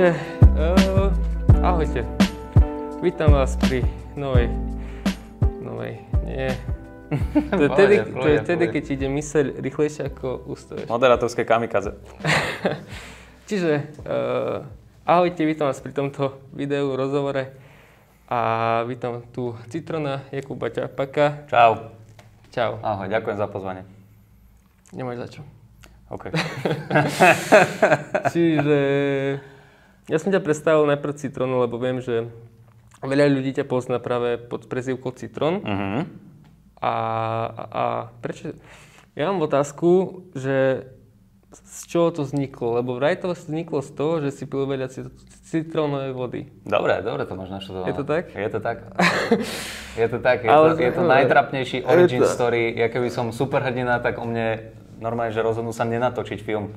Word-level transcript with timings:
Takže, 0.00 0.16
uh, 0.56 1.12
ahojte. 1.60 2.08
Vítam 3.04 3.36
vás 3.36 3.52
pri 3.60 3.84
novej, 4.16 4.48
novej, 5.60 6.00
nie. 6.24 6.48
To 7.52 7.60
je 7.60 7.68
vtedy, 7.68 7.96
to 8.08 8.28
je 8.32 8.36
vtedy 8.40 8.64
keď 8.72 8.84
ide 8.96 9.08
myseľ 9.12 9.60
rýchlejšie 9.60 10.08
ako 10.08 10.48
ústoješ. 10.48 10.88
Moderátorské 10.88 11.44
kamikaze. 11.44 12.00
Čiže, 13.52 13.92
uh, 14.08 14.64
ahojte, 15.04 15.44
vítam 15.44 15.68
vás 15.68 15.84
pri 15.84 15.92
tomto 15.92 16.48
videu, 16.56 16.96
rozhovore. 16.96 17.52
A 18.24 18.40
vítam 18.88 19.20
tu 19.36 19.52
Citrona, 19.68 20.24
Jakuba 20.32 20.72
Ťapaka. 20.72 21.44
Čau. 21.52 21.92
Čau. 22.48 22.80
Ahoj, 22.80 23.04
ďakujem 23.04 23.36
za 23.36 23.52
pozvanie. 23.52 23.84
Nemáš 24.96 25.28
za 25.28 25.28
čo. 25.28 25.40
OK. 26.08 26.32
Čiže 28.32 28.80
ja 30.10 30.18
som 30.18 30.28
ťa 30.28 30.42
predstavil 30.42 30.84
najprv 30.86 31.14
Citronu, 31.14 31.62
lebo 31.62 31.78
viem, 31.78 32.02
že 32.02 32.28
veľa 33.00 33.30
ľudí 33.30 33.54
ťa 33.54 33.64
pozná 33.64 33.96
práve 33.96 34.36
pod 34.36 34.66
prezývkou 34.66 35.14
Citron. 35.14 35.62
Mhm. 35.62 36.00
A, 36.80 36.94
a, 37.46 37.62
a 37.70 37.82
prečo? 38.18 38.56
Ja 39.12 39.28
mám 39.28 39.38
otázku, 39.40 39.88
že 40.32 40.88
z 41.52 41.80
čoho 41.86 42.08
to 42.08 42.22
vzniklo? 42.22 42.78
Lebo 42.78 42.94
vraj 42.94 43.18
to 43.18 43.30
vzniklo 43.30 43.82
z 43.82 43.90
toho, 43.92 44.14
že 44.18 44.30
si 44.30 44.46
pil 44.46 44.64
veľa 44.64 44.86
cit- 44.86 45.12
citrónovej 45.44 46.14
vody. 46.14 46.40
Dobre, 46.62 47.02
dobre 47.02 47.26
to 47.26 47.34
máš 47.34 47.50
naštudované. 47.52 47.90
Je 47.90 47.94
to 47.94 48.04
tak? 48.04 48.24
Je 48.30 48.48
to 48.48 48.60
tak. 48.60 48.78
Je 50.00 50.06
to 50.06 50.22
tak, 50.22 50.38
je, 50.40 50.48
Ale- 50.48 50.72
to, 50.72 50.80
je 50.80 50.92
to 50.94 51.02
najtrapnejší 51.02 51.78
origin 51.82 52.22
to- 52.22 52.30
story. 52.30 52.70
Ja 52.72 52.86
keby 52.86 53.10
som 53.10 53.28
superhrdina, 53.28 53.98
tak 53.98 54.16
o 54.16 54.24
mne 54.24 54.70
normálne, 54.96 55.34
že 55.34 55.42
rozhodnú 55.42 55.74
sa 55.74 55.82
nenatočiť 55.82 56.38
film. 56.38 56.70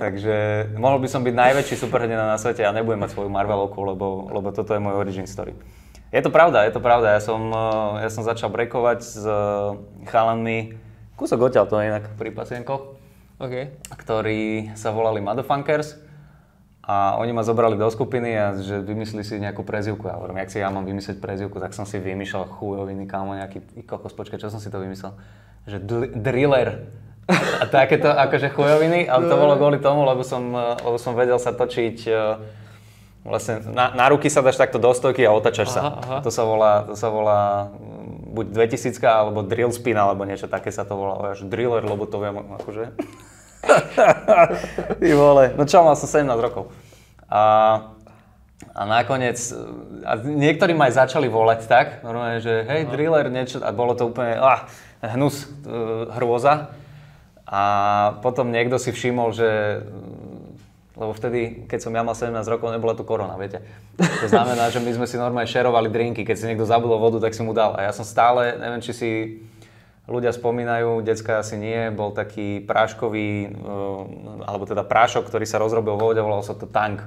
Takže 0.00 0.36
mohol 0.80 0.96
by 1.04 1.08
som 1.12 1.20
byť 1.20 1.34
najväčší 1.36 1.76
superhrdina 1.76 2.24
na 2.24 2.40
svete 2.40 2.64
a 2.64 2.72
nebudem 2.72 3.04
mať 3.04 3.12
svoju 3.12 3.28
Marvelovku, 3.28 3.84
lebo, 3.84 4.32
lebo 4.32 4.48
toto 4.48 4.72
je 4.72 4.80
môj 4.80 4.96
origin 4.96 5.28
story. 5.28 5.52
Je 6.08 6.24
to 6.24 6.32
pravda, 6.32 6.64
je 6.64 6.72
to 6.72 6.80
pravda. 6.80 7.14
Ja 7.14 7.20
som, 7.20 7.52
eh, 7.52 8.08
ja 8.08 8.10
som 8.10 8.24
začal 8.24 8.48
brekovať 8.48 8.98
s 9.04 9.20
eh, 9.20 9.36
chalanmi, 10.08 10.80
kúsok 11.20 11.52
odtiaľ 11.52 11.68
to 11.68 11.84
inak 11.84 12.16
pri 12.16 12.32
pacienkoch, 12.32 12.96
OK. 13.36 13.76
ktorí 14.00 14.72
sa 14.72 14.88
volali 14.88 15.20
Motherfunkers 15.20 16.00
a 16.80 17.20
oni 17.20 17.36
ma 17.36 17.44
zobrali 17.44 17.76
do 17.76 17.86
skupiny 17.92 18.32
a 18.34 18.56
že 18.56 18.80
vymyslí 18.80 19.20
si 19.20 19.36
nejakú 19.36 19.62
prezivku. 19.68 20.08
Ja 20.08 20.16
hovorím, 20.16 20.40
jak 20.40 20.50
si 20.50 20.58
ja 20.64 20.72
mám 20.72 20.88
vymyslieť 20.88 21.20
prezivku, 21.20 21.60
tak 21.60 21.76
som 21.76 21.84
si 21.84 22.00
vymýšľal 22.00 22.56
chujoviny, 22.56 23.04
kámo, 23.04 23.36
nejaký 23.36 23.84
kokos, 23.84 24.16
počkaj, 24.16 24.40
čo 24.40 24.48
som 24.48 24.64
si 24.64 24.72
to 24.72 24.80
vymyslel? 24.80 25.12
Že 25.68 25.76
dl- 25.84 26.12
driller. 26.16 26.88
A 27.32 27.64
takéto 27.70 28.10
akože 28.10 28.50
chujoviny, 28.52 29.06
ale 29.06 29.30
to 29.30 29.34
bolo 29.38 29.54
kvôli 29.56 29.78
tomu, 29.78 30.02
lebo 30.02 30.26
som, 30.26 30.42
eh, 30.52 30.76
lebo 30.82 30.96
som 30.98 31.14
vedel 31.14 31.38
sa 31.38 31.54
točiť 31.54 31.96
eh, 32.10 32.38
vlastne 33.24 33.60
na, 33.70 33.92
na 33.92 34.08
ruky 34.08 34.32
sa 34.32 34.40
dáš 34.40 34.56
takto 34.56 34.80
do 34.80 34.90
stojky 34.90 35.24
a 35.28 35.34
otačaš 35.34 35.68
sa. 35.70 35.80
Aha, 35.80 35.92
aha. 36.00 36.18
To 36.24 36.30
sa 36.32 36.42
volá, 36.44 36.72
to 36.88 36.96
sa 36.96 37.08
volá 37.12 37.68
mm, 37.68 38.32
buď 38.32 38.46
2000 38.68 38.96
alebo 39.04 39.40
drill 39.44 39.70
spin 39.70 39.96
alebo 39.96 40.24
niečo 40.24 40.48
také 40.48 40.72
sa 40.72 40.88
to 40.88 40.96
volá. 40.96 41.36
Až 41.36 41.44
driller, 41.44 41.84
lebo 41.84 42.08
to 42.08 42.16
viem 42.16 42.36
akože 42.36 42.84
Ty 45.00 45.08
vole, 45.14 45.52
no 45.54 45.62
čo, 45.68 45.84
mal 45.84 45.96
som 45.96 46.08
17 46.08 46.26
rokov. 46.40 46.72
A, 47.30 47.42
a 48.72 48.82
nakoniec, 48.88 49.36
a 50.02 50.16
niektorí 50.18 50.72
ma 50.72 50.88
aj 50.88 51.06
začali 51.06 51.28
volať 51.28 51.68
tak, 51.68 51.86
normálne, 52.02 52.40
že 52.42 52.66
hej, 52.66 52.88
driller, 52.88 53.28
niečo, 53.28 53.60
a 53.60 53.70
bolo 53.70 53.94
to 53.94 54.08
úplne, 54.08 54.34
ah, 54.40 54.66
hnus, 55.04 55.46
uh, 55.68 56.10
hrôza. 56.16 56.72
A 57.50 57.62
potom 58.22 58.54
niekto 58.54 58.78
si 58.78 58.94
všimol, 58.94 59.34
že 59.34 59.82
lebo 61.00 61.16
vtedy, 61.16 61.64
keď 61.64 61.80
som 61.80 61.96
ja 61.96 62.04
mal 62.04 62.12
17 62.12 62.44
rokov, 62.44 62.76
nebola 62.76 62.92
tu 62.92 63.08
korona, 63.08 63.32
viete. 63.40 63.64
To 63.96 64.28
znamená, 64.28 64.68
že 64.68 64.84
my 64.84 65.00
sme 65.00 65.08
si 65.08 65.16
normálne 65.16 65.48
šerovali 65.48 65.88
drinky, 65.88 66.28
keď 66.28 66.36
si 66.36 66.44
niekto 66.44 66.68
zabudol 66.68 67.00
vodu, 67.00 67.24
tak 67.24 67.32
si 67.32 67.40
mu 67.40 67.56
dal. 67.56 67.72
A 67.72 67.88
ja 67.88 67.92
som 67.96 68.04
stále, 68.04 68.60
neviem, 68.60 68.84
či 68.84 68.92
si 68.92 69.10
ľudia 70.04 70.28
spomínajú, 70.28 71.00
decka 71.00 71.40
asi 71.40 71.56
nie, 71.56 71.88
bol 71.88 72.12
taký 72.12 72.60
práškový, 72.68 73.30
eh, 73.48 74.44
alebo 74.44 74.68
teda 74.68 74.84
prášok, 74.84 75.24
ktorý 75.24 75.48
sa 75.48 75.56
rozrobil 75.56 75.96
vo 75.96 76.12
vode, 76.12 76.20
volal 76.20 76.44
sa 76.44 76.52
to 76.52 76.68
tank. 76.68 77.00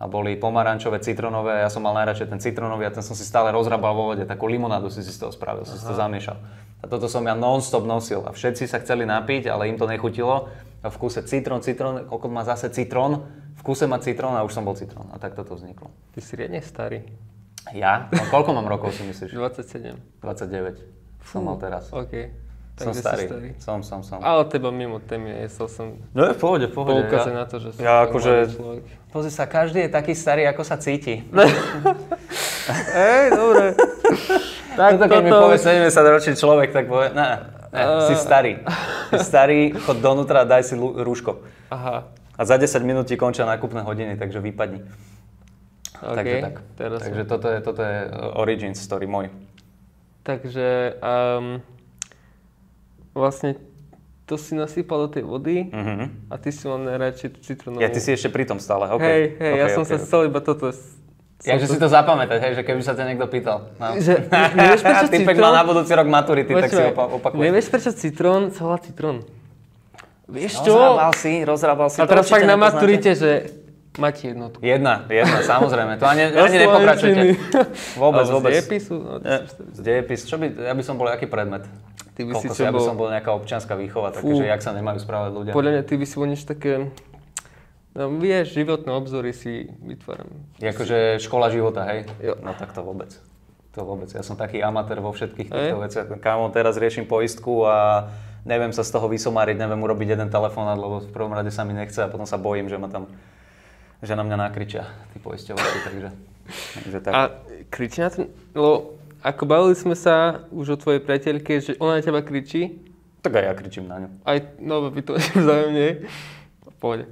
A 0.00 0.08
boli 0.08 0.32
pomarančové, 0.40 1.04
citronové, 1.04 1.60
ja 1.60 1.68
som 1.68 1.84
mal 1.84 1.92
najradšej 1.92 2.32
ten 2.32 2.40
citronový 2.40 2.88
a 2.88 2.94
ten 2.94 3.04
som 3.04 3.12
si 3.12 3.20
stále 3.20 3.52
rozrábal 3.52 3.92
vo 3.92 4.16
vode, 4.16 4.24
takú 4.24 4.48
limonádu 4.48 4.88
si 4.88 5.04
si 5.04 5.12
z 5.12 5.28
toho 5.28 5.28
spravil, 5.28 5.68
som 5.68 5.76
si 5.76 5.84
to 5.84 5.92
zamiešal. 5.92 6.40
A 6.80 6.88
toto 6.88 7.12
som 7.12 7.20
ja 7.28 7.36
non-stop 7.36 7.84
nosil 7.84 8.24
a 8.24 8.32
všetci 8.32 8.64
sa 8.64 8.80
chceli 8.80 9.04
napiť, 9.04 9.52
ale 9.52 9.68
im 9.68 9.76
to 9.76 9.84
nechutilo. 9.84 10.48
A 10.80 10.88
v 10.88 10.96
kuse 10.96 11.20
citrón, 11.28 11.60
citrón, 11.60 12.08
koľko 12.08 12.26
má 12.32 12.40
zase 12.40 12.72
citrón, 12.72 13.28
v 13.52 13.62
kuse 13.62 13.84
má 13.84 14.00
citrón 14.00 14.32
a 14.32 14.40
už 14.40 14.56
som 14.56 14.64
bol 14.64 14.72
citrón. 14.72 15.12
A 15.12 15.20
tak 15.20 15.36
toto 15.36 15.52
vzniklo. 15.52 15.92
Ty 16.16 16.20
si 16.24 16.32
riadne 16.40 16.64
starý. 16.64 17.04
Ja? 17.76 18.08
No, 18.08 18.24
koľko 18.32 18.56
mám 18.56 18.64
rokov 18.64 18.96
si 18.96 19.04
myslíš? 19.04 19.36
27. 19.36 20.00
29. 20.24 20.80
Som 21.28 21.44
mal 21.44 21.60
teraz. 21.60 21.92
OK. 21.92 22.32
Som 22.80 22.96
starý. 22.96 23.28
starý. 23.28 23.48
Som, 23.60 23.84
som, 23.84 24.00
som. 24.00 24.24
Ale 24.24 24.48
teba 24.48 24.72
mimo 24.72 25.04
témy, 25.04 25.44
chcel 25.52 25.68
som 25.68 25.86
No 26.16 26.24
je 26.24 26.32
v 26.32 26.40
pohode, 26.40 26.64
v 26.64 26.72
pohode. 26.72 27.04
Ja, 27.12 27.28
na 27.28 27.44
to, 27.44 27.60
že 27.60 27.76
som 27.76 27.80
ja 27.84 28.08
akože- 28.08 28.56
človek. 28.56 28.84
pozri 29.12 29.28
sa, 29.28 29.44
každý 29.44 29.84
je 29.84 29.90
taký 29.92 30.16
starý, 30.16 30.48
ako 30.48 30.64
sa 30.64 30.80
cíti. 30.80 31.20
Hej, 32.96 33.36
dobre. 33.36 33.76
Tak 34.80 34.92
Toto, 34.96 35.12
keď 35.12 35.20
mi 35.20 35.30
povie 35.30 35.58
70 35.58 35.92
ročný 36.08 36.34
človek, 36.34 36.68
tak 36.70 36.84
povie, 36.86 37.12
ne, 37.12 37.26
ne, 37.68 37.82
si 38.08 38.14
starý. 38.16 38.64
Si 39.12 39.20
starý, 39.20 39.76
chod 39.76 40.00
donútra 40.00 40.42
a 40.42 40.48
daj 40.48 40.64
si 40.64 40.74
rúško. 40.76 41.44
Aha, 41.68 42.08
A 42.34 42.42
za 42.42 42.56
10 42.56 42.80
minút 42.82 43.04
ti 43.04 43.14
končia 43.14 43.44
nákupné 43.44 43.84
hodiny, 43.84 44.16
takže 44.16 44.40
vypadni. 44.40 44.80
OK. 46.00 46.16
Takže 46.16 46.36
tak. 46.40 46.54
Teraz 46.74 46.98
Takže 47.04 47.22
toto 47.28 47.46
je, 47.46 47.58
toto 47.60 47.80
je 47.80 47.96
uh, 48.02 48.40
origin 48.40 48.72
story 48.72 49.04
môj. 49.04 49.28
Takže 50.20 50.96
um, 50.98 51.60
vlastne 53.12 53.56
to 54.24 54.38
si 54.38 54.54
nasypal 54.54 55.04
do 55.04 55.10
tej 55.10 55.24
vody 55.24 55.66
Mhm. 55.68 56.30
a 56.30 56.38
ty 56.38 56.48
si 56.48 56.62
mal 56.64 56.78
najradšej 56.78 57.28
tú 57.34 57.38
citrónovú. 57.42 57.82
Ja, 57.82 57.90
ty 57.90 57.98
si 57.98 58.14
ešte 58.14 58.30
pri 58.30 58.46
tom 58.46 58.56
stále, 58.56 58.86
OK. 58.88 59.02
Hej, 59.02 59.22
hej, 59.36 59.52
ja 59.58 59.64
OK, 59.66 59.74
som 59.74 59.82
OK, 59.82 59.90
sa 59.90 59.96
OK. 59.98 60.02
chcel 60.06 60.20
iba 60.24 60.40
toto... 60.40 60.66
Takže 61.42 61.64
som 61.64 61.72
si 61.72 61.80
to 61.80 61.88
zapamätať, 61.88 62.38
hej, 62.38 62.52
že 62.52 62.62
keby 62.62 62.80
sa 62.80 62.92
ťa 62.92 63.04
niekto 63.06 63.24
pýtal. 63.24 63.72
No. 63.74 63.96
Že, 63.96 64.28
nevieš 64.28 64.80
prečo 64.80 65.04
Typek 65.14 65.34
citrón? 65.34 65.40
má 65.42 65.50
na 65.50 65.64
budúci 65.64 65.92
rok 65.92 66.06
maturity, 66.06 66.52
tak 66.54 66.68
si 66.68 66.82
opa- 66.86 67.10
opakuje. 67.10 67.40
Nevieš 67.40 67.66
prečo 67.66 67.90
citrón 67.92 68.42
sa 68.50 68.60
volá 68.62 68.76
citrón? 68.76 69.24
Vieš 70.26 70.62
čo? 70.62 70.70
Rozrábal 70.70 71.12
si, 71.12 71.32
rozrábal 71.42 71.88
si. 71.88 71.96
A 71.96 72.04
teraz 72.04 72.28
fakt 72.28 72.44
na 72.44 72.54
maturite, 72.54 73.10
že 73.12 73.50
máte 73.96 74.30
jednotku. 74.30 74.60
Jedna, 74.60 75.02
jedna, 75.08 75.42
samozrejme. 75.42 75.96
To 75.96 76.06
ani, 76.06 76.22
ani 76.28 76.56
nepokračujete. 76.60 77.22
slovenčiny. 77.24 77.98
Vôbec, 77.98 78.22
Alebo 78.22 78.36
vôbec. 78.38 78.52
Z 78.52 78.56
dejepisu? 78.60 78.94
No, 78.94 79.14
si- 79.18 79.74
Z 79.74 79.80
dejepis, 79.80 80.20
čo 80.22 80.36
by, 80.36 80.46
ja 80.60 80.72
by 80.72 80.82
som 80.82 80.94
bol 80.94 81.08
aký 81.08 81.24
predmet? 81.24 81.64
Ty 82.12 82.20
by 82.22 82.32
si 82.32 82.46
Koľko 82.46 82.54
čo 82.54 82.62
ja 82.62 82.70
by 82.70 82.76
bol? 82.76 82.84
som 82.84 82.94
bol 82.94 83.08
nejaká 83.08 83.30
občianská 83.32 83.74
výchova, 83.74 84.12
Fú. 84.12 84.28
takže 84.30 84.44
jak 84.44 84.60
sa 84.60 84.70
nemajú 84.70 85.00
správať 85.00 85.30
ľudia. 85.32 85.52
Podľa 85.52 85.70
mňa 85.72 85.82
ty 85.82 85.94
by 85.96 86.04
si 86.04 86.14
bol 86.14 86.28
niečo 86.28 86.46
také... 86.46 86.70
No, 87.90 88.06
vieš, 88.22 88.54
životné 88.54 88.90
obzory 88.94 89.34
si 89.34 89.66
vytváram. 89.82 90.30
Akože 90.62 91.18
škola 91.18 91.50
života, 91.50 91.82
hej? 91.90 92.06
Jo. 92.22 92.38
No 92.38 92.54
tak 92.54 92.70
to 92.70 92.86
vôbec. 92.86 93.10
To 93.74 93.82
vôbec. 93.82 94.10
Ja 94.14 94.22
som 94.22 94.38
taký 94.38 94.62
amatér 94.62 95.02
vo 95.02 95.10
všetkých 95.10 95.50
týchto 95.50 95.78
veciach. 95.82 96.06
Kámo, 96.22 96.50
teraz 96.54 96.78
riešim 96.78 97.06
poistku 97.06 97.66
a 97.66 98.10
neviem 98.46 98.70
sa 98.70 98.86
z 98.86 98.94
toho 98.94 99.10
vysomáriť, 99.10 99.58
neviem 99.58 99.78
urobiť 99.82 100.14
jeden 100.18 100.30
telefonát, 100.30 100.78
lebo 100.78 101.02
v 101.02 101.10
prvom 101.10 101.34
rade 101.34 101.50
sa 101.50 101.66
mi 101.66 101.74
nechce 101.74 101.98
a 101.98 102.10
potom 102.10 102.26
sa 102.26 102.38
bojím, 102.38 102.70
že 102.70 102.78
ma 102.78 102.86
tam 102.86 103.10
že 104.00 104.16
na 104.16 104.24
mňa 104.24 104.36
nakričia 104.48 104.88
tí 105.12 105.20
poisťovači, 105.20 105.78
takže, 105.84 106.08
takže 106.80 106.98
tak. 107.04 107.12
A 107.12 107.20
kričí 107.68 108.00
na 108.00 108.08
ten... 108.08 108.32
Lebo 108.56 108.96
ako 109.20 109.42
bavili 109.44 109.76
sme 109.76 109.92
sa 109.92 110.40
už 110.48 110.66
o 110.72 110.80
tvojej 110.80 111.04
priateľke, 111.04 111.52
že 111.60 111.76
ona 111.76 112.00
na 112.00 112.02
teba 112.04 112.24
kričí, 112.24 112.80
Tak 113.20 113.36
aj 113.36 113.44
ja 113.44 113.52
kričím 113.52 113.84
na 113.84 114.00
ňu. 114.00 114.08
aj, 114.24 114.38
no 114.64 114.88
by 114.88 115.00
to 115.04 115.20
vzájomne, 115.36 116.08
pohode. 116.80 117.04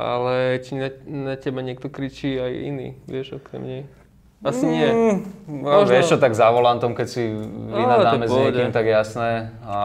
Ale 0.00 0.58
či 0.60 0.74
na, 0.74 0.88
na 1.04 1.34
teba 1.36 1.60
niekto 1.60 1.86
kričí 1.86 2.34
aj 2.34 2.52
iný, 2.52 2.88
vieš, 3.04 3.36
okrem 3.36 3.62
nej? 3.62 3.82
Asi 4.40 4.64
nie. 4.64 4.88
No, 5.44 5.84
Možno- 5.84 5.92
Vieš 5.92 6.06
čo, 6.06 6.16
tak 6.16 6.32
za 6.32 6.48
volantom, 6.48 6.96
keď 6.96 7.06
si 7.06 7.28
vynadáme 7.68 8.24
s 8.24 8.32
niekým, 8.32 8.72
tak 8.72 8.88
jasné. 8.88 9.52
A 9.62 9.76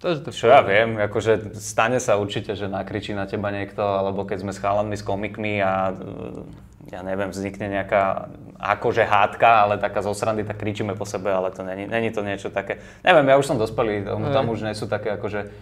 To, 0.00 0.12
to 0.16 0.32
čo 0.32 0.48
ja 0.48 0.60
viem, 0.60 0.96
akože 0.96 1.56
stane 1.56 1.96
sa 1.96 2.16
určite, 2.16 2.52
že 2.52 2.68
nakričí 2.68 3.12
na 3.12 3.24
teba 3.24 3.48
niekto, 3.48 3.80
alebo 3.80 4.24
keď 4.24 4.44
sme 4.44 4.52
s 4.52 4.60
chalanmi, 4.60 4.96
s 4.96 5.04
komikmi 5.04 5.60
a 5.60 5.92
ja 6.88 7.00
neviem, 7.04 7.28
vznikne 7.28 7.68
nejaká 7.68 8.32
akože 8.56 9.04
hádka, 9.04 9.48
ale 9.64 9.76
taká 9.76 10.00
zo 10.00 10.12
srandy, 10.12 10.44
tak 10.44 10.56
kričíme 10.56 10.96
po 10.96 11.04
sebe, 11.04 11.28
ale 11.28 11.52
to 11.52 11.60
není, 11.64 11.84
není 11.84 12.08
to 12.08 12.24
niečo 12.24 12.48
také. 12.48 12.80
Neviem, 13.04 13.28
ja 13.28 13.36
už 13.36 13.44
som 13.44 13.56
dospelý, 13.56 14.04
tam, 14.04 14.24
tam 14.28 14.44
už 14.48 14.64
nie 14.64 14.72
sú 14.72 14.88
také 14.88 15.12
akože 15.16 15.52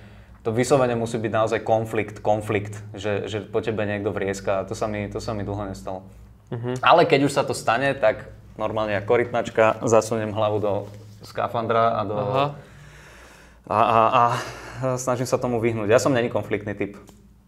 to 0.49 0.57
vyslovene 0.57 0.97
musí 0.97 1.21
byť 1.21 1.29
naozaj 1.29 1.61
konflikt, 1.61 2.25
konflikt, 2.25 2.81
že, 2.97 3.29
že 3.29 3.45
po 3.45 3.61
tebe 3.61 3.85
niekto 3.85 4.09
vrieska 4.17 4.61
a 4.61 4.65
to 4.65 4.73
sa 4.73 4.89
mi, 4.89 5.05
to 5.13 5.21
sa 5.21 5.37
mi 5.37 5.45
dlho 5.45 5.69
nestalo. 5.69 6.09
Ale 6.81 7.05
keď 7.05 7.29
už 7.29 7.33
sa 7.37 7.45
to 7.45 7.53
stane, 7.53 7.93
tak 7.93 8.33
normálne 8.57 8.97
ako 8.97 9.13
korytnačka 9.13 9.85
zasuniem 9.85 10.33
hlavu 10.33 10.57
do 10.57 10.73
skafandra 11.21 12.01
a 12.01 12.09
do... 12.09 12.17
Aha. 12.17 12.47
A, 13.69 13.77
a, 13.77 14.01
a 14.09 14.23
snažím 14.97 15.29
sa 15.29 15.37
tomu 15.37 15.61
vyhnúť. 15.61 15.93
Ja 15.93 16.01
som 16.01 16.17
není 16.17 16.33
konfliktný 16.33 16.73
typ. 16.73 16.97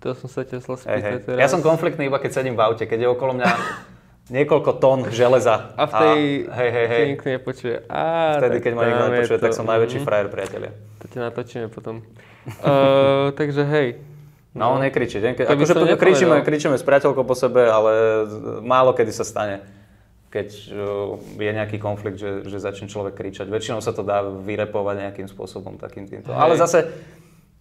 To 0.05 0.13
som 0.13 0.29
sa 0.29 0.45
ťa 0.45 0.61
spýtať 0.61 1.01
hej. 1.01 1.25
teraz. 1.25 1.41
Ja 1.41 1.49
som 1.49 1.65
konfliktný 1.65 2.13
iba 2.13 2.21
keď 2.21 2.45
sedím 2.45 2.53
v 2.53 2.69
aute, 2.69 2.85
keď 2.85 3.01
je 3.01 3.09
okolo 3.09 3.41
mňa 3.41 3.49
niekoľko 4.29 4.71
tón 4.77 5.09
železa. 5.09 5.73
A 5.81 5.89
v 5.89 5.93
tej 5.97 6.21
hej, 6.53 6.71
hej, 6.77 6.87
hej. 6.93 7.05
nikto 7.17 7.29
nepočuje. 7.33 7.77
Á, 7.89 8.37
Vtedy, 8.37 8.61
tak 8.61 8.65
keď 8.69 8.73
ma 8.77 8.83
nikto 8.85 9.05
nepočuje, 9.09 9.39
tak 9.41 9.51
to. 9.53 9.57
som 9.57 9.65
najväčší 9.65 9.99
Mhm. 10.01 10.05
frajer, 10.05 10.27
priatelia. 10.29 10.73
To 11.01 11.05
ťa 11.09 11.19
natočíme 11.33 11.67
potom. 11.73 12.05
Uh, 12.47 13.35
takže 13.35 13.63
hej. 13.67 13.89
No, 14.51 14.75
no 14.75 14.83
nekričiť. 14.83 15.21
Ne? 15.23 15.33
Akože 15.39 15.95
kričíme, 15.95 16.43
kričíme 16.43 16.75
s 16.75 16.83
priateľkou 16.83 17.23
po 17.23 17.39
sebe, 17.39 17.71
ale 17.71 18.27
málo 18.67 18.91
kedy 18.91 19.13
sa 19.15 19.23
stane, 19.23 19.63
keď 20.35 20.49
uh, 20.75 21.15
je 21.39 21.51
nejaký 21.55 21.79
konflikt, 21.79 22.19
že, 22.19 22.43
že 22.47 22.59
začne 22.59 22.91
človek 22.91 23.15
kričať. 23.15 23.47
Väčšinou 23.47 23.79
sa 23.79 23.95
to 23.95 24.03
dá 24.03 24.27
vyrepovať 24.27 25.07
nejakým 25.07 25.29
spôsobom, 25.31 25.79
takým 25.79 26.11
týmto. 26.11 26.35
Hej. 26.35 26.41
Ale 26.43 26.55
zase 26.59 26.91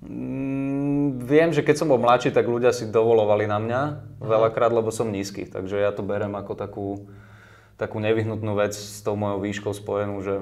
mm, 0.02 1.22
viem, 1.30 1.54
že 1.54 1.62
keď 1.62 1.76
som 1.78 1.90
bol 1.94 2.02
mladší, 2.02 2.34
tak 2.34 2.50
ľudia 2.50 2.74
si 2.74 2.90
dovolovali 2.90 3.46
na 3.46 3.62
mňa 3.62 3.81
veľakrát, 4.18 4.74
lebo 4.74 4.90
som 4.90 5.14
nízky. 5.14 5.46
Takže 5.46 5.78
ja 5.78 5.94
to 5.94 6.02
berem 6.02 6.34
ako 6.34 6.54
takú, 6.58 6.88
takú 7.78 8.02
nevyhnutnú 8.02 8.58
vec 8.58 8.74
s 8.74 9.06
tou 9.06 9.14
mojou 9.14 9.46
výškou 9.46 9.78
spojenú, 9.78 10.26
že, 10.26 10.36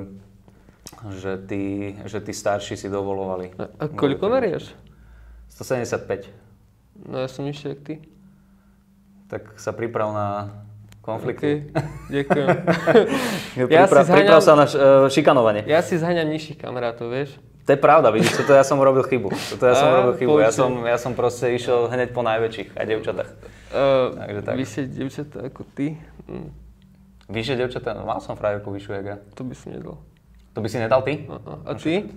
že, 1.12 1.38
tí, 1.42 1.64
že 2.04 2.20
tí 2.20 2.32
starší 2.32 2.76
si 2.76 2.88
dovolovali. 2.88 3.52
A, 3.56 3.68
a 3.78 3.86
koľko 3.86 4.28
merieš? 4.28 4.72
175. 5.50 6.30
No 7.04 7.18
ja 7.18 7.28
som 7.28 7.44
nižšie 7.44 7.68
jak 7.70 7.82
ty. 7.82 7.94
Tak 9.28 9.56
sa 9.56 9.72
priprav 9.72 10.10
na 10.10 10.28
konflikty. 11.02 11.68
OK, 11.68 11.84
ďakujem. 12.10 12.48
Ja 13.58 13.64
Ja 13.66 13.84
Pripra- 13.84 13.90
si 13.98 14.08
zháňam- 14.08 14.18
priprav 14.22 14.40
sa 14.40 14.54
na 14.54 14.66
uh, 14.66 14.72
šikanovanie. 15.08 15.62
ja 15.64 15.82
si 15.82 15.96
zhaňam 15.96 16.28
nižších 16.28 16.58
kamarátov, 16.58 17.10
vieš? 17.10 17.36
To 17.64 17.70
je 17.70 17.80
pravda, 17.80 18.08
vidíš, 18.10 18.38
toto 18.38 18.54
ja 18.54 18.64
som 18.64 18.78
robil 18.78 19.04
chybu. 19.04 19.28
Toto 19.28 19.66
ja 19.66 19.76
som 19.76 19.90
Á, 19.90 19.94
robil 20.00 20.14
chybu. 20.16 20.40
Ja 20.40 20.52
som, 20.52 20.72
ja 20.86 20.96
som 20.96 21.12
proste 21.12 21.52
išiel 21.52 21.88
hneď 21.88 22.12
po 22.12 22.22
najväčších 22.22 22.70
aj 22.72 22.86
devčatách. 22.86 23.30
Uh, 23.68 24.16
Takže 24.16 24.42
tak. 24.42 24.54
Vyššie 24.56 24.84
dievčatá 24.88 25.38
ako 25.44 25.62
ty? 25.70 26.00
Mm, 26.26 26.48
Vyššie 27.28 27.56
devčatá, 27.58 27.92
no 27.92 28.04
mal 28.04 28.20
som 28.20 28.40
frajerku 28.40 28.70
vyššiu 28.70 28.92
jak 28.94 29.06
ja. 29.06 29.18
to 29.34 29.42
by 29.42 29.52
si 29.52 29.68
nedal. 29.68 30.00
To 30.58 30.60
by 30.60 30.68
si 30.68 30.82
nedal 30.82 31.06
ty? 31.06 31.30
A, 31.30 31.38
a, 31.38 31.54
a 31.70 31.72
ty? 31.78 32.10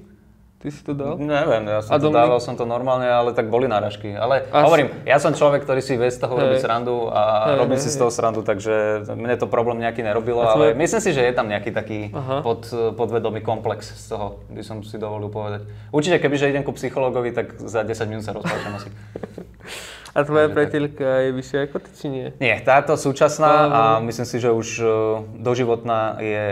Ty 0.57 0.69
si 0.69 0.81
to 0.81 0.93
dal? 0.93 1.17
Neviem, 1.17 1.65
ja 1.67 1.81
som 1.81 1.93
A 1.93 1.97
to 1.97 2.09
Dominik? 2.09 2.21
dával 2.21 2.41
som 2.41 2.53
to 2.53 2.65
normálne, 2.65 3.05
ale 3.05 3.33
tak 3.33 3.49
boli 3.49 3.65
náražky. 3.65 4.13
Ale 4.13 4.45
Asi- 4.45 4.61
hovorím, 4.61 4.89
ja 5.05 5.17
som 5.17 5.33
človek, 5.33 5.65
ktorý 5.65 5.81
si 5.81 5.97
vie 5.97 6.09
z 6.09 6.21
toho 6.21 6.37
robiť 6.37 6.61
srandu 6.61 7.09
a 7.09 7.49
Hej, 7.49 7.57
robím 7.61 7.77
hej, 7.77 7.85
si 7.85 7.89
z 7.89 7.97
toho 7.97 8.09
srandu, 8.09 8.41
takže 8.41 8.73
mne 9.11 9.37
to 9.37 9.45
problém 9.45 9.81
nejaký 9.81 10.01
nerobilo, 10.01 10.41
ale 10.41 10.53
tvoje- 10.53 10.77
myslím 10.77 11.01
si, 11.01 11.11
že 11.13 11.23
je 11.23 11.33
tam 11.33 11.49
nejaký 11.49 11.71
taký 11.71 12.01
Aha. 12.13 12.41
pod, 12.41 12.65
podvedomý 12.93 13.41
komplex 13.41 13.89
z 13.89 14.13
toho, 14.13 14.41
by 14.49 14.61
som 14.61 14.81
si 14.81 14.97
dovolil 14.97 15.29
povedať. 15.29 15.65
Určite, 15.91 16.17
kebyže 16.19 16.49
idem 16.49 16.61
ku 16.61 16.73
psychologovi, 16.73 17.33
tak 17.33 17.57
za 17.57 17.81
10 17.81 18.09
minút 18.09 18.25
sa 18.25 18.33
rozpláčam 18.33 18.73
asi. 18.75 18.89
A 20.11 20.27
tvoja 20.27 20.47
Takže 20.47 20.51
tak. 20.51 20.57
priateľka 20.59 21.09
je 21.23 21.31
vyššia 21.31 21.59
ako 21.71 21.77
ty, 21.79 21.91
či 21.95 22.07
nie? 22.11 22.27
Nie, 22.43 22.59
táto 22.61 22.99
súčasná 22.99 23.53
Áno. 23.71 23.75
a 23.75 23.81
myslím 24.03 24.27
si, 24.27 24.37
že 24.43 24.51
už 24.51 24.69
e, 24.79 24.85
doživotná 25.39 26.19
je, 26.19 26.47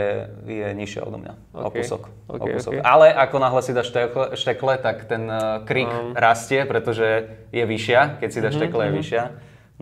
je 0.47 0.69
nižšia 0.79 1.03
odo 1.03 1.19
mňa. 1.19 1.33
O 1.59 1.67
OK. 1.67 1.75
kúsok. 1.75 2.03
o 2.31 2.39
OK, 2.39 2.55
kúsok. 2.55 2.73
OK. 2.79 2.87
Ale 2.87 3.11
ako 3.11 3.37
náhle 3.43 3.61
si 3.67 3.75
dáš 3.75 3.91
štekle, 3.91 4.25
štekle 4.39 4.75
tak 4.79 5.11
ten 5.11 5.27
e, 5.27 5.39
krik 5.67 5.91
Um. 5.91 6.15
rastie, 6.15 6.63
pretože 6.71 7.27
je 7.51 7.65
vyššia, 7.67 8.23
keď 8.23 8.29
si 8.31 8.39
dáš 8.39 8.55
Mhm, 8.55 8.61
štekle 8.63 8.83
je 8.87 8.93
vyššia. 8.95 9.23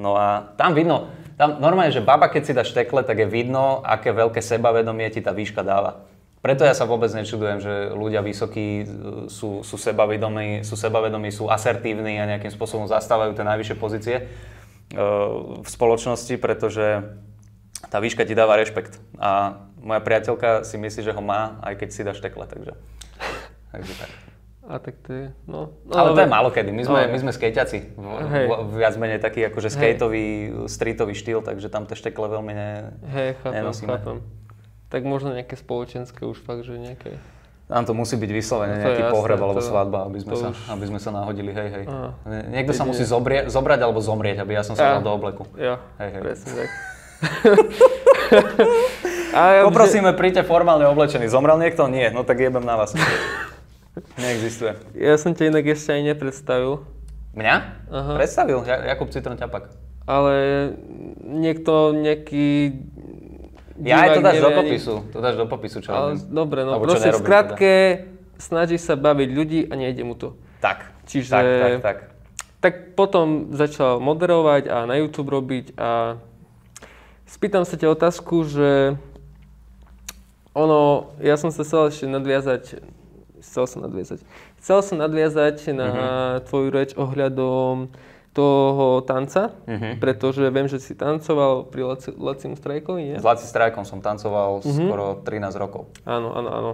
No 0.00 0.16
a 0.16 0.56
tam 0.56 0.72
vidno, 0.72 1.12
tam 1.36 1.60
normálne, 1.60 1.92
že 1.92 2.00
baba, 2.00 2.32
keď 2.32 2.42
si 2.48 2.52
dá 2.56 2.64
štekle, 2.64 3.04
tak 3.04 3.20
je 3.20 3.28
vidno, 3.28 3.84
aké 3.84 4.08
veľké 4.08 4.40
sebavedomie 4.40 5.08
ti 5.12 5.20
tá 5.20 5.36
výška 5.36 5.60
dáva. 5.60 6.05
Preto 6.46 6.62
ja 6.62 6.78
sa 6.78 6.86
vôbec 6.86 7.10
nečudujem, 7.10 7.58
že 7.58 7.90
ľudia 7.90 8.22
vysokí 8.22 8.66
e, 8.78 8.84
sú, 9.26 9.66
sú, 9.66 9.74
sebavedomí, 9.74 10.62
sú 10.62 10.78
sebavedomí, 10.78 11.34
sú 11.34 11.50
asertívni 11.50 12.22
a 12.22 12.30
nejakým 12.30 12.54
spôsobom 12.54 12.86
zastávajú 12.86 13.34
tie 13.34 13.42
najvyššie 13.42 13.74
pozície 13.74 14.16
e, 14.22 14.24
v 15.58 15.66
spoločnosti, 15.66 16.38
pretože 16.38 17.02
tá 17.90 17.98
výška 17.98 18.22
ti 18.22 18.38
dáva 18.38 18.54
rešpekt. 18.54 19.02
A 19.18 19.58
moja 19.82 19.98
priateľka 19.98 20.62
si 20.62 20.78
myslí, 20.78 21.10
že 21.10 21.10
ho 21.10 21.18
má, 21.18 21.58
aj 21.66 21.82
keď 21.82 21.88
si 21.90 22.06
dá 22.06 22.14
štekle, 22.14 22.46
takže, 22.46 22.78
takže 23.74 23.92
tak. 23.98 24.10
A 24.70 24.78
tak 24.78 25.02
to 25.02 25.10
je, 25.10 25.26
no. 25.50 25.74
no 25.82 25.94
Ale 25.98 26.14
to 26.14 26.22
je 26.22 26.30
málo 26.30 26.54
kedy, 26.54 26.70
my 26.70 26.82
sme, 26.86 27.00
No. 27.06 27.10
my 27.10 27.18
sme 27.26 27.32
skejťaci, 27.34 27.78
Hej. 28.30 28.46
viac 28.70 28.94
menej 28.94 29.18
taký 29.18 29.50
akože 29.50 29.66
skateový, 29.74 30.26
streetový 30.70 31.14
štýl, 31.18 31.42
takže 31.42 31.66
tam 31.74 31.90
tie 31.90 31.98
štekle 31.98 32.30
veľmi 32.30 32.54
ne, 32.54 32.70
Hej, 33.10 33.42
chápem, 33.42 33.54
nenosíme. 33.62 33.90
chápem. 33.98 34.45
Tak 34.96 35.04
možno 35.04 35.28
nejaké 35.30 35.52
spoločenské 35.54 36.24
už 36.24 36.40
fakt, 36.40 36.64
že 36.64 36.72
nejaké... 36.72 37.20
Tam 37.66 37.82
to 37.82 37.92
musí 37.92 38.16
byť 38.16 38.30
vyslovene 38.32 38.72
je 38.72 38.80
nejaký 38.80 39.02
jasné, 39.02 39.12
pohreb 39.12 39.36
alebo 39.36 39.60
to- 39.60 39.68
svadba, 39.68 40.06
aby 40.06 40.18
sme, 40.18 40.32
sa, 40.32 40.48
už- 40.48 40.64
aby 40.70 40.84
sme 40.86 40.96
sa 40.96 41.10
nahodili, 41.12 41.50
hej, 41.50 41.68
hej. 41.68 41.84
Á. 41.84 42.16
Niekto 42.48 42.72
sa 42.72 42.86
musí 42.86 43.04
zobrie, 43.04 43.44
zobrať 43.46 43.82
alebo 43.82 44.00
zomrieť, 44.00 44.40
aby 44.40 44.54
ja 44.54 44.62
som 44.62 44.72
sa 44.72 44.82
Á. 44.86 44.90
dal 44.96 45.02
do 45.02 45.12
obleku. 45.12 45.44
Ja, 45.54 45.82
Hej, 45.98 46.08
hej. 46.08 46.22
presne 46.22 46.50
tak. 46.54 46.68
A 49.32 49.40
ja 49.52 49.62
Poprosíme, 49.64 50.14
príďte 50.14 50.42
formálne 50.42 50.86
oblečení. 50.86 51.26
Zomrel 51.26 51.58
niekto? 51.58 51.84
Nie, 51.86 52.08
no 52.08 52.22
tak 52.22 52.40
jebem 52.40 52.62
na 52.62 52.78
vás. 52.78 52.96
Neexistuje. 54.16 54.78
Ja 54.94 55.18
som 55.18 55.32
ťa 55.32 55.50
inak 55.50 55.66
ešte 55.66 55.90
aj 55.90 56.02
nepredstavil, 56.06 56.86
Mňa? 57.34 57.54
Aha. 57.90 58.12
Predstavil, 58.16 58.64
Ja- 58.64 58.86
Jakub 58.86 59.10
Citron 59.10 59.36
Ťapak. 59.36 59.68
ale 60.06 60.34
niekto, 61.20 61.72
nejaký... 61.92 62.78
Ja 63.84 64.08
aj 64.08 64.08
to 64.16 64.20
dáš 64.24 64.36
do 64.40 64.48
nevie 64.48 64.58
popisu, 64.62 64.94
to 65.12 65.18
dáš 65.20 65.36
do 65.36 65.46
popisu, 65.46 65.78
čo 65.84 65.90
Ale, 65.92 66.16
robím. 66.16 66.32
dobre, 66.32 66.60
no 66.64 66.70
Alebo 66.76 66.84
proste 66.88 67.12
v 67.12 67.20
skratke 67.20 67.72
snaží 68.40 68.76
sa 68.80 68.96
baviť 68.96 69.28
ľudí 69.32 69.60
a 69.68 69.72
nejde 69.76 70.04
mu 70.04 70.16
to. 70.16 70.36
Tak, 70.60 70.88
Čiže- 71.04 71.32
tak, 71.32 71.44
tak, 71.44 71.72
tak. 71.82 71.96
Tak 72.56 72.74
potom 72.96 73.52
začal 73.52 74.00
moderovať 74.00 74.66
a 74.66 74.76
na 74.88 74.96
YouTube 74.96 75.28
robiť 75.28 75.76
a 75.76 76.16
spýtam 77.28 77.68
sa 77.68 77.76
ťa 77.76 77.92
otázku, 77.92 78.42
že 78.48 78.96
ono, 80.56 81.12
ja 81.20 81.36
som 81.36 81.52
sa 81.52 81.62
chcel 81.68 81.92
ešte 81.92 82.08
nadviazať, 82.08 82.80
chcel 83.44 83.64
som 83.68 83.84
nadviazať, 83.84 84.24
chcel 84.56 84.78
som 84.80 84.96
nadviazať 84.96 85.56
na 85.76 85.90
tvoju 86.48 86.68
reč 86.72 86.90
ohľadom 86.96 87.92
toho 88.36 89.00
tanca, 89.00 89.56
Mhm. 89.64 89.96
pretože 89.96 90.44
viem, 90.52 90.68
že 90.68 90.76
si 90.76 90.92
tancoval 90.92 91.72
pri 91.72 91.88
Laci, 91.88 92.12
Lacim 92.12 92.52
Strajkovi, 92.52 93.00
nie? 93.00 93.16
S 93.16 93.24
Laci 93.24 93.48
Strajkom 93.48 93.88
som 93.88 94.04
tancoval 94.04 94.60
skoro 94.60 95.24
13 95.24 95.56
rokov. 95.56 95.88
Áno, 96.04 96.36
áno, 96.36 96.50
áno. 96.52 96.72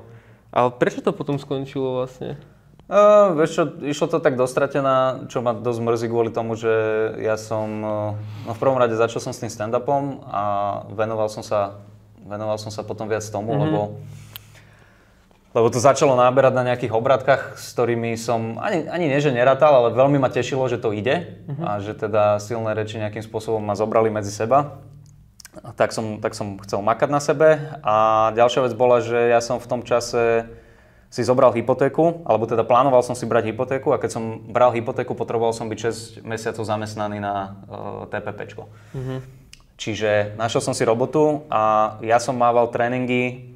Ale 0.51 0.75
prečo 0.75 1.01
to 1.01 1.15
potom 1.15 1.39
skončilo 1.39 2.03
vlastne? 2.03 2.37
Uh, 2.93 3.33
vieš 3.39 3.57
čo, 3.57 3.63
išlo 3.89 4.05
to 4.11 4.19
tak 4.21 4.37
dostratená, 4.37 5.25
čo 5.33 5.41
ma 5.41 5.57
dosť 5.57 5.81
mrzí 5.81 6.07
kvôli 6.13 6.29
tomu, 6.29 6.59
že 6.59 6.69
ja 7.25 7.41
som, 7.41 7.69
uh, 7.81 8.13
no 8.45 8.53
v 8.53 8.61
prvom 8.61 8.77
rade 8.77 8.93
začal 8.99 9.23
som 9.23 9.33
s 9.33 9.41
tým 9.41 9.49
stand-upom 9.49 10.21
a 10.29 10.43
venoval 10.93 11.33
som 11.33 11.41
sa, 11.41 11.81
venoval 12.21 12.61
som 12.61 12.69
sa 12.69 12.85
potom 12.85 13.09
viac 13.09 13.25
tomu, 13.25 13.55
mm-hmm. 13.57 13.65
lebo 13.65 13.81
lebo 15.53 15.69
to 15.69 15.77
začalo 15.77 16.17
náberať 16.17 16.53
na 16.53 16.65
nejakých 16.73 16.93
obratkách, 16.93 17.61
s 17.61 17.77
ktorými 17.77 18.17
som 18.17 18.57
ani, 18.57 18.89
ani 18.89 19.07
nie, 19.09 19.21
že 19.21 19.33
neratal, 19.33 19.73
ale 19.85 19.89
veľmi 19.93 20.17
ma 20.17 20.33
tešilo, 20.33 20.65
že 20.67 20.81
to 20.81 20.97
ide 20.97 21.45
Mhm. 21.49 21.63
a 21.63 21.71
že 21.79 21.93
teda 21.93 22.41
silné 22.41 22.73
reči 22.73 22.97
nejakým 22.97 23.21
spôsobom 23.21 23.61
ma 23.61 23.77
zobrali 23.77 24.09
medzi 24.09 24.33
seba. 24.33 24.81
A 25.53 25.77
Tak 25.77 25.93
som, 25.93 26.17
tak 26.25 26.33
som 26.33 26.57
chcel 26.65 26.81
makať 26.81 27.09
na 27.13 27.21
sebe. 27.21 27.61
A 27.85 27.95
ďalšia 28.33 28.65
vec 28.65 28.73
bola, 28.73 29.05
že 29.05 29.29
ja 29.29 29.45
som 29.45 29.61
v 29.61 29.69
tom 29.69 29.85
čase 29.85 30.49
si 31.13 31.21
zobral 31.21 31.53
hypotéku, 31.53 32.25
alebo 32.25 32.49
teda 32.49 32.65
plánoval 32.65 33.05
som 33.05 33.13
si 33.13 33.29
brať 33.29 33.53
hypotéku 33.53 33.93
a 33.93 34.01
keď 34.01 34.17
som 34.17 34.49
bral 34.49 34.73
hypotéku, 34.73 35.13
potreboval 35.13 35.53
som 35.53 35.69
byť 35.69 35.79
6 36.25 36.25
mesiacov 36.25 36.65
zamestnaný 36.65 37.21
na 37.21 37.53
uh, 37.69 38.09
TPPčko. 38.09 38.65
Čiže 39.77 40.41
našiel 40.41 40.65
som 40.65 40.73
si 40.73 40.89
robotu 40.89 41.45
a 41.53 41.95
ja 42.01 42.17
som 42.17 42.33
mával 42.33 42.73
tréningy 42.73 43.52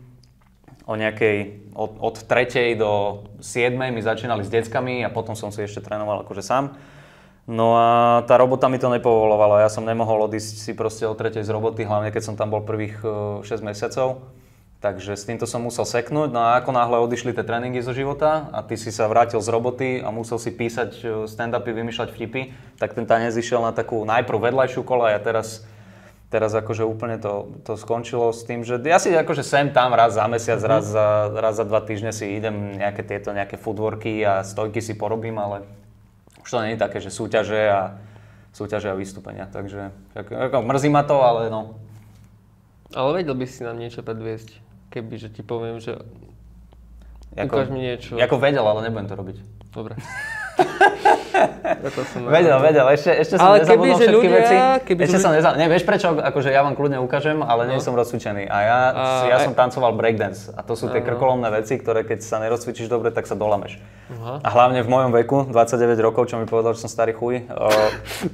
o 0.87 0.95
nejakej, 0.95 1.67
od, 1.75 1.99
od 1.99 2.17
3. 2.25 2.79
do 2.79 3.27
7. 3.43 3.75
mi 3.91 3.99
začínali 3.99 4.47
s 4.47 4.51
deckami 4.51 5.03
a 5.03 5.11
potom 5.11 5.35
som 5.35 5.51
si 5.51 5.67
ešte 5.67 5.83
trénoval 5.83 6.23
akože 6.23 6.47
sám. 6.47 6.79
No 7.47 7.79
a 7.79 7.87
tá 8.27 8.35
robota 8.39 8.67
mi 8.67 8.79
to 8.79 8.91
nepovolovala, 8.91 9.63
ja 9.63 9.71
som 9.71 9.87
nemohol 9.87 10.27
odísť 10.27 10.67
si 10.67 10.73
proste 10.75 11.07
o 11.07 11.15
3. 11.15 11.47
z 11.47 11.51
roboty, 11.51 11.87
hlavne 11.87 12.11
keď 12.11 12.23
som 12.23 12.35
tam 12.35 12.51
bol 12.51 12.63
prvých 12.63 13.03
eh, 13.03 13.47
6 13.47 13.67
mesiacov. 13.67 14.23
Takže 14.77 15.17
s 15.17 15.25
týmto 15.25 15.49
som 15.49 15.65
musel 15.65 15.89
seknúť, 15.89 16.31
no 16.31 16.39
a 16.43 16.61
ako 16.61 16.71
náhle 16.71 17.01
odišli 17.01 17.33
tie 17.33 17.43
tréningy 17.43 17.81
zo 17.81 17.97
života 17.97 18.53
a 18.53 18.61
ty 18.61 18.77
si 18.77 18.93
sa 18.93 19.09
vrátil 19.09 19.41
z 19.41 19.49
roboty 19.49 19.89
a 20.05 20.13
musel 20.15 20.39
si 20.39 20.55
písať 20.55 20.91
eh, 21.03 21.07
stand-upy, 21.27 21.71
vymýšľať 21.71 22.09
vtipy, 22.15 22.55
tak 22.79 22.95
ten 22.95 23.07
tanec 23.07 23.35
išiel 23.35 23.63
na 23.63 23.75
takú 23.75 24.03
najprv 24.07 24.51
vedľajšiu 24.51 24.83
kolaj 24.87 25.19
a 25.19 25.21
teraz 25.23 25.67
teraz 26.27 26.51
akože 26.51 26.83
úplne 26.83 27.23
to, 27.23 27.55
to 27.63 27.79
skončilo 27.79 28.35
s 28.35 28.43
tým, 28.43 28.67
že 28.67 28.83
ja 28.83 28.99
si 28.99 29.15
akože 29.15 29.47
sem 29.47 29.71
tam 29.71 29.95
raz 29.95 30.19
za 30.19 30.27
mesiac, 30.27 30.59
raz, 30.67 30.91
za, 30.91 31.31
raz 31.31 31.55
za 31.55 31.65
dva 31.65 31.79
týždne 31.83 32.11
si 32.11 32.27
idem 32.35 32.75
nejaké 32.75 33.07
tieto 33.07 33.31
nejaké 33.31 33.55
footworky 33.55 34.27
a 34.27 34.43
stojky 34.43 34.83
si 34.83 34.99
porobím, 34.99 35.39
ale 35.39 35.63
už 36.43 36.49
to 36.51 36.63
nie 36.67 36.75
je 36.75 36.83
také, 36.83 36.99
že 36.99 37.15
súťaže 37.15 37.63
a 37.71 37.81
súťaže 38.51 38.91
a 38.91 38.99
vystúpenia, 38.99 39.47
takže 39.47 39.95
ako, 40.17 40.67
mrzí 40.67 40.91
ma 40.91 41.07
to, 41.07 41.23
ale 41.23 41.47
no. 41.47 41.79
Ale 42.95 43.23
vedel 43.23 43.37
by 43.37 43.47
si 43.47 43.63
nám 43.63 43.79
niečo 43.79 44.03
predviesť, 44.03 44.59
keby, 44.91 45.15
že 45.21 45.29
ti 45.31 45.47
poviem, 45.47 45.79
že 45.79 46.01
Ako, 47.37 47.53
ukáž 47.53 47.69
mi 47.71 47.85
niečo. 47.85 48.17
Ako 48.17 48.41
vedel, 48.41 48.65
ale 48.65 48.89
nebudem 48.89 49.11
to 49.11 49.15
robiť. 49.15 49.37
Dobre. 49.75 49.95
Vedel, 52.29 52.59
vedel, 52.59 52.87
ešte, 52.89 53.11
ešte 53.13 53.35
som 53.35 53.47
Ale 53.49 53.57
nezabudol 53.61 53.85
kebyže 53.89 53.99
všetky 54.01 54.17
ľudia- 54.23 54.37
veci. 54.39 54.57
kebyže 54.85 55.03
ešte 55.03 55.13
ľudia- 55.13 55.21
som 55.21 55.33
nezabudol, 55.33 55.59
ne, 55.59 55.69
vieš 55.69 55.85
prečo, 55.85 56.07
akože 56.13 56.49
ja 56.49 56.61
vám 56.61 56.75
kľudne 56.75 56.99
ukážem, 56.99 57.39
ale 57.39 57.67
nie 57.67 57.77
No. 57.77 57.83
som 57.83 57.93
rozcvičený. 57.93 58.45
A 58.45 58.57
ja, 58.59 58.79
A 58.89 59.03
ja 59.27 59.37
aj- 59.37 59.45
som 59.45 59.53
tancoval 59.53 59.93
breakdance. 59.93 60.49
A 60.51 60.61
to 60.61 60.73
sú 60.73 60.87
tie 60.87 61.01
krkolomné 61.01 61.51
veci, 61.53 61.75
ktoré 61.75 62.03
keď 62.03 62.19
sa 62.21 62.39
nerozcvičíš 62.39 62.87
dobre, 62.87 63.11
tak 63.11 63.25
sa 63.25 63.35
dolameš. 63.35 63.79
Aha. 64.09 64.39
A 64.39 64.49
hlavne 64.49 64.81
v 64.81 64.89
mojom 64.89 65.11
veku, 65.13 65.39
29 65.45 65.99
rokov, 65.99 66.27
čo 66.27 66.37
mi 66.37 66.45
povedal, 66.45 66.73
že 66.73 66.81
som 66.81 66.89
starý 66.89 67.11
chuj, 67.11 67.43
o, 67.49 67.67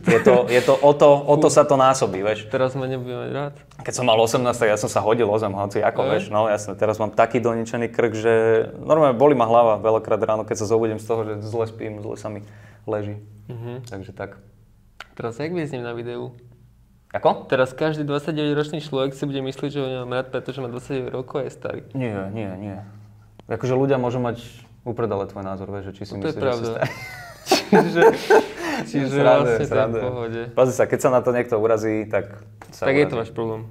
je, 0.04 0.18
to, 0.20 0.44
je 0.46 0.60
to 0.60 0.74
o 0.74 0.92
to, 0.92 1.08
o 1.08 1.34
to 1.34 1.48
sa 1.48 1.62
to 1.62 1.74
násobí, 1.74 2.20
vieš. 2.20 2.44
Teraz 2.46 2.72
ma 2.72 2.84
nebude 2.84 3.16
mať 3.18 3.30
rád. 3.30 3.52
Keď 3.80 3.94
som 3.94 4.04
mal 4.04 4.16
18, 4.16 4.44
tak 4.54 4.68
ja 4.68 4.76
som 4.76 4.86
sa 4.86 5.00
hodil 5.00 5.24
o 5.24 5.36
zem, 5.36 5.50
hoci 5.50 5.80
ako, 5.80 6.00
Hej. 6.02 6.08
vieš, 6.10 6.24
no 6.28 6.44
jasne, 6.46 6.72
teraz 6.74 6.96
mám 6.96 7.08
taký 7.10 7.38
doničený 7.38 7.88
krk, 7.88 8.12
že 8.12 8.32
normálne 8.78 9.14
boli 9.14 9.32
ma 9.32 9.42
hlava 9.42 9.78
veľakrát 9.78 10.20
ráno, 10.20 10.44
keď 10.44 10.56
sa 10.58 10.66
zobudím 10.66 10.96
z 10.96 11.06
toho, 11.06 11.20
že 11.24 11.40
zle 11.40 11.64
spím, 11.66 11.98
zle 11.98 12.14
sa 12.14 12.28
mi 12.28 12.44
leží. 12.84 13.16
Mhm. 13.46 13.84
Takže 13.84 14.12
tak. 14.12 14.38
Teraz 15.12 15.36
jak 15.36 15.50
vyzním 15.50 15.82
na 15.82 15.92
videu? 15.92 16.32
Ako? 17.10 17.44
Teraz 17.44 17.70
každý 17.70 18.02
29-ročný 18.02 18.80
človek 18.80 19.12
si 19.12 19.22
bude 19.22 19.42
myslieť, 19.42 19.70
že 19.70 19.78
ho 19.78 19.86
nemám 19.86 20.12
rád, 20.14 20.26
pretože 20.30 20.58
má 20.58 20.66
29 20.66 21.12
rokov 21.12 21.36
a 21.38 21.44
je 21.44 21.52
starý. 21.52 21.80
Nie, 21.92 22.16
nie, 22.28 22.48
nie. 22.56 22.76
Akože 23.46 23.74
ľudia 23.74 23.96
môžu 23.96 24.16
mať 24.16 24.40
upredale 24.82 25.26
tvoj 25.26 25.44
názor, 25.44 25.68
vieš, 25.68 25.92
že 25.92 25.94
či 25.94 26.02
si 26.02 26.12
No 26.12 26.24
to 26.24 26.26
je 26.26 26.32
myslíš, 26.32 26.40
že 26.40 26.40
si 26.40 26.42
pravda. 26.42 26.70
starý. 26.72 26.90
Čiže, 27.72 28.02
čiže 28.88 29.06
Srandujem, 29.10 29.26
vlastne 29.36 29.58
je 29.58 29.68
srandujem. 29.68 30.04
pohode. 30.06 30.40
Pozri 30.52 30.72
sa, 30.72 30.84
keď 30.86 30.98
sa 31.00 31.10
na 31.10 31.20
to 31.20 31.30
niekto 31.30 31.54
urazí, 31.56 32.06
tak 32.06 32.24
sa 32.70 32.86
Tak 32.86 32.94
je 32.94 33.00
urazí. 33.00 33.10
to 33.10 33.16
váš 33.18 33.30
problém. 33.32 33.62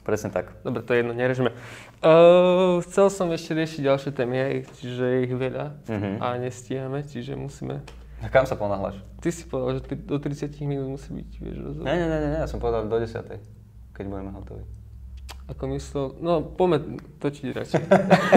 Presne 0.00 0.30
tak. 0.30 0.54
Dobre, 0.60 0.80
to 0.80 0.90
je 0.90 0.98
jedno, 0.98 1.12
nerežme. 1.12 1.50
Uh, 1.98 2.78
chcel 2.82 3.06
som 3.06 3.28
ešte 3.28 3.52
riešiť 3.52 3.80
ďalšie 3.82 4.10
témy, 4.12 4.36
čiže 4.72 5.04
je 5.04 5.18
ich 5.20 5.34
veľa 5.36 5.66
Mhm. 5.86 6.10
a 6.18 6.26
nestíhame, 6.38 7.02
čiže 7.02 7.34
musíme... 7.34 7.82
A 8.22 8.30
kam 8.30 8.46
sa 8.46 8.54
ponáhľaš? 8.54 9.02
Ty 9.18 9.28
si 9.34 9.42
povedal, 9.50 9.82
že 9.82 9.98
do 9.98 10.16
30 10.16 10.54
minút 10.62 10.94
musí 10.94 11.10
byť, 11.10 11.28
vieš, 11.42 11.56
rozhovor. 11.58 11.86
Nie, 11.90 11.94
nie, 11.98 12.06
nie, 12.06 12.18
nie, 12.30 12.40
ja 12.40 12.46
som 12.46 12.62
povedal 12.62 12.86
do 12.86 12.94
10. 12.94 13.18
keď 13.92 14.04
budeme 14.06 14.30
hotoví. 14.30 14.62
Ako 15.50 15.66
myslel, 15.74 16.22
no 16.22 16.40
poďme 16.54 17.02
točiť 17.18 17.46
radšej. 17.50 17.82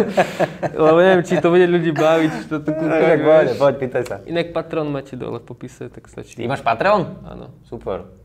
Lebo 0.83 0.97
neviem, 0.99 1.21
či 1.21 1.37
to 1.37 1.53
bude 1.53 1.69
ľudí 1.69 1.93
baviť, 1.93 2.29
či 2.33 2.45
to 2.49 2.57
tu 2.65 2.73
Tak 2.73 2.81
kúkajú, 2.81 3.17
poď, 3.21 3.47
poď, 3.61 3.73
pýtaj 3.77 4.03
sa. 4.09 4.15
Inak 4.25 4.57
Patreon 4.57 4.89
máte 4.89 5.13
dole 5.13 5.37
v 5.37 5.45
popise, 5.45 5.85
tak 5.93 6.09
stačí. 6.09 6.41
Ty 6.41 6.49
máš 6.49 6.65
Patreon? 6.65 7.21
Áno. 7.21 7.53
Super. 7.69 8.24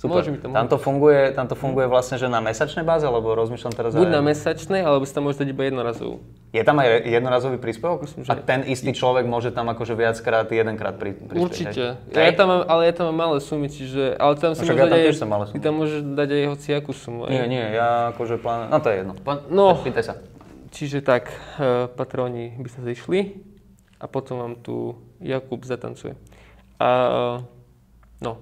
Super. 0.00 0.24
Môže 0.24 0.32
mi 0.32 0.40
to 0.40 0.48
tam, 0.48 0.64
to 0.64 0.80
funguje, 0.80 1.28
tam 1.36 1.44
to 1.44 1.52
funguje 1.52 1.84
vlastne, 1.84 2.16
že 2.16 2.24
na 2.24 2.40
mesačnej 2.40 2.88
báze, 2.88 3.04
lebo 3.04 3.36
rozmýšľam 3.36 3.74
teraz 3.76 3.92
Buď 3.92 4.08
aj... 4.08 4.14
na 4.16 4.22
mesačnej, 4.24 4.80
alebo 4.80 5.04
si 5.04 5.12
tam 5.12 5.28
môžeš 5.28 5.44
dať 5.44 5.48
iba 5.52 5.62
jednorazovú. 5.68 6.24
Je 6.56 6.62
tam 6.64 6.80
aj 6.80 7.04
jednorazový 7.04 7.60
príspevok? 7.60 8.08
Myslím, 8.08 8.24
že 8.24 8.32
A 8.32 8.40
ten 8.40 8.64
istý 8.64 8.96
človek 8.96 9.28
môže 9.28 9.52
tam 9.52 9.68
akože 9.68 9.92
viackrát, 9.92 10.48
jedenkrát 10.48 10.96
pri, 10.96 11.12
prispieť, 11.12 11.44
Určite. 11.44 11.84
hej? 12.16 12.16
Ja 12.16 12.32
tam 12.32 12.48
mám, 12.48 12.62
ale 12.64 12.88
ja 12.88 12.92
tam 12.96 13.12
mám 13.12 13.28
malé 13.28 13.44
sumy, 13.44 13.68
čiže... 13.68 14.16
Ale 14.16 14.40
tam 14.40 14.56
si 14.56 14.64
však 14.64 14.72
môžeš 14.72 14.80
ja 14.80 14.88
tam 14.88 15.00
tiež 15.04 15.18
aj, 15.20 15.28
malé 15.28 15.44
sumy. 15.44 15.54
Ty 15.54 15.60
tam 15.68 15.74
môžeš 15.76 15.98
dať 16.16 16.28
aj 16.32 16.44
hociakú 16.48 16.90
sumu. 16.96 17.20
aj. 17.28 17.32
Nie, 17.36 17.44
nie, 17.44 17.64
ja 17.76 17.88
akože 18.16 18.34
plánujem... 18.40 18.68
No 18.72 18.78
to 18.80 18.88
je 18.88 18.96
jedno. 19.04 19.12
Poď, 19.20 19.38
No. 19.52 19.66
Pýtaj 19.84 20.04
sa. 20.08 20.14
Čiže 20.72 21.04
tak, 21.04 21.28
uh, 21.60 21.92
patróni 21.92 22.56
by 22.56 22.68
sa 22.72 22.80
zišli 22.80 23.36
a 24.00 24.08
potom 24.08 24.40
vám 24.40 24.54
tu 24.64 24.96
Jakub 25.20 25.60
zatancuje. 25.60 26.16
A, 26.80 26.88
no, 28.24 28.32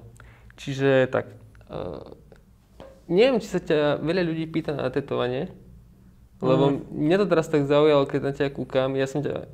čiže 0.54 1.10
tak, 1.10 1.26
uh, 1.26 1.37
neviem, 3.08 3.40
či 3.40 3.48
sa 3.48 3.60
ťa 3.60 4.00
veľa 4.00 4.22
ľudí 4.24 4.44
pýta 4.46 4.76
na 4.76 4.88
tetovanie, 4.88 5.48
lebo 6.38 6.70
Mhm. 6.70 6.78
mňa 6.92 7.16
to 7.18 7.26
teraz 7.26 7.46
tak 7.48 7.64
zaujalo, 7.64 8.04
keď 8.04 8.20
na 8.22 8.32
ťa 8.32 8.52
kúkam, 8.52 8.92
ja 8.94 9.08
som 9.08 9.24
ťa, 9.24 9.48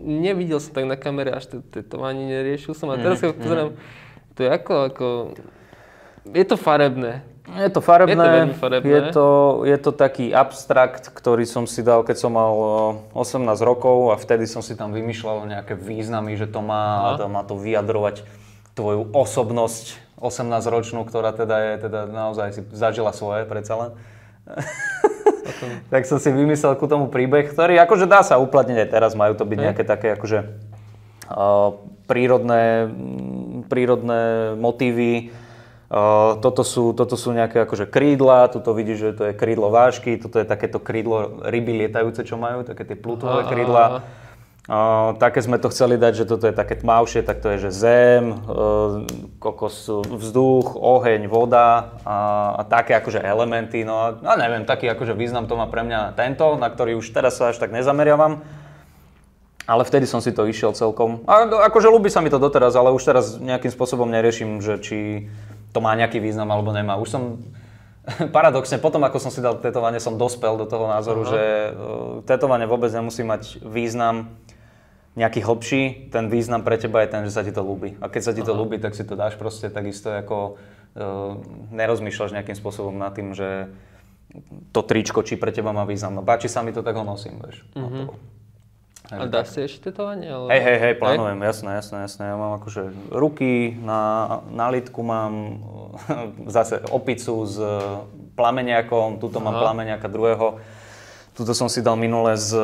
nevidel 0.00 0.58
som 0.58 0.72
tak 0.72 0.84
na 0.84 0.96
kamere 0.96 1.30
až 1.30 1.46
to 1.46 1.56
tetovanie, 1.62 2.26
neriešil 2.26 2.74
som 2.74 2.90
a 2.90 2.96
teraz 2.96 3.20
keď 3.20 3.36
Mhm, 3.36 3.40
pozerám, 3.40 3.68
to 4.34 4.40
je 4.42 4.50
ako, 4.50 4.74
ako, 4.90 5.06
je 6.32 6.44
to 6.44 6.56
farebné. 6.56 7.22
Je 7.44 7.68
to 7.68 7.84
farebné, 7.84 8.16
Je 8.16 8.24
to 8.24 8.36
veľmi 8.40 8.56
farebné. 8.56 8.88
Je 8.88 9.00
to, 9.12 9.26
je 9.68 9.76
to 9.76 9.90
taký 9.92 10.32
abstrakt, 10.32 11.12
ktorý 11.12 11.44
som 11.44 11.68
si 11.68 11.84
dal, 11.84 12.00
keď 12.00 12.16
som 12.16 12.32
mal 12.32 12.50
o, 12.50 12.64
18 13.12 13.60
rokov 13.60 14.10
a 14.10 14.16
vtedy 14.16 14.48
som 14.48 14.64
si 14.64 14.72
tam 14.72 14.96
vymýšľal 14.96 15.44
nejaké 15.52 15.76
významy, 15.76 16.40
že 16.40 16.48
to 16.48 16.64
má, 16.64 17.12
Aha. 17.14 17.20
to 17.20 17.28
má 17.28 17.44
to 17.44 17.60
vyjadrovať 17.60 18.24
tvoju 18.72 19.12
osobnosť 19.12 20.00
18-ročnú, 20.24 21.04
ktorá 21.04 21.36
teda 21.36 21.56
je, 21.60 21.72
teda 21.84 22.00
naozaj 22.08 22.48
si 22.56 22.60
zažila 22.72 23.12
svoje 23.12 23.44
predsa 23.44 23.76
len. 23.76 23.90
tak 25.92 26.08
som 26.08 26.16
si 26.20 26.32
vymyslel 26.32 26.76
ku 26.80 26.88
tomu 26.88 27.08
príbeh, 27.12 27.52
ktorý 27.52 27.76
akože 27.84 28.08
dá 28.08 28.24
sa 28.24 28.40
uplatniť 28.40 28.78
aj 28.80 28.88
teraz, 28.88 29.12
majú 29.16 29.36
to 29.36 29.44
byť 29.44 29.58
nejaké 29.60 29.82
také 29.84 30.16
akože 30.16 30.38
uh, 31.28 31.76
prírodné, 32.08 32.88
mm, 32.88 33.68
prírodné 33.68 34.22
motívy. 34.56 35.32
Uh, 35.94 36.40
toto, 36.40 36.66
sú, 36.66 36.96
toto 36.96 37.14
sú 37.14 37.30
nejaké 37.30 37.62
akože 37.68 37.86
krídla, 37.86 38.50
tuto 38.50 38.74
vidíš, 38.74 38.98
že 38.98 39.10
to 39.14 39.22
je 39.30 39.34
krídlo 39.36 39.70
vášky, 39.70 40.16
toto 40.18 40.40
je 40.42 40.48
takéto 40.48 40.80
krídlo 40.80 41.44
ryby 41.44 41.86
lietajúce, 41.86 42.24
čo 42.26 42.40
majú, 42.40 42.66
také 42.66 42.88
tie 42.88 42.98
plutové 42.98 43.46
krídla. 43.46 44.02
Uh, 44.64 45.12
také 45.20 45.44
sme 45.44 45.60
to 45.60 45.68
chceli 45.68 46.00
dať, 46.00 46.24
že 46.24 46.28
toto 46.28 46.48
je 46.48 46.56
také 46.56 46.80
tmavšie, 46.80 47.20
tak 47.20 47.44
to 47.44 47.52
je, 47.52 47.68
že 47.68 47.70
zem, 47.84 48.32
uh, 48.32 49.04
kokos, 49.36 49.92
vzduch, 50.08 50.80
oheň, 50.80 51.28
voda 51.28 51.92
a, 52.00 52.16
a 52.56 52.62
také 52.64 52.96
akože 52.96 53.20
elementy, 53.20 53.84
no 53.84 54.00
a, 54.00 54.16
a 54.24 54.32
neviem, 54.40 54.64
taký 54.64 54.88
akože 54.88 55.12
význam 55.12 55.44
to 55.44 55.60
má 55.60 55.68
pre 55.68 55.84
mňa 55.84 56.16
tento, 56.16 56.56
na 56.56 56.72
ktorý 56.72 56.96
už 56.96 57.12
teraz 57.12 57.36
sa 57.36 57.52
až 57.52 57.60
tak 57.60 57.76
nezameriavam. 57.76 58.40
Ale 59.68 59.84
vtedy 59.84 60.08
som 60.08 60.24
si 60.24 60.32
to 60.32 60.48
išiel 60.48 60.72
celkom. 60.72 61.24
A 61.28 61.44
akože 61.68 61.92
ľúbi 61.92 62.08
sa 62.08 62.24
mi 62.24 62.32
to 62.32 62.40
doteraz, 62.40 62.72
ale 62.72 62.88
už 62.92 63.04
teraz 63.04 63.36
nejakým 63.36 63.72
spôsobom 63.72 64.08
neriešim, 64.08 64.64
že 64.64 64.80
či 64.80 65.28
to 65.76 65.84
má 65.84 65.92
nejaký 65.92 66.24
význam 66.24 66.48
alebo 66.48 66.72
nemá. 66.72 66.96
Už 66.96 67.12
som 67.12 67.44
paradoxne, 68.36 68.76
potom 68.76 69.00
ako 69.04 69.16
som 69.20 69.32
si 69.32 69.40
dal 69.40 69.56
tetovanie, 69.60 70.00
som 70.00 70.20
dospel 70.20 70.60
do 70.60 70.68
toho 70.68 70.88
názoru, 70.88 71.24
Aha. 71.24 71.30
že 71.32 71.42
uh, 71.42 71.72
tetovanie 72.28 72.68
vôbec 72.68 72.92
nemusí 72.92 73.24
mať 73.24 73.60
význam 73.64 74.36
nejaký 75.14 75.46
hlbší, 75.46 75.82
ten 76.10 76.26
význam 76.26 76.66
pre 76.66 76.74
teba 76.74 77.02
je 77.06 77.08
ten, 77.10 77.22
že 77.22 77.34
sa 77.34 77.46
ti 77.46 77.54
to 77.54 77.62
ľúbi. 77.62 77.94
A 78.02 78.10
keď 78.10 78.22
sa 78.22 78.32
ti 78.34 78.42
to 78.42 78.50
Aha. 78.50 78.58
ľúbi, 78.58 78.82
tak 78.82 78.98
si 78.98 79.06
to 79.06 79.14
dáš 79.14 79.38
proste 79.38 79.70
takisto 79.70 80.10
ako 80.10 80.58
uh, 80.98 81.38
nerozmýšľaš 81.70 82.34
nejakým 82.34 82.58
spôsobom 82.58 82.94
nad 82.98 83.14
tým, 83.14 83.30
že 83.30 83.70
to 84.74 84.82
tričko, 84.82 85.22
či 85.22 85.38
pre 85.38 85.54
teba 85.54 85.70
má 85.70 85.86
význam. 85.86 86.18
No 86.18 86.22
páči 86.26 86.50
sa 86.50 86.66
mi 86.66 86.74
to, 86.74 86.82
tak 86.82 86.98
ho 86.98 87.06
nosím, 87.06 87.38
vieš. 87.38 87.62
Mhm. 87.78 88.10
to- 88.10 88.18
A 89.04 89.20
Takže 89.20 89.28
dá 89.28 89.42
tak. 89.44 89.52
si 89.52 89.58
ešte 89.60 89.92
tetovanie? 89.92 90.32
Ale... 90.32 90.48
Hej, 90.48 90.62
hej, 90.64 90.78
hej, 90.80 90.94
plánujem, 90.96 91.36
jasné, 91.44 91.70
jasné, 91.76 92.08
jasné. 92.08 92.24
Ja 92.24 92.40
mám 92.40 92.56
akože 92.56 92.88
ruky, 93.12 93.76
na, 93.84 94.00
na 94.48 94.72
litku 94.72 95.04
mám 95.04 95.60
zase 96.56 96.80
opicu 96.88 97.44
s 97.44 97.60
plameniakom, 98.32 99.20
tuto 99.20 99.44
mám 99.44 99.60
Aha. 99.60 99.62
plameniaka 99.70 100.08
druhého. 100.08 100.56
Tuto 101.34 101.50
som 101.50 101.66
si 101.66 101.82
dal 101.82 101.94
minule 101.94 102.38
s, 102.38 102.54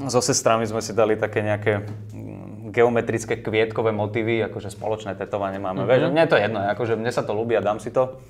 so 0.00 0.20
sestrami, 0.20 0.62
sme 0.64 0.78
si 0.78 0.94
dali 0.94 1.18
také 1.18 1.42
nejaké 1.42 1.82
mm, 1.82 2.70
geometrické 2.70 3.34
kvietkové 3.36 3.90
motívy, 3.90 4.38
akože 4.44 4.70
spoločné 4.70 5.14
tetovanie 5.14 5.58
máme. 5.58 5.82
Mhm. 5.82 5.88
Vieš, 5.88 6.02
mne 6.08 6.22
je 6.22 6.30
to 6.30 6.38
jedno, 6.38 6.58
akože 6.64 6.94
mne 6.94 7.10
sa 7.10 7.22
to 7.22 7.32
ľúbi 7.32 7.54
a 7.54 7.62
dám 7.62 7.78
si 7.78 7.90
to. 7.90 8.22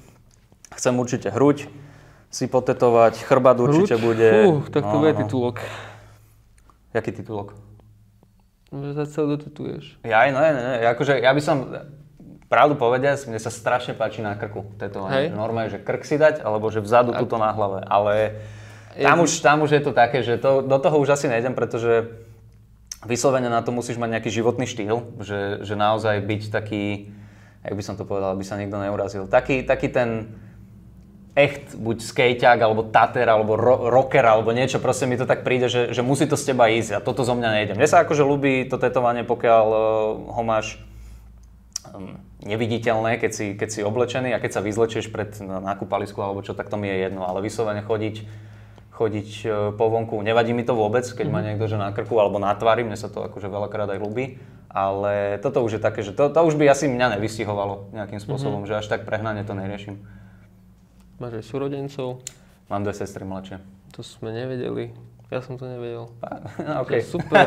Chcem 0.72 0.96
určite 0.96 1.28
hruď 1.28 1.68
si 2.28 2.48
potetovať, 2.48 3.22
chrbát 3.22 3.54
určite 3.56 3.94
Hruď? 3.94 4.02
bude. 4.02 4.28
Fú, 4.42 4.52
tak 4.66 4.82
to 4.82 4.90
No, 4.90 4.98
bude 4.98 5.12
no, 5.12 5.16
no. 5.16 5.22
titulok. 5.22 5.56
Jaký 6.90 7.10
titulok? 7.12 7.48
Že 8.70 8.90
sa 8.90 9.04
celé 9.06 9.26
dotetuješ. 9.36 10.02
Ja, 10.02 10.26
no, 10.32 10.40
ne, 10.40 10.50
ne, 10.50 10.62
akože 10.88 11.14
ja 11.16 11.30
by 11.30 11.38
som, 11.38 11.70
pravdu 12.48 12.74
povediac, 12.74 13.22
mne 13.22 13.38
sa 13.38 13.52
strašne 13.52 13.94
páči 13.94 14.18
na 14.18 14.34
krku 14.34 14.66
tetovanie. 14.76 15.30
Normálne, 15.30 15.70
že 15.70 15.78
krk 15.78 16.02
si 16.02 16.16
dať, 16.16 16.40
alebo 16.40 16.66
že 16.68 16.80
vzadu, 16.80 17.14
A- 17.14 17.20
tuto 17.20 17.36
na 17.36 17.54
hlave. 17.54 17.84
Ale 17.84 18.42
tam 18.94 19.26
už, 19.26 19.30
tam 19.42 19.58
už 19.66 19.70
je 19.74 19.82
to 19.82 19.92
také, 19.92 20.22
že 20.22 20.38
to, 20.38 20.62
do 20.62 20.78
toho 20.78 21.02
už 21.02 21.18
asi 21.18 21.26
nejdem, 21.26 21.54
pretože 21.58 22.14
vyslovene 23.04 23.50
na 23.50 23.60
to 23.60 23.74
musíš 23.74 24.00
mať 24.00 24.18
nejaký 24.18 24.30
životný 24.30 24.64
štýl, 24.64 25.04
že, 25.20 25.60
že 25.66 25.74
naozaj 25.76 26.24
byť 26.24 26.42
taký, 26.48 27.12
jak 27.66 27.74
by 27.74 27.82
som 27.84 27.94
to 27.98 28.08
povedal, 28.08 28.32
aby 28.32 28.44
sa 28.46 28.56
nikto 28.56 28.80
neurazil, 28.80 29.28
taký, 29.28 29.66
taký 29.66 29.92
ten 29.92 30.32
echt, 31.34 31.74
buď 31.74 31.98
skejťák, 31.98 32.58
alebo 32.62 32.86
tater, 32.86 33.26
alebo 33.26 33.58
ro- 33.58 33.90
rocker, 33.90 34.22
alebo 34.22 34.54
niečo, 34.54 34.78
proste 34.78 35.10
mi 35.10 35.18
to 35.18 35.26
tak 35.26 35.42
príde, 35.42 35.66
že, 35.66 35.90
že 35.90 35.98
musí 35.98 36.30
to 36.30 36.38
z 36.38 36.54
teba 36.54 36.70
ísť 36.70 36.94
a 36.94 37.02
toto 37.02 37.26
zo 37.26 37.34
mňa 37.34 37.50
nejde. 37.50 37.72
Mne 37.74 37.90
sa 37.90 38.06
akože 38.06 38.22
ľúbi 38.22 38.70
to 38.70 38.78
tetovanie, 38.78 39.26
pokiaľ 39.26 39.66
uh, 39.66 39.78
ho 40.30 40.42
máš 40.46 40.78
um, 41.90 42.22
neviditeľné, 42.46 43.18
keď 43.18 43.30
si, 43.34 43.46
keď 43.58 43.68
si 43.68 43.80
oblečený 43.82 44.30
a 44.30 44.38
keď 44.38 44.50
sa 44.54 44.62
vyzlečieš 44.62 45.10
pred 45.10 45.34
na- 45.42 45.58
na 45.58 45.74
alebo 45.74 46.40
čo, 46.46 46.54
tak 46.54 46.70
to 46.70 46.78
mi 46.78 46.86
je 46.86 47.10
jedno, 47.10 47.26
ale 47.26 47.42
vyslovene 47.42 47.82
chodiť, 47.82 48.22
chodiť 48.94 49.30
uh, 49.44 49.52
po 49.74 49.90
vonku, 49.90 50.22
nevadí 50.22 50.54
mi 50.54 50.62
to 50.62 50.78
vôbec, 50.78 51.02
keď 51.02 51.26
má 51.26 51.42
niekto 51.42 51.66
že 51.66 51.74
na 51.74 51.90
krku 51.90 52.14
alebo 52.22 52.38
na 52.38 52.54
tvári, 52.54 52.86
mne 52.86 52.94
sa 52.94 53.10
to 53.10 53.26
akože 53.26 53.50
veľakrát 53.50 53.90
aj 53.90 53.98
ľúbi, 53.98 54.38
ale 54.70 55.42
toto 55.42 55.66
už 55.66 55.78
je 55.78 55.80
také, 55.82 56.06
že 56.06 56.14
to, 56.14 56.30
to 56.30 56.38
už 56.38 56.54
by 56.54 56.70
asi 56.70 56.86
mňa 56.86 57.18
nevystihovalo 57.18 57.90
nejakým 57.90 58.22
spôsobom, 58.22 58.66
že 58.70 58.78
až 58.78 58.86
tak 58.86 59.02
prehnane 59.02 59.42
to 59.42 59.54
neriešim. 59.54 59.98
Máš 61.18 61.42
aj 61.42 61.44
súrodencov, 61.46 62.22
Mám 62.72 62.80
dve 62.80 62.94
sestry 62.96 63.28
mladšie. 63.28 63.60
to 63.92 64.00
sme 64.00 64.32
nevedeli. 64.32 64.96
Ja 65.28 65.40
som 65.42 65.58
to 65.58 65.66
nevedel. 65.66 66.08
OK. 66.82 66.90
To 66.90 66.96
je 66.96 67.04
super. 67.04 67.44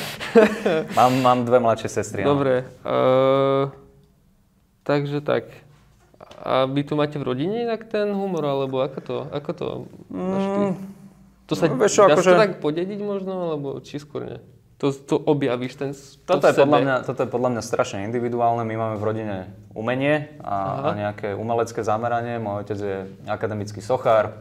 mám, 0.98 1.12
mám 1.22 1.38
dve 1.46 1.58
mladšie 1.62 1.88
sestry. 1.88 2.20
Dobre. 2.24 2.66
Uh, 2.82 3.70
takže 4.82 5.22
tak. 5.22 5.69
A 6.40 6.64
vy 6.64 6.80
tu 6.88 6.96
máte 6.96 7.20
v 7.20 7.24
rodine 7.28 7.68
inak 7.68 7.84
ten 7.84 8.08
humor, 8.16 8.40
alebo 8.48 8.80
ako 8.80 8.98
to, 9.04 9.16
ako 9.28 9.50
to 9.52 9.66
máš 10.08 10.46
ty? 10.48 10.62
To 11.50 11.52
sa, 11.58 11.66
no, 11.68 11.76
vieš 11.76 12.00
dá 12.00 12.16
sa 12.16 12.16
akože- 12.16 12.32
to 12.32 12.40
tak 12.40 12.52
podediť 12.64 13.00
možno, 13.04 13.32
alebo 13.52 13.68
či 13.84 14.00
skôr 14.00 14.24
nie? 14.24 14.40
To, 14.80 14.88
to 14.96 15.20
objavíš, 15.20 15.76
ten 15.76 15.92
to 15.92 16.40
Toto 16.40 16.48
je, 16.48 16.56
podľa 16.56 16.80
mňa, 16.80 16.96
toto 17.04 17.20
je 17.20 17.28
podľa 17.28 17.50
mňa 17.52 17.62
strašne 17.68 17.98
individuálne. 18.08 18.64
My 18.64 18.80
máme 18.80 18.96
v 18.96 19.04
rodine 19.04 19.36
umenie 19.76 20.40
a, 20.40 20.88
a 20.88 20.96
nejaké 20.96 21.36
umelecké 21.36 21.84
zameranie. 21.84 22.40
Môj 22.40 22.64
otec 22.64 22.78
je 22.80 22.96
akademický 23.28 23.84
sochár, 23.84 24.40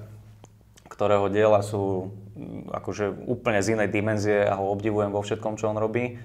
ktorého 0.87 1.27
diela 1.27 1.59
sú 1.59 2.15
mm, 2.39 2.71
akože 2.71 3.27
úplne 3.27 3.59
z 3.59 3.75
inej 3.75 3.91
dimenzie 3.91 4.47
a 4.47 4.55
ho 4.55 4.71
obdivujem 4.71 5.11
vo 5.11 5.19
všetkom, 5.19 5.59
čo 5.59 5.75
on 5.75 5.75
robí. 5.75 6.15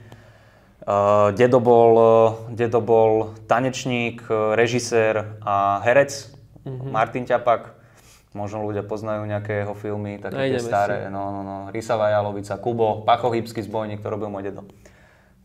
Uh, 0.84 1.32
dedo, 1.32 1.64
bol, 1.64 1.92
uh, 1.96 2.08
dedo 2.52 2.84
bol 2.84 3.32
tanečník, 3.48 4.20
uh, 4.28 4.52
režisér 4.52 5.40
a 5.40 5.80
herec, 5.80 6.28
Mhm. 6.64 6.90
Martin 6.92 7.24
Ťapak. 7.24 7.76
Možno 8.34 8.66
ľudia 8.66 8.82
poznajú 8.82 9.22
nejaké 9.30 9.62
jeho 9.62 9.78
filmy, 9.78 10.18
také 10.18 10.50
tie 10.50 10.58
staré. 10.58 11.06
si. 11.06 11.12
No, 11.12 11.30
no, 11.30 11.40
no. 11.46 11.56
Risa 11.70 11.94
Vajalovica, 11.94 12.58
Kubo, 12.58 13.06
Pachохybský 13.06 13.62
zbojník, 13.62 14.02
to 14.02 14.10
robil 14.10 14.26
môj 14.26 14.50
dedo. 14.50 14.66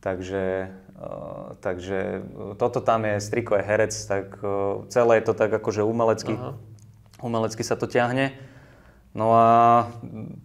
Takže, 0.02 0.74
uh, 0.98 1.54
takže 1.62 2.24
toto 2.58 2.82
tam 2.82 3.06
je, 3.06 3.22
Striko 3.22 3.60
je 3.60 3.64
herec, 3.64 3.94
tak 3.94 4.42
uh, 4.42 4.88
celé 4.90 5.22
je 5.22 5.28
to 5.28 5.34
tak 5.38 5.54
akože 5.54 5.86
umelecky, 5.86 6.34
Aha. 6.34 6.58
umelecky 7.22 7.62
sa 7.62 7.78
to 7.78 7.86
ťahne. 7.86 8.34
No 9.10 9.34
a 9.34 9.48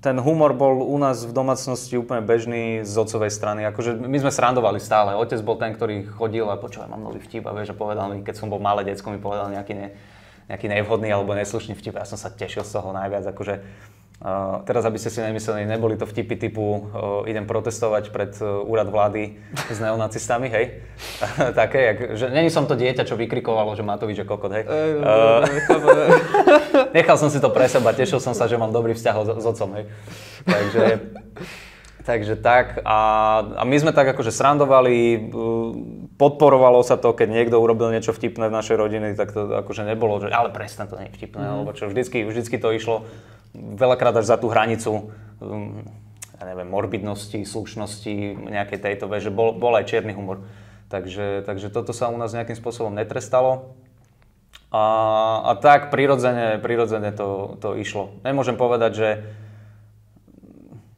ten 0.00 0.16
humor 0.16 0.56
bol 0.56 0.80
u 0.80 0.96
nás 0.96 1.28
v 1.28 1.36
domácnosti 1.36 2.00
úplne 2.00 2.24
bežný 2.24 2.80
z 2.80 2.94
otcovej 2.96 3.28
strany. 3.28 3.60
Akože 3.68 3.92
my 3.92 4.16
sme 4.24 4.32
srandovali 4.32 4.80
stále. 4.80 5.12
Otec 5.12 5.44
bol 5.44 5.60
ten, 5.60 5.76
ktorý 5.76 6.08
chodil 6.08 6.48
a 6.48 6.56
počúvaj, 6.56 6.88
mám 6.88 7.04
nový 7.04 7.20
vtip 7.20 7.44
a 7.44 7.52
vieš, 7.52 7.76
a 7.76 7.78
povedal 7.78 8.08
mi, 8.08 8.24
keď 8.24 8.40
som 8.40 8.48
bol 8.48 8.64
malé 8.64 8.88
decko, 8.88 9.12
mi 9.12 9.20
povedal 9.20 9.52
nejaký, 9.52 9.74
ne, 9.76 9.88
nejaký 10.48 10.66
nevhodný 10.72 11.12
alebo 11.12 11.36
neslušný 11.36 11.76
vtip. 11.76 12.00
Ja 12.00 12.08
som 12.08 12.16
sa 12.16 12.32
tešil 12.32 12.64
z 12.64 12.72
toho 12.80 12.96
najviac. 12.96 13.28
Akože, 13.36 13.60
uh, 14.20 14.62
teraz, 14.62 14.86
aby 14.86 14.98
ste 15.00 15.10
si 15.10 15.18
nemysleli, 15.18 15.66
neboli 15.66 15.98
to 15.98 16.06
vtipy 16.06 16.36
typu 16.38 16.62
uh, 16.62 16.80
idem 17.26 17.48
protestovať 17.48 18.14
pred 18.14 18.32
uh, 18.38 18.62
úrad 18.62 18.92
vlády 18.92 19.38
s 19.70 19.78
neonacistami, 19.82 20.52
hej? 20.52 20.84
Také, 21.60 21.78
jak, 21.94 21.98
že 22.14 22.26
není 22.30 22.52
som 22.52 22.68
to 22.68 22.78
dieťa, 22.78 23.08
čo 23.08 23.18
vykrikovalo, 23.18 23.74
že 23.74 23.82
Matovič 23.82 24.22
je 24.22 24.26
kokot, 24.28 24.52
hej? 24.54 24.64
Uh. 24.68 25.42
Nechal 26.96 27.16
som 27.18 27.32
si 27.32 27.42
to 27.42 27.50
pre 27.50 27.66
seba, 27.66 27.90
tešil 27.90 28.22
som 28.22 28.36
sa, 28.36 28.46
že 28.46 28.54
mám 28.54 28.70
dobrý 28.70 28.94
vzťah 28.94 29.14
s, 29.14 29.30
s 29.40 29.44
otcom, 29.48 29.70
hej. 29.80 29.84
Takže, 30.46 30.82
takže 32.04 32.36
tak. 32.36 32.84
A, 32.84 32.98
a 33.58 33.62
my 33.64 33.76
sme 33.80 33.92
tak 33.96 34.12
akože 34.12 34.30
srandovali, 34.30 34.96
uh, 35.16 35.72
podporovalo 36.20 36.84
sa 36.84 37.00
to, 37.00 37.16
keď 37.16 37.28
niekto 37.32 37.56
urobil 37.58 37.90
niečo 37.90 38.12
vtipné 38.12 38.52
v 38.52 38.56
našej 38.56 38.76
rodine, 38.76 39.16
tak 39.16 39.32
to 39.32 39.48
akože 39.64 39.88
nebolo, 39.88 40.20
že 40.20 40.30
ale 40.30 40.52
prestan, 40.52 40.86
to 40.86 41.00
nie 41.00 41.08
je 41.10 41.16
vtipné, 41.16 41.42
alebo 41.42 41.72
čo, 41.72 41.88
vždycky, 41.88 42.28
vždycky 42.28 42.60
to 42.60 42.68
išlo 42.70 43.08
veľakrát 43.54 44.14
až 44.20 44.28
za 44.28 44.36
tú 44.36 44.52
hranicu, 44.52 45.10
um, 45.40 45.82
ja 46.36 46.44
neviem, 46.44 46.68
morbidnosti, 46.68 47.40
slušnosti, 47.40 48.14
nejakej 48.52 48.78
tejto, 48.78 49.08
že 49.18 49.32
bol, 49.32 49.56
bol 49.56 49.72
aj 49.74 49.88
čierny 49.88 50.12
humor. 50.12 50.44
Takže, 50.92 51.42
takže 51.48 51.72
toto 51.72 51.90
sa 51.96 52.12
u 52.12 52.16
nás 52.20 52.36
nejakým 52.36 52.54
spôsobom 52.54 52.92
netrestalo. 52.92 53.74
A, 54.74 54.84
a 55.46 55.52
tak 55.58 55.94
prirodzene, 55.94 56.58
prirodzene 56.58 57.10
to, 57.14 57.58
to 57.62 57.78
išlo. 57.78 58.14
Nemôžem 58.22 58.54
povedať, 58.54 58.92
že... 58.94 59.10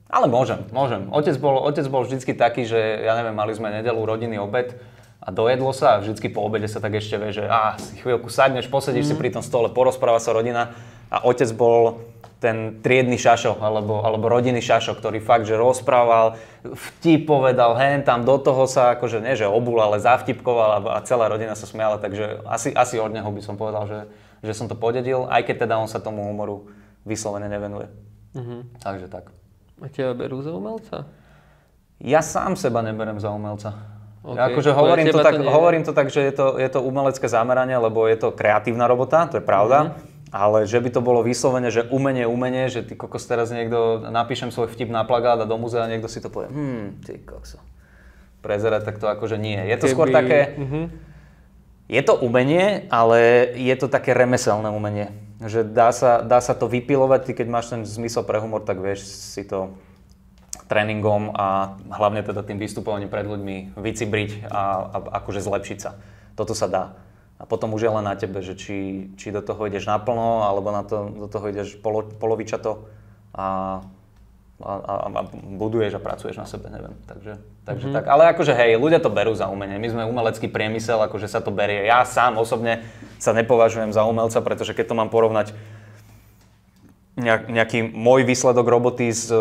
Ale 0.06 0.30
môžem, 0.30 0.62
môžem. 0.70 1.10
Otec 1.10 1.34
bol, 1.42 1.58
otec 1.66 1.86
bol 1.90 2.06
vždycky 2.06 2.30
taký, 2.30 2.62
že 2.62 2.78
ja 3.02 3.18
neviem, 3.18 3.34
mali 3.34 3.50
sme 3.58 3.74
nedelu 3.74 3.98
rodinný 3.98 4.38
obed 4.38 4.78
a 5.18 5.34
dojedlo 5.34 5.74
sa 5.74 5.98
a 5.98 6.00
vždycky 6.02 6.30
po 6.30 6.46
obede 6.46 6.70
sa 6.70 6.78
tak 6.78 6.94
ešte 6.94 7.18
vie, 7.18 7.34
že 7.34 7.44
á, 7.50 7.74
si 7.74 7.98
chvíľku 7.98 8.30
sadneš, 8.30 8.70
posedíš 8.70 9.06
mm. 9.06 9.10
si 9.10 9.14
pri 9.18 9.30
tom 9.34 9.42
stole, 9.42 9.66
porozpráva 9.74 10.22
sa 10.22 10.30
rodina 10.30 10.78
a 11.10 11.26
otec 11.26 11.50
bol 11.58 12.06
ten 12.38 12.78
triedny 12.84 13.16
šašo, 13.16 13.58
alebo, 13.58 14.04
alebo 14.04 14.28
rodinný 14.28 14.60
šašo, 14.60 14.94
ktorý 14.94 15.24
fakt, 15.24 15.48
že 15.48 15.56
rozprával, 15.56 16.36
vtip 16.62 17.24
povedal, 17.24 17.74
hen 17.80 18.04
tam 18.04 18.28
do 18.28 18.36
toho 18.36 18.68
sa, 18.68 18.94
akože 18.94 19.24
nie, 19.24 19.34
že 19.34 19.48
obul, 19.48 19.80
ale 19.80 19.98
zavtipkoval 19.98 20.68
a, 20.76 20.78
a 20.94 20.98
celá 21.02 21.32
rodina 21.32 21.56
sa 21.56 21.64
smiala, 21.64 21.96
takže 21.96 22.44
asi, 22.44 22.76
asi 22.76 23.00
od 23.00 23.10
neho 23.10 23.26
by 23.26 23.40
som 23.40 23.56
povedal, 23.56 23.88
že, 23.88 24.00
že 24.44 24.52
som 24.52 24.68
to 24.68 24.76
podedil, 24.76 25.26
aj 25.32 25.48
keď 25.48 25.66
teda 25.66 25.74
on 25.80 25.88
sa 25.88 25.98
tomu 25.98 26.28
humoru 26.28 26.68
vyslovene 27.08 27.48
nevenuje. 27.48 27.88
Mhm. 28.36 28.84
Takže 28.84 29.08
tak. 29.08 29.32
A 29.76 29.86
teba 29.86 30.12
berú 30.12 30.40
za 30.40 30.50
umelca? 30.50 31.04
Ja 31.96 32.20
sám 32.20 32.56
seba 32.56 32.80
neberem 32.80 33.16
za 33.16 33.28
umelca. 33.28 33.76
OK, 34.20 34.34
Ja 34.34 34.48
akože 34.48 34.70
hovorím 34.70 35.06
to, 35.08 35.20
tak, 35.20 35.34
to 35.34 35.40
nie 35.40 35.48
hovorím 35.48 35.82
to 35.82 35.92
tak, 35.92 36.08
že 36.08 36.20
je 36.20 36.32
to, 36.32 36.46
je 36.56 36.68
to 36.68 36.80
umelecké 36.80 37.24
zameranie, 37.24 37.76
lebo 37.76 38.04
je 38.04 38.18
to 38.18 38.28
kreatívna 38.30 38.84
robota, 38.84 39.24
to 39.26 39.38
je 39.38 39.44
pravda. 39.44 39.78
Mhm. 39.82 39.92
Ale 40.26 40.66
že 40.66 40.82
by 40.82 40.90
to 40.90 41.00
bolo 41.00 41.22
vyslovene, 41.22 41.70
že 41.70 41.86
umenie, 41.86 42.26
umenie, 42.26 42.66
že 42.66 42.82
ty 42.82 42.98
kokos 42.98 43.22
teraz 43.24 43.48
niekto, 43.48 44.02
napíšem 44.02 44.50
svoj 44.50 44.66
vtip 44.66 44.90
na 44.90 45.06
plagát 45.06 45.38
a 45.38 45.46
do 45.46 45.54
muzea 45.54 45.86
niekto 45.86 46.10
si 46.10 46.18
to 46.18 46.28
povie, 46.28 46.50
hm, 46.50 46.86
ty 47.00 47.22
kokso. 47.22 47.62
Prezerať, 48.42 48.82
tak 48.82 48.98
to 48.98 49.06
akože 49.06 49.38
nie. 49.38 49.56
Je 49.56 49.76
to 49.76 49.86
skôr 49.86 50.10
Keby- 50.10 50.18
také, 50.18 50.38
Mhm. 50.58 50.82
je 51.86 52.02
to 52.02 52.14
umenie, 52.18 52.90
ale 52.90 53.18
je 53.54 53.74
to 53.74 53.86
také 53.86 54.10
remeselné 54.12 54.66
umenie. 54.66 55.14
Že 55.36 55.68
dá 55.68 55.92
sa, 55.92 56.24
dá 56.24 56.40
sa 56.40 56.56
to 56.56 56.64
vypilovať, 56.64 57.20
ty 57.28 57.32
keď 57.36 57.46
máš 57.52 57.68
ten 57.68 57.84
zmysel 57.84 58.24
pre 58.24 58.40
humor, 58.40 58.64
tak 58.64 58.80
vieš 58.80 59.04
si 59.04 59.44
to 59.44 59.76
tréningom 60.66 61.30
a 61.36 61.76
hlavne 61.92 62.24
teda 62.26 62.42
tým 62.42 62.58
vystupovaním 62.58 63.12
pred 63.12 63.28
ľuďmi 63.28 63.78
vycibriť 63.78 64.50
a, 64.50 64.62
a 64.90 64.96
akože 65.22 65.44
zlepšiť 65.44 65.78
sa. 65.78 65.94
Toto 66.34 66.56
sa 66.56 66.66
dá. 66.66 66.84
A 67.36 67.44
potom 67.44 67.76
už 67.76 67.84
je 67.84 67.92
len 67.92 68.04
na 68.08 68.16
tebe, 68.16 68.40
že 68.40 68.56
či, 68.56 69.12
či 69.20 69.28
do 69.28 69.44
toho 69.44 69.68
ideš 69.68 69.84
naplno, 69.84 70.48
alebo 70.48 70.72
na 70.72 70.82
to, 70.82 71.12
do 71.12 71.28
toho 71.28 71.52
ideš 71.52 71.76
polo, 71.78 72.08
polovičato 72.08 72.88
a, 73.36 73.80
a, 74.56 74.72
a, 74.72 74.94
a 75.12 75.20
buduješ 75.60 75.96
a 75.96 76.00
pracuješ 76.00 76.40
na 76.40 76.48
sebe, 76.48 76.72
neviem. 76.72 76.96
Takže, 77.04 77.36
takže 77.68 77.86
mm-hmm. 77.92 77.96
tak. 78.00 78.04
Ale 78.08 78.32
akože 78.32 78.56
hej, 78.56 78.80
ľudia 78.80 79.04
to 79.04 79.12
berú 79.12 79.36
za 79.36 79.52
umenie. 79.52 79.76
My 79.76 79.88
sme 79.92 80.02
umelecký 80.08 80.48
priemysel, 80.48 80.96
akože 80.96 81.28
sa 81.28 81.44
to 81.44 81.52
berie. 81.52 81.84
Ja 81.84 82.08
sám 82.08 82.40
osobne 82.40 82.80
sa 83.20 83.36
nepovažujem 83.36 83.92
za 83.92 84.08
umelca, 84.08 84.40
pretože 84.40 84.72
keď 84.72 84.84
to 84.88 84.94
mám 84.96 85.12
porovnať 85.12 85.52
nejak, 87.20 87.48
nejaký 87.52 87.78
môj 87.84 88.24
výsledok 88.24 88.64
roboty 88.64 89.12
s 89.12 89.28
e, 89.28 89.36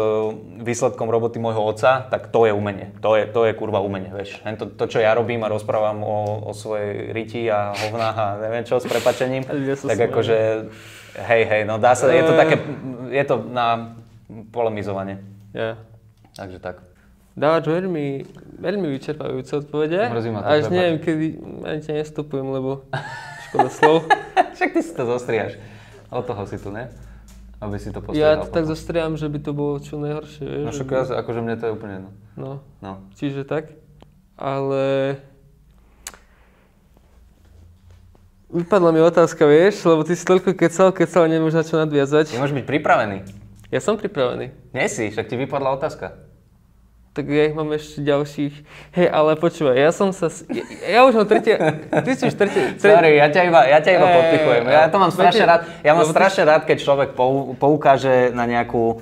výsledkom 0.63 1.07
roboty 1.07 1.39
môjho 1.39 1.63
otca, 1.63 2.07
tak 2.07 2.31
to 2.31 2.47
je 2.47 2.55
umenie. 2.55 2.91
To 2.99 3.15
je, 3.15 3.27
to 3.27 3.47
je 3.47 3.51
kurva 3.55 3.79
umenie, 3.83 4.11
vieš. 4.11 4.39
To, 4.43 4.67
to, 4.67 4.83
čo 4.87 4.99
ja 4.99 5.15
robím 5.15 5.43
a 5.43 5.51
rozprávam 5.51 6.03
o, 6.03 6.43
o 6.43 6.51
svojej 6.55 7.15
riti 7.15 7.47
a 7.47 7.71
hovnách 7.71 8.17
a 8.19 8.27
neviem 8.43 8.63
čo 8.67 8.79
s 8.79 8.87
prepačením, 8.87 9.43
tak 9.79 9.99
akože, 10.11 10.37
hej, 11.23 11.43
hej, 11.47 11.61
no 11.67 11.79
dá 11.79 11.95
sa, 11.99 12.07
je 12.11 12.23
to 12.23 12.33
také, 12.35 12.55
je 13.11 13.23
to 13.27 13.35
na 13.47 13.95
polemizovanie. 14.49 15.21
Ja. 15.51 15.77
Takže 16.33 16.59
tak. 16.59 16.81
Dávaš 17.33 17.67
veľmi, 17.67 18.23
veľmi 18.57 18.87
vyčerpávajúce 18.89 19.53
odpovede. 19.57 20.07
Mrzí 20.07 20.29
ma 20.29 20.39
to, 20.39 20.47
Až 20.47 20.51
prepáč. 20.61 20.71
neviem, 20.71 20.97
kedy, 20.97 21.27
ani 21.63 21.79
ťa 21.81 21.93
nestopujem, 21.97 22.47
lebo 22.47 22.71
škoda 23.45 23.69
slov. 23.69 23.95
Však 24.55 24.69
ty 24.71 24.79
si 24.79 24.91
to 24.91 25.03
zostriaš. 25.05 25.59
Od 26.07 26.23
toho 26.23 26.43
si 26.43 26.55
tu, 26.55 26.71
ne? 26.71 26.87
Aby 27.57 27.75
si 27.75 27.89
to 27.89 27.99
Ja 28.13 28.35
postrehal 28.35 28.35
to 28.41 28.49
tak 28.49 28.65
zostriam, 28.65 29.11
že 29.13 29.27
by 29.27 29.39
to 29.41 29.51
bolo 29.51 29.79
čo 29.79 29.95
najhoršie. 29.95 30.43
vieš, 30.43 30.63
No 30.63 30.71
však 30.71 30.87
by- 30.87 30.95
ja, 30.95 31.03
akože 31.17 31.39
mne 31.41 31.55
to 31.55 31.63
je 31.65 31.71
úplne 31.71 31.93
jedno. 31.93 32.11
No, 32.35 32.51
No. 32.79 32.91
čiže 33.15 33.43
tak. 33.43 33.75
Ale... 34.35 35.15
Vypadla 38.47 38.89
mi 38.89 39.01
otázka, 39.01 39.43
vieš, 39.43 39.83
lebo 39.83 40.01
ty 40.01 40.13
si 40.13 40.23
toľko 40.23 40.53
kecal, 40.53 40.89
kecal, 40.89 41.27
nemáš 41.27 41.51
na 41.53 41.63
čo 41.63 41.75
nadviazať. 41.75 42.29
Ty 42.29 42.39
môžeš 42.39 42.55
byť 42.55 42.65
pripravený. 42.65 43.17
Ja 43.75 43.83
som 43.83 43.99
pripravený. 43.99 44.55
Nie 44.71 44.87
si, 44.87 45.11
však 45.11 45.27
ti 45.27 45.35
vypadla 45.35 45.75
otázka. 45.75 46.15
Tak 47.11 47.27
ja 47.27 47.47
ich 47.47 47.55
mám 47.55 47.67
ešte 47.75 47.99
ďalších. 48.03 48.53
Hej, 48.95 49.07
ale 49.11 49.35
počúvaj, 49.35 49.75
ja 49.75 49.91
som 49.91 50.15
sa... 50.15 50.31
Ja, 50.47 50.63
ja 50.87 50.99
už 51.03 51.19
mám 51.19 51.27
tretie... 51.27 51.59
Ty 51.91 52.11
si 52.15 52.23
už 52.27 52.35
tretie... 52.39 52.75
tre- 52.79 52.95
Sorry, 52.95 53.19
ja 53.19 53.27
ťa 53.27 53.41
iba, 53.51 53.67
ja 53.67 53.79
ťa 53.83 53.91
iba 53.99 54.07
Ej, 54.07 54.15
podpichujem. 54.15 54.63
Ja 54.71 54.87
to 54.87 54.97
mám 54.99 55.11
strašne 55.11 55.43
viete, 55.43 55.51
rád. 55.51 55.61
Ja 55.83 55.91
mám 55.91 56.07
ty- 56.07 56.11
strašne 56.15 56.43
rád, 56.47 56.61
keď 56.63 56.77
človek 56.79 57.09
pou, 57.15 57.51
poukáže 57.55 58.31
na 58.31 58.47
nejakú 58.47 58.99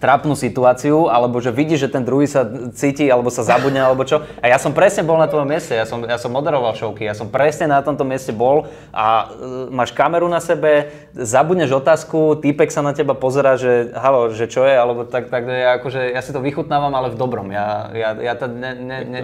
trápnu 0.00 0.34
situáciu, 0.34 1.08
alebo 1.08 1.38
že 1.38 1.54
vidí, 1.54 1.76
že 1.78 1.90
ten 1.90 2.02
druhý 2.02 2.26
sa 2.28 2.46
cíti, 2.72 3.06
alebo 3.08 3.30
sa 3.30 3.46
zabudne, 3.46 3.80
alebo 3.80 4.02
čo. 4.02 4.22
A 4.40 4.48
ja 4.50 4.58
som 4.58 4.74
presne 4.74 5.06
bol 5.06 5.18
na 5.20 5.28
tvojom 5.30 5.48
mieste, 5.48 5.74
ja 5.74 5.86
som, 5.86 6.02
ja 6.04 6.18
som 6.18 6.30
moderoval 6.32 6.74
showky, 6.76 7.06
ja 7.06 7.14
som 7.16 7.30
presne 7.30 7.70
na 7.70 7.80
tomto 7.84 8.02
mieste 8.02 8.34
bol 8.34 8.68
a 8.90 9.28
e, 9.32 9.72
máš 9.72 9.92
kameru 9.92 10.26
na 10.26 10.40
sebe, 10.42 10.92
zabudneš 11.14 11.74
otázku, 11.78 12.40
týpek 12.40 12.70
sa 12.72 12.82
na 12.82 12.96
teba 12.96 13.14
pozera, 13.14 13.54
že 13.54 13.94
halo, 13.94 14.30
že 14.34 14.50
čo 14.50 14.66
je, 14.66 14.74
alebo 14.74 15.06
tak, 15.06 15.30
tak 15.30 15.46
ja, 15.46 15.78
akože, 15.78 16.12
ja 16.12 16.20
si 16.20 16.30
to 16.34 16.40
vychutnávam, 16.42 16.92
ale 16.92 17.12
v 17.12 17.16
dobrom. 17.18 17.48
Ja, 17.54 17.90
ja, 17.92 18.10
ja 18.18 18.34
to 18.34 18.50
ne, 18.50 18.72
ne, 18.74 18.98
ne, 19.04 19.20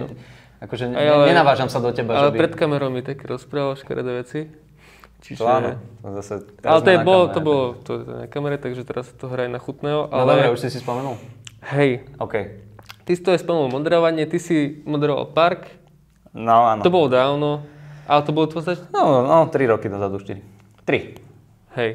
akože 0.61 0.91
ne, 0.91 0.95
ale- 0.97 1.29
nenavážam 1.31 1.67
sa 1.67 1.81
do 1.81 1.89
teba, 1.91 2.15
Ale 2.15 2.31
že 2.31 2.33
by... 2.33 2.37
pred 2.47 2.53
kamerou 2.55 2.89
mi 2.93 3.01
také 3.01 3.25
rozprával 3.27 3.75
škaredé 3.75 4.11
veci. 4.23 4.39
Čiže... 5.21 5.37
To 5.37 5.45
áno. 5.45 5.69
To 6.01 6.07
zase, 6.15 6.33
Ale 6.59 6.79
to, 6.79 6.89
je, 6.89 6.97
bolo, 6.99 7.23
to 7.27 7.39
bolo 7.39 7.63
to 7.77 7.91
je 7.95 8.01
na 8.03 8.25
kamere, 8.25 8.57
takže 8.57 8.81
teraz 8.81 9.05
to 9.11 9.25
hraje 9.25 9.47
na 9.47 9.57
chutného. 9.57 10.05
No 10.05 10.25
dobre, 10.25 10.43
Ale 10.43 10.51
už 10.51 10.59
si 10.59 10.69
si 10.69 10.77
spomenul? 10.77 11.13
hej, 11.67 12.09
OK. 12.17 12.33
ty 13.01 13.11
si 13.11 13.21
to 13.21 13.29
aj 13.29 13.39
spomenul 13.39 13.69
moderovanie, 13.71 14.25
ty 14.25 14.37
si 14.37 14.55
moderoval 14.81 15.29
park, 15.29 15.69
No 16.31 16.65
áno. 16.65 16.79
to 16.79 16.89
bolo 16.89 17.05
dávno, 17.05 17.61
ale 18.03 18.21
to 18.21 18.31
bolo 18.31 18.47
to 18.47 18.59
zač- 18.59 18.81
No, 18.89 19.21
no, 19.21 19.45
3 19.45 19.61
roky 19.67 19.85
dozadu, 19.85 20.17
4. 20.17 20.41
3. 20.81 21.21
Hej. 21.71 21.91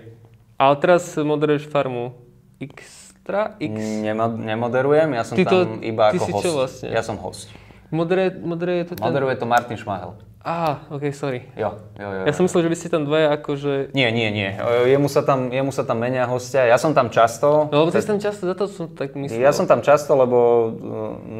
Ale 0.54 0.74
teraz 0.76 1.02
moderuješ 1.14 1.66
farmu 1.66 2.14
Xtra? 2.58 3.58
X? 3.58 3.74
Nemo, 4.00 4.30
nemoderujem, 4.30 5.08
ja 5.10 5.22
som 5.22 5.34
Ty 5.34 5.42
to- 5.42 5.64
tam 5.66 5.80
iba 5.80 6.08
ty 6.08 6.16
ako 6.16 6.22
si 6.22 6.32
host. 6.32 6.42
čo 6.42 6.50
vlastne? 6.54 6.88
Ja 6.88 7.02
som 7.02 7.16
host. 7.16 7.50
Moderuje, 7.88 8.28
moderuje 8.34 8.82
to 8.84 8.92
ten... 8.92 9.02
Moderuje 9.02 9.34
to 9.34 9.44
Martin 9.44 9.74
Šmahel. 9.74 10.14
Á, 10.46 10.86
ok, 10.94 11.10
sorry. 11.10 11.50
Jo, 11.58 11.74
jo, 11.98 12.06
jo. 12.06 12.22
Ja 12.22 12.30
som 12.30 12.46
myslel, 12.46 12.62
že 12.62 12.70
vy 12.70 12.76
ste 12.78 12.86
tam 12.86 13.02
dvaja 13.02 13.34
akože... 13.34 13.90
Nie, 13.98 14.14
nie, 14.14 14.30
nie. 14.30 14.54
Jemu 14.86 15.10
sa 15.10 15.26
tam, 15.26 15.50
jemu 15.50 15.74
sa 15.74 15.82
tam 15.82 15.98
menia 15.98 16.22
hostia. 16.30 16.70
Ja 16.70 16.78
som 16.78 16.94
tam 16.94 17.10
často. 17.10 17.66
No 17.66 17.82
lebo 17.82 17.90
ty 17.90 17.98
si 17.98 18.06
tam 18.06 18.22
často, 18.22 18.46
za 18.46 18.54
to 18.54 18.70
som 18.70 18.86
tak 18.94 19.18
myslel. 19.18 19.42
Ja 19.42 19.50
som 19.50 19.66
tam 19.66 19.82
často, 19.82 20.14
lebo 20.14 20.38
e, 20.38 20.66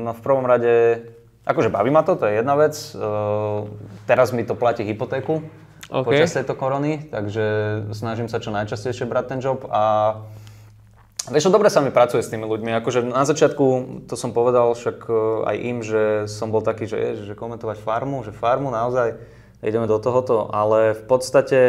no, 0.03 0.11
v 0.11 0.21
prvom 0.27 0.43
rade, 0.43 1.07
akože 1.47 1.71
baví 1.71 1.95
ma 1.95 2.03
to, 2.03 2.19
to 2.19 2.27
je 2.27 2.43
jedna 2.43 2.59
vec. 2.59 2.75
E, 2.75 2.99
teraz 4.11 4.35
mi 4.35 4.43
to 4.43 4.59
platí 4.59 4.83
hypotéku 4.83 5.39
OK. 5.87 6.11
počas 6.11 6.35
tejto 6.35 6.59
korony, 6.59 7.07
takže 7.07 7.45
snažím 7.95 8.27
sa 8.27 8.43
čo 8.43 8.51
najčastejšie 8.51 9.07
brať 9.07 9.25
ten 9.31 9.39
job 9.39 9.71
a 9.71 10.19
Vieš, 11.27 11.51
dobre 11.51 11.67
sa 11.75 11.83
mi 11.83 11.91
pracuje 11.91 12.23
s 12.23 12.31
tými 12.31 12.47
ľuďmi. 12.47 12.71
Akože 12.79 13.03
na 13.03 13.27
začiatku, 13.27 13.65
to 14.07 14.15
som 14.15 14.31
povedal 14.31 14.71
však 14.79 15.11
e, 15.11 15.15
aj 15.43 15.57
im, 15.59 15.79
že 15.83 16.03
som 16.31 16.55
bol 16.55 16.63
taký, 16.63 16.87
že, 16.87 17.27
že 17.27 17.35
komentovať 17.35 17.83
farmu, 17.83 18.23
že 18.23 18.31
farmu 18.31 18.71
naozaj 18.71 19.19
ideme 19.59 19.91
do 19.91 19.99
tohoto, 19.99 20.47
ale 20.55 20.95
v 20.95 21.03
podstate 21.11 21.61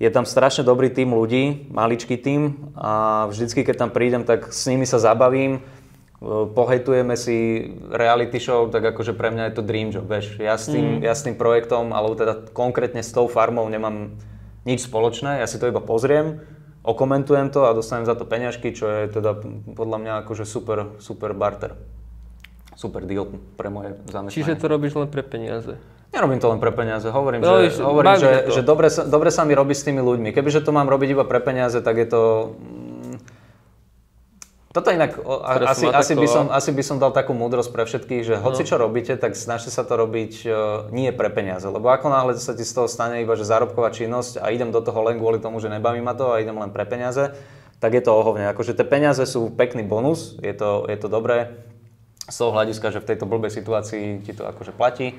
je 0.00 0.08
tam 0.08 0.24
strašne 0.24 0.64
dobrý 0.64 0.88
tým 0.88 1.12
ľudí, 1.12 1.68
maličký 1.68 2.16
tým. 2.16 2.72
A 2.72 3.28
vždycky, 3.28 3.68
keď 3.68 3.84
tam 3.84 3.90
prídem, 3.92 4.24
tak 4.24 4.48
s 4.48 4.64
nimi 4.64 4.88
sa 4.88 4.96
zabavím, 4.96 5.60
e, 5.60 6.48
pohejtujeme 6.48 7.20
si 7.20 7.68
reality 7.92 8.40
show, 8.40 8.64
tak 8.72 8.96
akože 8.96 9.12
pre 9.12 9.28
mňa 9.28 9.52
je 9.52 9.54
to 9.60 9.62
dream 9.68 9.92
job, 9.92 10.08
vieš. 10.08 10.40
Ja 10.40 10.56
s 10.56 10.72
tým, 10.72 11.04
ja 11.04 11.12
s 11.12 11.20
tým 11.20 11.36
projektom, 11.36 11.92
alebo 11.92 12.16
teda 12.16 12.48
konkrétne 12.56 13.04
s 13.04 13.12
tou 13.12 13.28
farmou 13.28 13.68
nemám 13.68 14.16
nič 14.64 14.88
spoločné, 14.88 15.44
ja 15.44 15.48
si 15.48 15.60
to 15.60 15.68
iba 15.68 15.84
pozriem, 15.84 16.40
okomentujem 16.82 17.52
to 17.52 17.68
a 17.68 17.76
dostanem 17.76 18.08
za 18.08 18.16
to 18.16 18.24
peňažky, 18.24 18.72
čo 18.72 18.88
je 18.88 19.00
teda 19.12 19.36
podľa 19.76 19.98
mňa 20.00 20.12
akože 20.24 20.44
super, 20.48 20.96
super 21.02 21.36
barter. 21.36 21.76
Super 22.76 23.04
deal 23.04 23.28
pre 23.60 23.68
moje 23.68 24.00
zamestnanie. 24.08 24.36
Čiže 24.36 24.56
to 24.56 24.66
robíš 24.72 24.96
len 24.96 25.08
pre 25.12 25.20
peniaze. 25.20 25.76
Nerobím 26.10 26.42
to 26.42 26.50
len 26.50 26.58
pre 26.58 26.74
peniaze, 26.74 27.06
hovorím, 27.06 27.38
No, 27.38 27.62
že, 27.62 27.78
hovorím, 27.78 28.18
že, 28.18 28.30
že 28.50 28.60
dobre, 28.66 28.90
sa, 28.90 29.06
dobre 29.06 29.30
sa 29.30 29.46
mi 29.46 29.54
robí 29.54 29.78
s 29.78 29.86
tými 29.86 30.02
ľuďmi. 30.02 30.34
Kebyže 30.34 30.66
to 30.66 30.74
mám 30.74 30.90
robiť 30.90 31.14
iba 31.14 31.22
pre 31.22 31.38
peniaze, 31.38 31.78
tak 31.78 32.02
je 32.02 32.06
to... 32.10 32.20
Toto 34.70 34.94
inak, 34.94 35.18
asi, 35.66 35.90
asi, 35.90 36.14
by 36.14 36.30
som, 36.30 36.46
asi 36.46 36.70
by 36.70 36.82
som 36.86 37.02
dal 37.02 37.10
takú 37.10 37.34
múdrosť 37.34 37.74
pre 37.74 37.82
všetkých, 37.90 38.22
že 38.22 38.34
hoci 38.38 38.62
čo 38.62 38.78
robíte, 38.78 39.18
tak 39.18 39.34
snažte 39.34 39.66
sa 39.66 39.82
to 39.82 39.98
robiť 39.98 40.46
e, 40.46 40.48
nie 40.94 41.10
pre 41.10 41.26
peniaze. 41.26 41.66
Lebo 41.66 41.90
ako 41.90 42.06
náhle 42.06 42.38
sa 42.38 42.54
ti 42.54 42.62
z 42.62 42.78
toho 42.78 42.86
stane 42.86 43.18
iba, 43.18 43.34
že 43.34 43.42
zárobková 43.42 43.90
činnosť 43.90 44.38
a 44.38 44.54
idem 44.54 44.70
do 44.70 44.78
toho 44.78 45.02
len 45.02 45.18
kvôli 45.18 45.42
tomu, 45.42 45.58
že 45.58 45.66
nebaví 45.66 45.98
ma 45.98 46.14
to 46.14 46.30
a 46.30 46.38
idem 46.38 46.54
len 46.54 46.70
pre 46.70 46.86
peniaze, 46.86 47.34
tak 47.82 47.98
je 47.98 48.02
to 48.06 48.14
ohovne. 48.14 48.46
Akože 48.54 48.78
tie 48.78 48.86
peniaze 48.86 49.26
sú 49.26 49.50
pekný 49.50 49.82
bonus, 49.82 50.38
je 50.38 50.54
to, 50.54 50.86
je 50.86 50.94
to 51.02 51.10
dobré 51.10 51.66
z 52.30 52.36
toho 52.38 52.54
hľadiska, 52.54 52.94
že 52.94 53.02
v 53.02 53.08
tejto 53.10 53.26
blbej 53.26 53.50
situácii 53.50 54.22
ti 54.22 54.38
to 54.38 54.46
akože 54.46 54.70
platí. 54.70 55.18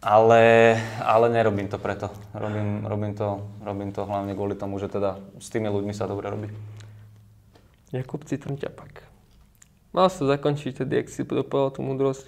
Ale, 0.00 0.80
ale 1.04 1.28
nerobím 1.28 1.68
to 1.68 1.76
preto. 1.76 2.08
Robím, 2.32 2.88
robím, 2.88 3.12
to, 3.12 3.44
robím 3.60 3.92
to 3.92 4.08
hlavne 4.08 4.32
kvôli 4.32 4.56
tomu, 4.56 4.80
že 4.80 4.88
teda 4.88 5.20
s 5.36 5.52
tými 5.52 5.68
ľuďmi 5.68 5.92
sa 5.92 6.08
dobre 6.08 6.32
robí. 6.32 6.48
Jakub 7.90 8.22
Citrnťapak. 8.22 9.06
Mal 9.90 10.08
sa 10.08 10.26
zakončiť 10.26 10.82
tedy, 10.82 11.00
ak 11.00 11.08
si 11.08 11.22
dopovedal 11.22 11.70
tú 11.72 11.80
múdrosť. 11.80 12.26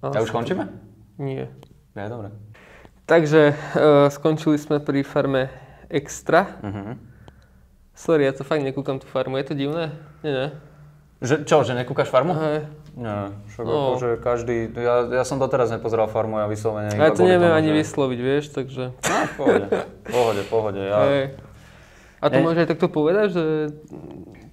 A 0.00 0.18
už 0.18 0.30
končíme? 0.30 0.68
Nie. 1.16 1.48
Je, 1.92 2.04
dobre. 2.04 2.34
Takže 3.04 3.52
uh, 3.52 4.08
skončili 4.08 4.56
sme 4.56 4.80
pri 4.80 5.04
farme 5.04 5.52
Extra. 5.86 6.58
Uh-huh. 6.58 6.96
Sorry, 7.94 8.24
ja 8.24 8.32
to 8.32 8.42
fakt 8.42 8.64
nekúkam 8.64 8.98
tú 8.98 9.06
farmu. 9.06 9.38
Je 9.38 9.46
to 9.46 9.54
divné? 9.54 9.94
Nie, 10.24 10.32
nie. 10.32 10.48
Že, 11.22 11.46
čo, 11.46 11.62
že 11.62 11.72
nekúkaš 11.72 12.10
farmu? 12.10 12.34
Hej. 12.34 12.66
Nie, 12.94 13.30
však 13.48 13.64
No. 13.64 13.94
akože 13.94 14.10
každý, 14.18 14.56
ja, 14.72 14.94
ja 15.12 15.24
som 15.24 15.38
doteraz 15.38 15.70
nepozeral 15.70 16.06
farmu, 16.06 16.38
ja 16.38 16.46
vyslovene 16.46 16.90
Ja 16.90 17.10
to 17.10 17.22
neviem 17.22 17.48
tomu, 17.48 17.58
ani 17.58 17.70
že- 17.70 17.78
vysloviť, 17.80 18.18
vieš, 18.20 18.44
takže... 18.50 18.84
No, 18.94 19.18
pohode, 19.34 19.66
pohode, 20.04 20.42
pohode. 20.46 20.80
Ja, 20.80 20.98
Hej. 21.02 21.22
A 22.24 22.32
to 22.32 22.40
môžeš 22.40 22.60
aj 22.64 22.68
takto 22.72 22.88
povedať, 22.88 23.26
že 23.36 23.44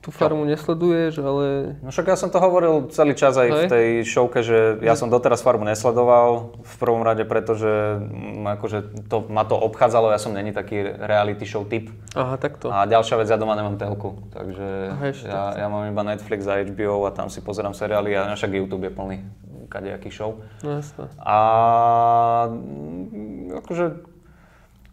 tú 0.02 0.10
farmu 0.10 0.50
nesleduješ, 0.50 1.22
ale... 1.22 1.78
No 1.86 1.94
však 1.94 2.10
ja 2.10 2.18
som 2.18 2.34
to 2.34 2.42
hovoril 2.42 2.90
celý 2.90 3.14
čas 3.14 3.38
aj 3.38 3.50
v 3.54 3.60
Hej. 3.64 3.70
tej 3.70 3.88
showke, 4.02 4.42
že 4.42 4.82
ja 4.82 4.98
som 4.98 5.14
doteraz 5.14 5.46
farmu 5.46 5.62
nesledoval 5.62 6.58
v 6.58 6.76
prvom 6.82 7.06
rade, 7.06 7.22
pretože 7.22 8.02
mm, 8.02 8.58
akože 8.58 9.06
to, 9.06 9.30
ma 9.30 9.46
to 9.46 9.54
obchádzalo, 9.54 10.10
ja 10.10 10.18
som 10.18 10.34
není 10.34 10.50
taký 10.50 10.82
reality 10.84 11.46
show 11.46 11.62
typ. 11.62 11.94
Aha, 12.18 12.42
takto. 12.42 12.74
A 12.74 12.90
ďalšia 12.90 13.22
vec, 13.22 13.30
ja 13.30 13.38
doma 13.38 13.54
nemám 13.54 13.78
telku, 13.78 14.26
takže 14.34 14.68
Aha, 14.90 15.06
ešte 15.14 15.30
ja, 15.30 15.54
ja 15.62 15.68
mám 15.70 15.86
iba 15.86 16.02
Netflix 16.02 16.50
a 16.50 16.58
HBO 16.66 17.06
a 17.06 17.14
tam 17.14 17.30
si 17.30 17.40
pozerám 17.46 17.78
seriály 17.78 18.18
a 18.18 18.34
však 18.34 18.58
YouTube 18.58 18.90
je 18.90 18.92
plný 18.92 19.18
kadejakých 19.70 20.16
show. 20.18 20.44
No 20.66 20.82
jasné. 20.82 21.08
A 21.22 21.38
mm, 22.50 23.62
akože, 23.64 23.86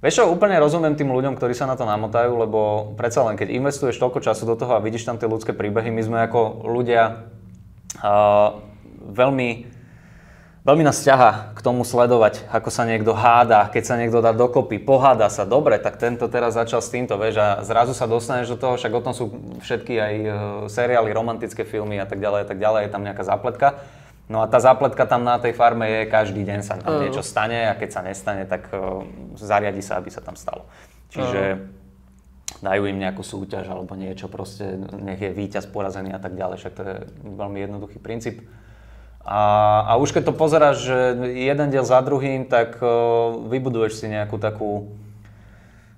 vieš 0.03 0.23
čo, 0.23 0.31
úplne 0.31 0.59
rozumiem 0.59 0.95
tým 0.95 1.11
ľuďom, 1.11 1.35
ktorí 1.39 1.55
sa 1.55 1.67
na 1.67 1.75
to 1.75 1.87
namotajú, 1.87 2.35
lebo 2.35 2.93
predsa 2.95 3.25
len 3.27 3.35
keď 3.35 3.55
investuješ 3.55 3.99
toľko 3.99 4.23
času 4.23 4.47
do 4.47 4.55
toho 4.55 4.79
a 4.79 4.85
vidíš 4.85 5.07
tam 5.07 5.19
tie 5.19 5.31
ľudské 5.31 5.55
príbehy, 5.55 5.91
my 5.91 6.03
sme 6.03 6.19
ako 6.27 6.67
ľudia 6.67 7.31
uh, 8.03 8.59
veľmi 9.11 9.79
Veľmi 10.69 10.85
nás 10.85 11.01
ťaha 11.01 11.57
k 11.57 11.65
tomu 11.65 11.81
sledovať, 11.81 12.45
ako 12.53 12.69
sa 12.69 12.85
niekto 12.85 13.17
háda, 13.17 13.73
keď 13.73 13.83
sa 13.89 13.97
niekto 13.97 14.21
dá 14.21 14.37
dokopy, 14.37 14.77
poháda 14.77 15.33
sa, 15.33 15.49
dobre, 15.49 15.81
tak 15.81 15.97
tento 15.97 16.29
teraz 16.29 16.61
začal 16.61 16.85
s 16.85 16.93
týmto, 16.93 17.17
vieš, 17.17 17.41
a 17.41 17.65
zrazu 17.65 17.97
sa 17.97 18.05
dostaneš 18.05 18.53
do 18.53 18.61
toho, 18.61 18.77
však 18.77 18.93
o 18.93 19.01
tom 19.01 19.17
sú 19.17 19.33
všetky 19.65 19.97
aj 19.97 20.15
e, 20.21 20.29
seriály, 20.69 21.09
romantické 21.17 21.65
filmy 21.65 21.97
a 21.97 22.05
tak 22.05 22.21
ďalej, 22.21 22.45
a 22.45 22.47
tak 22.53 22.61
ďalej, 22.61 22.81
je 22.85 22.93
tam 22.93 23.01
nejaká 23.01 23.25
zápletka. 23.25 23.81
No 24.29 24.45
a 24.45 24.47
tá 24.47 24.61
zápletka 24.61 25.09
tam 25.09 25.25
na 25.25 25.41
tej 25.41 25.57
farme 25.57 25.88
je, 25.88 26.01
každý 26.12 26.45
deň 26.45 26.61
sa 26.61 26.77
tam 26.77 27.01
niečo 27.01 27.25
stane 27.25 27.73
a 27.73 27.75
keď 27.75 27.91
sa 27.97 28.01
nestane, 28.05 28.45
tak 28.45 28.69
e, 28.69 28.77
zariadi 29.41 29.81
sa, 29.81 29.97
aby 29.97 30.12
sa 30.12 30.21
tam 30.21 30.37
stalo. 30.37 30.69
Čiže 31.09 31.64
dajú 32.61 32.83
im 32.93 33.01
nejakú 33.01 33.25
súťaž 33.25 33.73
alebo 33.73 33.97
niečo, 33.97 34.29
proste 34.29 34.77
nech 35.01 35.21
je 35.21 35.33
víťaz 35.33 35.64
porazený 35.69 36.12
a 36.12 36.21
tak 36.21 36.37
ďalej, 36.37 36.57
však 36.61 36.75
to 36.77 36.83
je 36.85 36.97
veľmi 37.25 37.59
jednoduchý 37.64 37.99
princíp. 38.01 38.45
A, 39.29 39.41
a 39.85 39.93
už 40.01 40.17
keď 40.17 40.33
to 40.33 40.35
pozeráš, 40.37 40.77
že 40.88 40.99
jeden 41.37 41.69
diel 41.69 41.85
za 41.85 42.01
druhým, 42.01 42.49
tak 42.49 42.81
uh, 42.81 42.88
vybuduješ 43.45 44.01
si 44.01 44.07
nejakú 44.09 44.41
takú, 44.41 44.97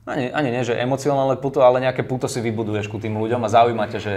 ani, 0.03 0.35
ani 0.35 0.51
nie, 0.51 0.67
že 0.67 0.75
emocionálne 0.75 1.39
puto, 1.39 1.63
ale 1.63 1.79
nejaké 1.79 2.03
puto 2.03 2.27
si 2.27 2.43
vybuduješ 2.43 2.91
ku 2.91 2.99
tým 2.99 3.15
ľuďom 3.15 3.39
a 3.47 3.53
zaujíma 3.53 3.87
ťa, 3.87 4.01
že, 4.03 4.15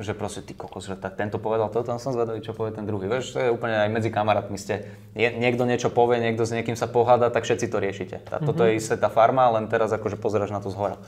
že 0.00 0.12
proste 0.16 0.40
ty 0.44 0.56
kokos, 0.56 0.88
že 0.88 0.96
tak 0.96 1.16
tento 1.16 1.36
povedal 1.36 1.68
toto, 1.68 1.90
tam 1.90 2.00
som 2.02 2.14
zvedavý, 2.14 2.40
čo 2.40 2.56
povie 2.56 2.74
ten 2.74 2.84
druhý. 2.84 3.08
Vieš, 3.08 3.36
to 3.36 3.38
je 3.42 3.48
úplne 3.48 3.76
aj 3.76 3.88
medzi 3.92 4.10
kamarátmi 4.10 4.56
ste. 4.56 4.88
Je, 5.12 5.28
niekto 5.30 5.68
niečo 5.68 5.92
povie, 5.92 6.20
niekto 6.20 6.42
s 6.44 6.52
niekým 6.52 6.74
sa 6.74 6.88
pohádá, 6.90 7.30
tak 7.30 7.48
všetci 7.48 7.66
to 7.68 7.78
riešite. 7.78 8.16
A 8.30 8.42
toto 8.42 8.64
je 8.64 8.78
isté 8.78 8.96
tá 8.96 9.12
farma, 9.12 9.50
len 9.54 9.68
teraz 9.68 9.92
akože 9.92 10.16
pozeráš 10.18 10.50
na 10.50 10.60
to 10.60 10.72
zhora. 10.72 11.00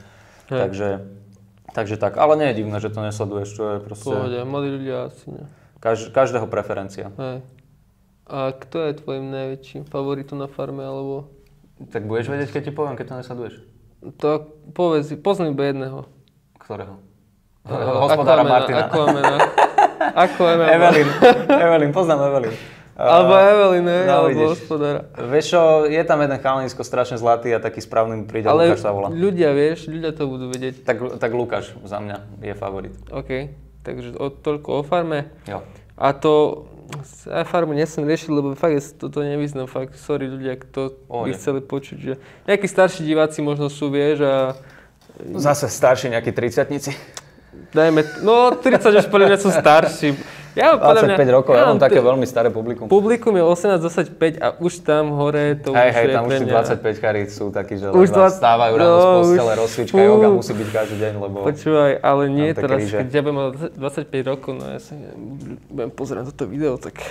Hej. 0.53 0.61
Takže, 0.63 0.89
takže 1.75 1.97
tak, 1.99 2.21
ale 2.21 2.39
nie 2.39 2.49
je 2.53 2.59
divné, 2.63 2.77
že 2.79 2.93
to 2.93 3.01
nesleduješ, 3.03 3.49
čo 3.55 3.63
je 3.67 3.79
proste 3.83 4.13
pohode, 4.13 4.39
mladí 4.47 4.71
ľudia 4.77 4.97
asi 5.11 5.25
nie. 5.27 5.45
kaž, 5.83 6.11
každého 6.15 6.47
preferencia. 6.47 7.11
Hej. 7.17 7.43
A 8.27 8.51
kto 8.55 8.91
je 8.91 8.99
tvojim 8.99 9.31
najväčším 9.31 9.83
favoritom 9.87 10.39
na 10.39 10.51
farme, 10.51 10.83
alebo... 10.83 11.31
Tak 11.93 12.11
budeš 12.11 12.33
vedieť, 12.33 12.51
keď 12.51 12.63
ti 12.69 12.73
poviem, 12.75 12.99
keď 12.99 13.07
to 13.07 13.19
nesleduješ. 13.23 13.55
To 14.19 14.51
povedz, 14.75 15.15
poznám 15.19 15.55
iba 15.55 15.65
jedného. 15.71 15.99
Ktorého? 16.59 16.99
Hospodára 17.67 18.43
Aquamana, 18.43 18.43
Martina. 18.47 18.83
Aquamana. 18.87 19.37
Aquamana. 20.15 20.71
Evelyn. 20.71 21.09
Evelyn, 21.51 21.91
poznám 21.93 22.21
Evelyn. 22.31 22.55
Alebo 22.97 23.33
Evelyn, 23.37 23.85
hej, 23.85 24.05
no, 24.09 24.13
alebo 24.15 24.29
vidíš. 24.33 24.49
hospodára. 24.57 25.01
Vieš 25.21 25.47
čo, 25.53 25.61
je 25.85 26.03
tam 26.07 26.19
jeden 26.25 26.39
chalanisko 26.41 26.81
strašne 26.81 27.21
zlatý 27.21 27.53
a 27.53 27.61
taký 27.61 27.85
správny 27.85 28.23
mi 28.23 28.25
príde, 28.25 28.49
Ale 28.49 28.73
Lukáš 28.73 28.81
sa 28.81 28.95
volá. 28.95 29.13
ľudia, 29.13 29.53
vieš, 29.53 29.93
ľudia 29.93 30.17
to 30.17 30.25
budú 30.25 30.49
vedieť. 30.49 30.81
Tak, 30.81 31.21
tak 31.21 31.31
Lukáš 31.37 31.77
za 31.85 32.01
mňa 32.01 32.41
je 32.41 32.55
favorit. 32.57 32.95
OK, 33.13 33.53
takže 33.85 34.17
o, 34.17 34.33
toľko 34.33 34.81
o 34.81 34.83
farme. 34.87 35.29
Jo. 35.45 35.61
A 36.01 36.17
to, 36.17 36.65
ja 37.29 37.45
farmu 37.45 37.77
nesem 37.77 38.01
riešiť, 38.09 38.33
lebo 38.33 38.57
fakt 38.57 38.81
si 38.81 38.97
toto 38.97 39.21
nevyznam, 39.21 39.69
fakt, 39.69 39.93
sorry 40.01 40.25
ľudia, 40.33 40.57
kto 40.57 40.97
by 41.11 41.37
chceli 41.37 41.61
počuť, 41.61 41.99
že 42.01 42.13
nejakí 42.49 42.65
starší 42.65 43.05
diváci 43.05 43.45
možno 43.45 43.69
sú, 43.69 43.93
vieš, 43.93 44.25
a 44.25 44.57
Zase 45.17 45.73
starší 45.73 46.13
nejakí 46.13 46.29
triciatnici. 46.33 46.93
Dajme, 47.71 48.01
no 48.21 48.51
30 48.53 49.01
už 49.03 49.07
podľa 49.09 49.27
mňa 49.33 49.39
sú 49.39 49.51
starší. 49.51 50.11
Ja, 50.57 50.73
podľa 50.73 51.13
mňa- 51.13 51.17
25 51.21 51.37
rokov, 51.37 51.53
ja 51.53 51.69
mám 51.69 51.77
také 51.77 52.01
veľmi 52.01 52.25
staré 52.25 52.49
publikum. 52.49 52.89
Publikum 52.89 53.37
je 53.37 53.45
18-25 53.45 54.41
a 54.41 54.57
už 54.57 54.81
tam 54.81 55.13
hore 55.13 55.53
to 55.61 55.77
Hej, 55.77 55.93
už 55.93 55.97
hej, 56.01 56.07
tam 56.17 56.23
už 56.25 56.31
pre 56.33 56.39
tí 56.41 56.45
mňa... 56.49 56.55
25 56.97 57.05
kari 57.05 57.21
sú 57.29 57.45
takí, 57.53 57.77
že 57.77 57.93
Už 57.93 58.09
už 58.09 58.09
dva- 58.17 58.33
stávajú 58.33 58.73
ráno 58.81 58.89
z 58.89 59.05
no, 59.05 59.13
postele, 59.21 59.53
už- 59.53 59.61
rozcvička, 59.61 59.93
fú. 59.93 60.01
yoga 60.01 60.29
musí 60.33 60.53
byť 60.57 60.69
každý 60.73 60.97
deň, 60.97 61.13
lebo... 61.21 61.37
Počúvaj, 61.45 61.93
ale 62.01 62.23
nie 62.33 62.49
teraz, 62.57 62.79
ríže. 62.81 62.97
keď 63.05 63.09
ja 63.13 63.21
budem 63.21 63.37
mať 63.37 63.53
25 63.77 64.31
rokov, 64.33 64.51
no 64.57 64.65
ja 64.65 64.81
sa 64.81 64.95
budem 65.69 65.91
pozerať 65.93 66.25
toto 66.33 66.45
video, 66.49 66.81
tak, 66.81 67.05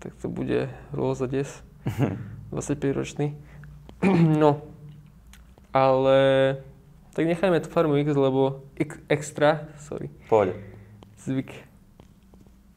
tak 0.00 0.16
to 0.16 0.32
bude 0.32 0.72
rôza 0.96 1.28
des. 1.28 1.52
25 2.48 2.96
ročný. 2.96 3.36
No, 4.40 4.64
ale 5.68 6.16
tak 7.16 7.24
nechajme 7.24 7.56
tú 7.58 7.68
farmu 7.68 7.96
X, 7.96 8.12
lebo 8.12 8.68
X, 8.74 9.00
extra, 9.08 9.64
sorry, 9.80 10.12
Poď. 10.26 10.52
zvyk. 11.18 11.48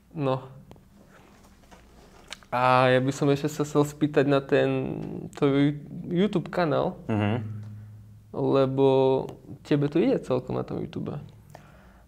No. 0.09 0.47
A 2.49 2.89
ja 2.89 2.97
by 2.97 3.11
som 3.11 3.27
ešte 3.27 3.45
sa 3.47 3.61
chcel 3.61 3.83
spýtať 3.83 4.25
na 4.25 4.39
ten 4.39 4.97
tvoj 5.31 5.77
YouTube 6.07 6.47
kanál, 6.47 6.97
Mhm. 7.05 7.45
lebo 8.31 8.87
tebe 9.61 9.85
to 9.85 9.99
ide 9.99 10.17
celkom 10.19 10.55
na 10.55 10.63
tom 10.63 10.79
YouTube. 10.79 11.13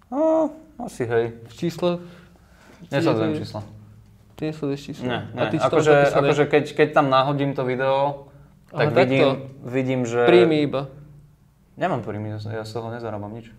No, 0.07 0.49
asi 0.79 1.03
hej. 1.03 1.37
V 1.45 1.53
čísloch? 1.53 2.01
Nesledujem 2.89 3.37
čísla. 3.37 3.61
Ty 4.33 4.41
nesleduješ 4.47 4.81
čísla? 4.83 5.05
Nie, 5.05 5.19
A 5.31 5.41
nie. 5.45 5.49
ty 5.51 5.57
Akože, 5.59 5.93
akože 6.09 6.43
keď, 6.47 6.63
keď 6.73 6.87
tam 6.91 7.07
nahodím 7.07 7.53
to 7.53 7.61
video, 7.61 8.25
Aha, 8.73 8.81
tak 8.81 8.87
takto. 8.89 8.97
vidím, 8.97 9.29
vidím, 9.61 10.01
že... 10.03 10.25
Príjmy 10.25 10.65
iba. 10.65 10.89
Nemám 11.81 12.05
príjmy, 12.05 12.37
ja 12.37 12.61
z 12.61 12.71
toho 12.77 12.93
nezarábam 12.93 13.33
nič. 13.33 13.49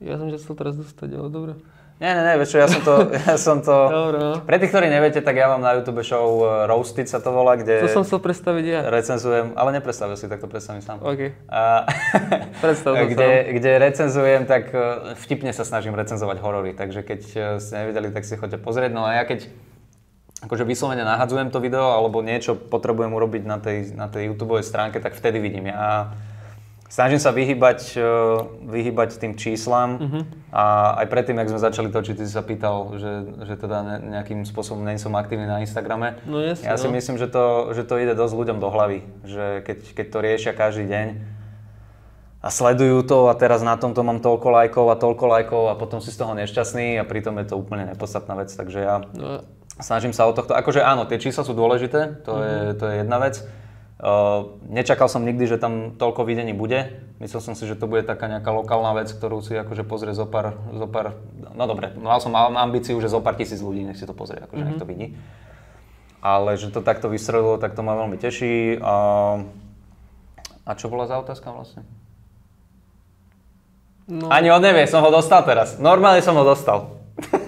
Ja 0.00 0.16
som 0.16 0.32
ťa 0.32 0.40
chcel 0.40 0.54
teraz 0.56 0.74
dostať, 0.80 1.20
ale 1.20 1.28
dobre. 1.28 1.52
Nie, 1.98 2.14
nie, 2.14 2.22
nie, 2.22 2.34
vieš 2.38 2.54
čo, 2.54 2.58
ja 2.62 2.70
som 2.70 2.80
to, 2.86 2.94
ja 3.26 3.34
som 3.34 3.58
to... 3.58 3.74
Dobre, 3.74 4.16
no. 4.22 4.32
Pre 4.46 4.56
tých, 4.56 4.70
ktorí 4.70 4.86
neviete, 4.86 5.18
tak 5.18 5.34
ja 5.34 5.50
mám 5.50 5.58
na 5.58 5.74
YouTube 5.76 6.00
show 6.06 6.46
uh, 6.46 6.70
Roasted 6.70 7.10
sa 7.10 7.18
to 7.18 7.34
volá, 7.34 7.58
kde 7.58 7.82
To 7.84 7.90
som 7.90 8.06
chcel 8.06 8.22
predstaviť 8.22 8.64
ja. 8.64 8.80
recenzujem, 8.86 9.52
ale 9.58 9.74
nepredstavil 9.76 10.14
si, 10.14 10.30
tak 10.30 10.38
to 10.38 10.46
predstavím 10.46 10.80
sám. 10.80 11.02
OK, 11.02 11.34
A, 11.50 11.84
predstav 12.64 12.94
kde, 13.04 13.28
sám. 13.42 13.52
kde 13.58 13.70
recenzujem, 13.82 14.42
tak 14.46 14.70
uh, 14.70 15.12
vtipne 15.18 15.50
sa 15.50 15.66
snažím 15.66 15.98
recenzovať 15.98 16.38
horory, 16.38 16.72
takže 16.72 17.02
keď 17.02 17.20
uh, 17.34 17.42
ste 17.58 17.84
nevideli, 17.84 18.14
tak 18.14 18.22
si 18.22 18.38
choďte 18.38 18.62
pozrieť. 18.62 18.94
No 18.94 19.02
a 19.02 19.18
ja 19.18 19.26
keď 19.26 19.50
akože 20.46 20.62
vyslovene 20.62 21.02
nahadzujem 21.02 21.50
to 21.50 21.58
video, 21.58 21.98
alebo 21.98 22.22
niečo 22.22 22.54
potrebujem 22.54 23.10
urobiť 23.10 23.42
na 23.42 23.58
tej, 23.58 23.92
na 23.98 24.06
tej 24.06 24.30
YouTube 24.30 24.54
stránke, 24.62 25.02
tak 25.02 25.18
vtedy 25.18 25.42
vidím. 25.42 25.74
Ja 25.74 26.14
snažím 26.88 27.16
sa 27.16 27.30
vyhybať, 27.30 27.80
uh, 27.94 28.04
vyhybať 28.64 29.10
tým 29.16 29.32
číslam 29.34 30.00
Mhm. 30.00 30.20
a 30.50 30.64
aj 30.98 31.06
predtým, 31.06 31.36
ak 31.36 31.46
sme 31.46 31.60
začali 31.60 31.88
točiť, 31.88 32.14
ty 32.14 32.24
si 32.24 32.32
sa 32.32 32.40
pýtal, 32.40 32.96
že, 32.96 33.12
že 33.44 33.54
teda 33.54 33.76
ne, 33.80 33.96
nejakým 34.16 34.42
spôsobom 34.42 34.80
nie 34.82 34.96
som 34.96 35.12
aktívny 35.12 35.44
na 35.44 35.60
Instagrame. 35.60 36.16
No 36.24 36.40
jasne, 36.40 36.64
Ja 36.64 36.74
si 36.74 36.88
no. 36.88 36.96
myslím, 36.96 37.16
že 37.16 37.28
to, 37.28 37.44
že 37.72 37.84
to 37.84 37.94
ide 37.94 38.12
dosť 38.12 38.34
ľuďom 38.34 38.56
do 38.56 38.68
hlavy, 38.68 38.98
že 39.22 39.44
keď, 39.62 39.78
keď 39.92 40.06
to 40.08 40.18
riešia 40.18 40.52
každý 40.52 40.84
deň 40.84 41.06
a 42.38 42.48
sledujú 42.48 43.02
to 43.02 43.26
a 43.26 43.34
teraz 43.34 43.60
na 43.60 43.74
tomto 43.74 44.00
mám 44.00 44.22
toľko 44.22 44.48
lajkov 44.48 44.86
a 44.88 44.96
toľko 44.96 45.24
lajkov 45.26 45.62
a 45.68 45.74
potom 45.74 45.98
si 45.98 46.08
z 46.08 46.22
toho 46.22 46.38
nešťastný 46.38 46.96
a 46.96 47.04
pritom 47.04 47.34
je 47.42 47.50
to 47.50 47.58
úplne 47.58 47.84
nepodstatná 47.84 48.32
vec, 48.32 48.48
takže 48.48 48.78
ja 48.78 49.02
No, 49.10 49.42
snažím 49.76 50.14
sa 50.14 50.24
o 50.24 50.32
tohto, 50.32 50.54
akože 50.54 50.78
áno, 50.80 51.02
tie 51.04 51.18
čísla 51.18 51.42
sú 51.42 51.50
dôležité, 51.50 52.22
to, 52.22 52.32
je, 52.38 52.56
to 52.74 52.84
je 52.86 52.94
jedna 53.02 53.18
vec. 53.18 53.42
Uh, 53.98 54.54
nečakal 54.70 55.10
som 55.10 55.26
nikdy, 55.26 55.50
že 55.50 55.58
tam 55.58 55.98
toľko 55.98 56.22
videní 56.22 56.54
bude. 56.54 57.02
Myslel 57.18 57.42
som 57.42 57.58
si, 57.58 57.66
že 57.66 57.74
to 57.74 57.90
bude 57.90 58.06
taká 58.06 58.30
nejaká 58.30 58.54
lokálna 58.54 58.94
vec, 58.94 59.10
ktorú 59.10 59.42
si 59.42 59.58
akože 59.58 59.82
pozrie 59.82 60.14
zo 60.14 60.22
pár, 60.22 60.54
zo 60.70 60.86
pár 60.86 61.18
no 61.34 61.66
dobre, 61.66 61.90
mal 61.98 62.22
som 62.22 62.30
ambíciu, 62.38 62.94
že 63.02 63.10
zo 63.10 63.18
pár 63.18 63.34
tisíc 63.34 63.58
ľudí 63.58 63.82
nech 63.82 63.98
si 63.98 64.06
to 64.06 64.14
pozrie, 64.14 64.38
akože 64.38 64.62
nech 64.62 64.78
to 64.78 64.86
vidí. 64.86 65.18
Ale 66.22 66.54
že 66.54 66.70
to 66.70 66.78
takto 66.78 67.10
vystrelilo, 67.10 67.58
tak 67.58 67.74
to 67.74 67.82
ma 67.82 67.98
veľmi 67.98 68.22
teší. 68.22 68.78
A, 68.78 68.94
a 70.62 70.70
čo 70.78 70.86
bola 70.86 71.10
za 71.10 71.18
otázka 71.18 71.50
vlastne? 71.50 71.82
no, 74.08 74.30
Ani 74.30 74.48
on 74.48 74.62
nevie, 74.62 74.88
som 74.88 75.04
ho 75.04 75.10
dostal 75.10 75.44
teraz. 75.44 75.76
Normálne 75.82 76.24
som 76.24 76.38
ho 76.38 76.46
dostal. 76.46 76.96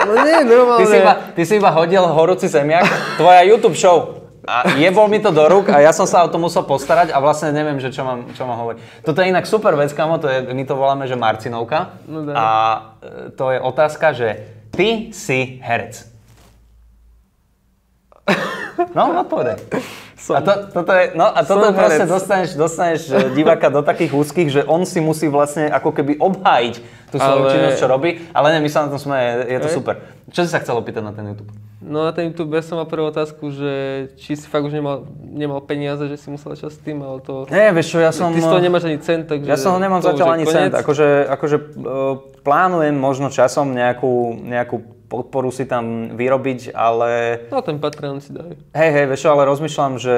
no 0.02 0.12
nie, 0.26 0.38
normálne. 0.44 0.82
Ty 0.82 0.86
si, 0.86 0.96
iba, 0.98 1.12
ty 1.38 1.42
si 1.46 1.54
iba 1.62 1.70
hodil 1.70 2.02
horúci 2.02 2.50
zemiak, 2.50 2.90
tvoja 3.16 3.46
YouTube 3.46 3.78
show. 3.78 4.19
A 4.48 4.72
jebol 4.80 5.08
mi 5.12 5.20
to 5.20 5.28
do 5.28 5.44
rúk 5.44 5.68
a 5.68 5.84
ja 5.84 5.92
som 5.92 6.08
sa 6.08 6.24
o 6.24 6.28
to 6.32 6.40
musel 6.40 6.64
postarať 6.64 7.12
a 7.12 7.20
vlastne 7.20 7.52
neviem, 7.52 7.76
že 7.76 7.92
čo 7.92 8.04
mám, 8.08 8.32
čo 8.32 8.48
mám 8.48 8.56
hovoriť. 8.56 9.04
Toto 9.04 9.20
je 9.20 9.28
inak 9.28 9.44
super 9.44 9.76
vec, 9.76 9.92
kamo, 9.92 10.16
to 10.16 10.32
je, 10.32 10.48
my 10.56 10.64
to 10.64 10.74
voláme, 10.76 11.04
že 11.04 11.18
Marcinovka. 11.18 12.00
No 12.08 12.24
daj. 12.24 12.34
a 12.34 12.46
e, 12.48 12.80
to 13.36 13.52
je 13.52 13.58
otázka, 13.60 14.06
že 14.16 14.28
ty 14.72 15.12
si 15.12 15.60
herec. 15.60 16.08
No, 18.96 19.12
odpovedaj. 19.20 19.60
A, 20.28 20.40
to, 20.44 20.52
toto 20.68 20.92
je, 20.92 21.04
no, 21.16 21.26
a 21.32 21.40
toto 21.40 21.72
Som 21.72 21.74
proste 21.74 22.04
dostaneš, 22.04 22.48
dostaneš 22.52 23.00
e, 23.08 23.32
diváka 23.32 23.72
do 23.72 23.80
takých 23.80 24.12
úzkých, 24.12 24.48
že 24.52 24.60
on 24.68 24.84
si 24.84 25.00
musí 25.00 25.32
vlastne 25.32 25.72
ako 25.72 25.96
keby 25.96 26.20
obhájiť 26.20 26.74
tú 27.08 27.16
svoju 27.16 27.42
Ale- 27.48 27.52
činnosť, 27.56 27.76
čo 27.80 27.86
robí, 27.88 28.10
ale 28.36 28.52
ne, 28.52 28.58
my 28.60 28.68
sa 28.68 28.84
na 28.84 28.92
tom 28.92 29.00
sme, 29.00 29.16
je, 29.16 29.32
je 29.56 29.58
to 29.64 29.68
Hej. 29.72 29.76
super. 29.80 29.94
Čo 30.28 30.40
si 30.44 30.50
sa 30.52 30.60
chcel 30.60 30.76
opýtať 30.76 31.02
na 31.02 31.16
ten 31.16 31.24
YouTube? 31.24 31.50
No 31.80 32.04
na 32.04 32.12
ten 32.12 32.28
YouTube 32.28 32.52
ja 32.52 32.60
som 32.60 32.76
mal 32.76 32.84
prvú 32.84 33.08
otázku, 33.08 33.48
že 33.48 33.72
či 34.20 34.36
si 34.36 34.44
fakt 34.44 34.68
už 34.68 34.76
nemal, 34.76 35.08
nemal 35.16 35.64
peniaze, 35.64 36.04
že 36.04 36.20
si 36.20 36.28
musel 36.28 36.52
čas 36.52 36.76
s 36.76 36.80
tým, 36.84 37.00
ale 37.00 37.24
to... 37.24 37.48
Nie, 37.48 37.72
vieš 37.72 37.96
čo, 37.96 37.98
ja 38.04 38.12
som... 38.12 38.36
Ty 38.36 38.44
z 38.44 38.52
toho 38.52 38.60
nemáš 38.60 38.84
ani 38.84 39.00
cent, 39.00 39.24
takže... 39.24 39.48
Ja 39.48 39.56
som 39.56 39.72
ho 39.74 39.80
nemám 39.80 40.04
zatiaľ 40.04 40.36
ani 40.36 40.44
koniec. 40.44 40.70
cent. 40.70 40.72
Akože, 40.76 41.24
akože 41.24 41.56
uh, 41.56 42.20
plánujem 42.44 42.92
možno 42.92 43.32
časom 43.32 43.72
nejakú, 43.72 44.36
nejakú 44.44 44.99
podporu 45.10 45.50
si 45.50 45.66
tam 45.66 46.14
vyrobiť, 46.14 46.70
ale 46.70 47.42
No 47.50 47.58
ten 47.60 47.76
Patreon 47.76 48.22
si 48.22 48.30
daj. 48.30 48.54
hej, 48.70 48.90
hej, 48.92 49.04
vieš 49.04 49.26
ale 49.26 49.42
rozmýšľam, 49.44 49.98
že 49.98 50.14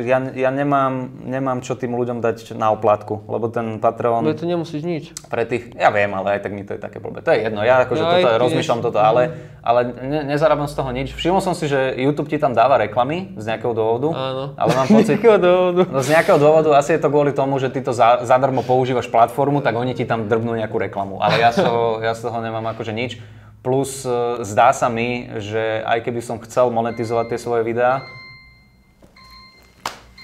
ja, 0.00 0.22
ja 0.22 0.48
nemám, 0.48 0.92
nemám 1.20 1.58
čo 1.58 1.74
tým 1.74 1.90
ľuďom 1.92 2.22
dať 2.22 2.54
na 2.54 2.70
oplatku, 2.70 3.26
lebo 3.26 3.50
ten 3.50 3.76
Patreon 3.76 4.22
Lebo 4.22 4.38
to 4.38 4.46
nemusíš 4.46 4.80
nič. 4.80 5.04
pre 5.26 5.42
tých, 5.42 5.74
ja 5.74 5.90
viem, 5.90 6.08
ale 6.08 6.38
aj 6.38 6.40
tak 6.40 6.52
mi 6.52 6.62
to 6.62 6.72
je 6.72 6.80
také 6.80 7.02
blbé. 7.02 7.20
To 7.20 7.28
je 7.28 7.42
jedno, 7.42 7.60
ja 7.60 7.82
akože 7.82 7.98
Ja 8.00 8.10
toto 8.14 8.40
rozmýšľam 8.40 8.80
toto, 8.80 8.98
ale, 8.98 9.22
ale 9.58 9.80
ne, 9.98 10.22
nezarábam 10.24 10.64
z 10.64 10.74
toho 10.74 10.90
nič. 10.90 11.10
Všimol 11.10 11.42
som 11.42 11.52
si, 11.52 11.66
že 11.66 11.92
YouTube 11.92 12.30
ti 12.30 12.38
tam 12.38 12.52
dáva 12.52 12.78
reklamy 12.78 13.34
z 13.34 13.44
nejakého 13.44 13.74
dôvodu, 13.74 14.08
Áno. 14.08 14.44
ale 14.54 14.70
mám 14.72 14.86
pocit, 14.94 15.18
Nejakého 15.18 15.36
dôvodu. 15.36 15.82
No 15.84 15.98
z 15.98 16.08
nejakého 16.08 16.38
dôvodu, 16.38 16.68
asi 16.74 16.94
je 16.94 17.00
to 17.00 17.08
kvôli 17.08 17.32
tomu, 17.32 17.58
že 17.58 17.68
ty 17.68 17.80
to 17.80 17.90
za, 17.90 18.22
zadarmo 18.22 18.62
používaš 18.62 19.06
platformu, 19.06 19.58
tak 19.60 19.74
oni 19.74 19.92
ti 19.92 20.04
tam 20.04 20.24
drbnú 20.24 20.54
nejakú 20.54 20.78
reklamu. 20.78 21.18
Ale 21.18 21.36
ja 21.36 21.50
z 21.50 21.60
toho, 21.60 21.98
ja 21.98 22.12
z 22.12 22.22
toho 22.22 22.38
nemám 22.38 22.64
akože 22.68 22.92
nič. 22.92 23.18
Plus 23.62 24.02
e, 24.02 24.42
zdá 24.42 24.74
sa 24.74 24.90
mi, 24.90 25.30
že 25.38 25.86
aj 25.86 26.02
keby 26.02 26.18
som 26.18 26.36
chcel 26.42 26.66
monetizovať 26.74 27.34
tie 27.34 27.38
svoje 27.38 27.62
videá, 27.62 28.02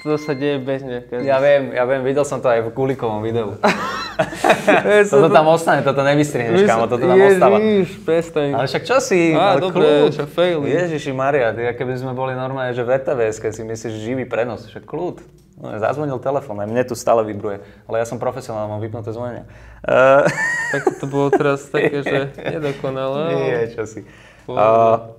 To 0.06 0.14
sa 0.14 0.30
deje 0.30 0.62
bežne. 0.62 1.06
ja 1.10 1.42
viem, 1.42 1.74
ja 1.74 1.82
viem, 1.82 2.06
videl 2.06 2.22
som 2.22 2.38
to 2.38 2.46
aj 2.46 2.66
v 2.66 2.70
Kulikovom 2.70 3.22
videu. 3.22 3.58
Toto 5.10 5.30
tam 5.30 5.46
ostane, 5.46 5.86
toto 5.86 6.02
nevystrihneš, 6.02 6.66
kámo, 6.66 6.90
toto 6.90 7.06
tam 7.06 7.14
Ježiš, 7.14 7.38
ostáva. 7.38 7.58
prestaň. 8.02 8.48
Ale 8.50 8.66
však 8.66 8.82
čo 8.82 8.98
si? 8.98 9.30
Á, 9.30 9.62
dobre, 9.62 10.10
však 10.10 10.26
faily. 10.26 10.66
Ježiši 10.74 11.14
Maria, 11.14 11.54
ty, 11.54 11.62
keby 11.62 11.94
sme 11.94 12.12
boli 12.18 12.34
normálne, 12.34 12.74
že 12.74 12.82
v 12.82 12.98
RTVS, 12.98 13.38
si 13.38 13.62
myslíš 13.62 13.94
živý 13.94 14.24
prenos, 14.26 14.66
však 14.66 14.82
kľud. 14.82 15.22
No, 15.58 15.74
zazvonil 15.74 16.22
telefón, 16.22 16.62
aj 16.62 16.70
mne 16.70 16.86
tu 16.86 16.94
stále 16.94 17.26
vibruje. 17.26 17.58
Ale 17.90 17.98
ja 17.98 18.06
som 18.06 18.22
profesionál, 18.22 18.70
mám 18.70 18.78
vypnuté 18.78 19.10
zvonenia. 19.10 19.46
Uh, 19.78 20.26
Tak 20.74 20.98
to 20.98 21.06
bolo 21.06 21.30
teraz 21.30 21.62
také, 21.70 22.02
že 22.02 22.34
nedokonalé. 22.58 23.30
nie, 23.30 23.60
čo 23.78 23.86
si. 23.86 24.02
Uh, 24.50 25.14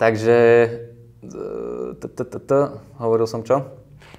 takže, 0.00 0.64
hovoril 2.96 3.28
som 3.28 3.44
čo? 3.44 3.68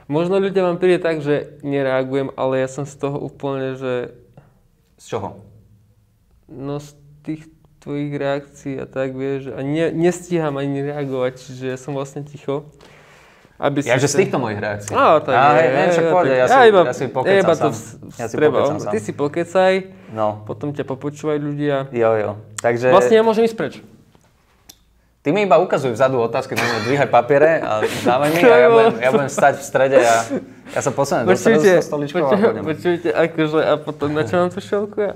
Možno 0.06 0.38
ľudia 0.38 0.62
vám 0.62 0.78
príde 0.78 1.02
tak, 1.02 1.26
že 1.26 1.58
nereagujem, 1.66 2.30
ale 2.38 2.62
ja 2.62 2.70
som 2.70 2.86
z 2.86 3.02
toho 3.02 3.18
úplne, 3.18 3.74
že 3.74 4.14
Z 5.02 5.18
čoho? 5.18 5.42
no 6.46 6.78
z 6.78 6.94
tých 7.26 7.50
tvojich 7.82 8.14
reakcií 8.16 8.80
a 8.80 8.86
tak, 8.86 9.12
vieš, 9.18 9.52
a 9.52 9.60
ne, 9.66 9.92
nestíham 9.92 10.56
ani 10.56 10.86
reagovať, 10.86 11.34
čiže 11.40 11.66
ja 11.74 11.78
som 11.82 11.98
vlastne 11.98 12.24
ticho. 12.24 12.70
Aby 13.56 13.86
Ja, 13.86 13.96
že 13.96 14.10
z 14.10 14.26
týchto 14.26 14.38
mojich 14.38 14.58
reakcií. 14.58 14.92
Tak 14.92 15.30
Á, 15.30 15.46
je, 15.54 15.62
hej, 15.62 15.68
hej, 15.70 15.88
však 15.90 16.04
ja, 16.04 16.12
pohode, 16.12 16.30
ja, 16.30 16.46
si, 16.46 16.60
iba, 16.66 16.82
ja 16.82 16.94
si 16.94 17.06
pokecam 17.08 17.38
iba 17.40 17.54
to 17.54 17.70
Ja 17.70 18.26
si 18.26 18.34
vstreba. 18.34 18.58
pokecam. 18.60 18.78
Ty 18.90 19.00
si 19.00 19.12
pokecaj, 19.14 19.74
No, 20.10 20.28
potom 20.44 20.68
ťa 20.70 20.84
popočúvajú 20.84 21.40
ľudia. 21.40 21.90
jo, 21.90 22.12
jo. 22.14 22.32
Takže... 22.60 22.90
Vlastne 22.90 23.16
ja 23.16 23.24
môžem 23.24 23.46
ísť 23.46 23.56
preč. 23.56 23.74
Ty 25.22 25.32
mi 25.32 25.48
iba 25.48 25.56
ukazuj 25.56 25.96
vzadu 25.96 26.20
otázky, 26.20 26.52
normálne 26.52 26.84
dvíhaj 26.84 27.08
papiere 27.08 27.64
a 27.64 27.80
dávaj 28.10 28.28
mi 28.28 28.44
a 28.44 28.58
ja 28.58 28.68
budem, 28.68 28.94
ja 29.00 29.10
budem 29.10 29.32
stať 29.32 29.54
v 29.56 29.64
strede 29.64 29.98
a 29.98 30.16
ja 30.68 30.82
sa 30.84 30.92
posunem 30.92 31.24
do 31.24 31.32
stredu 31.32 31.64
so 31.64 31.80
stoličkou 31.80 32.20
a 32.20 32.36
budem. 32.36 32.60
počujte, 32.62 33.08
akože, 33.08 33.60
a 33.62 33.74
potom 33.78 34.12
na 34.12 34.28
čo 34.28 34.36
mám 34.36 34.52
tú 34.52 34.60
šelku 34.60 35.00
ja? 35.00 35.14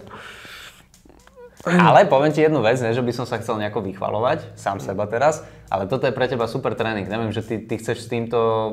Ale 1.67 2.07
poviem 2.07 2.31
ti 2.31 2.39
jednu 2.39 2.63
vec, 2.63 2.79
ne, 2.79 2.95
že 2.95 3.03
by 3.03 3.11
som 3.11 3.25
sa 3.27 3.37
chcel 3.43 3.59
nejako 3.59 3.83
vychvalovať, 3.83 4.55
sám 4.55 4.79
seba 4.79 5.03
teraz, 5.05 5.43
ale 5.67 5.83
toto 5.85 6.07
je 6.07 6.15
pre 6.15 6.31
teba 6.31 6.47
super 6.47 6.71
tréning. 6.79 7.03
Neviem, 7.05 7.35
že 7.35 7.43
ty, 7.43 7.59
ty 7.59 7.75
chceš 7.75 8.05
s 8.05 8.07
týmto 8.07 8.39
uh, 8.39 8.71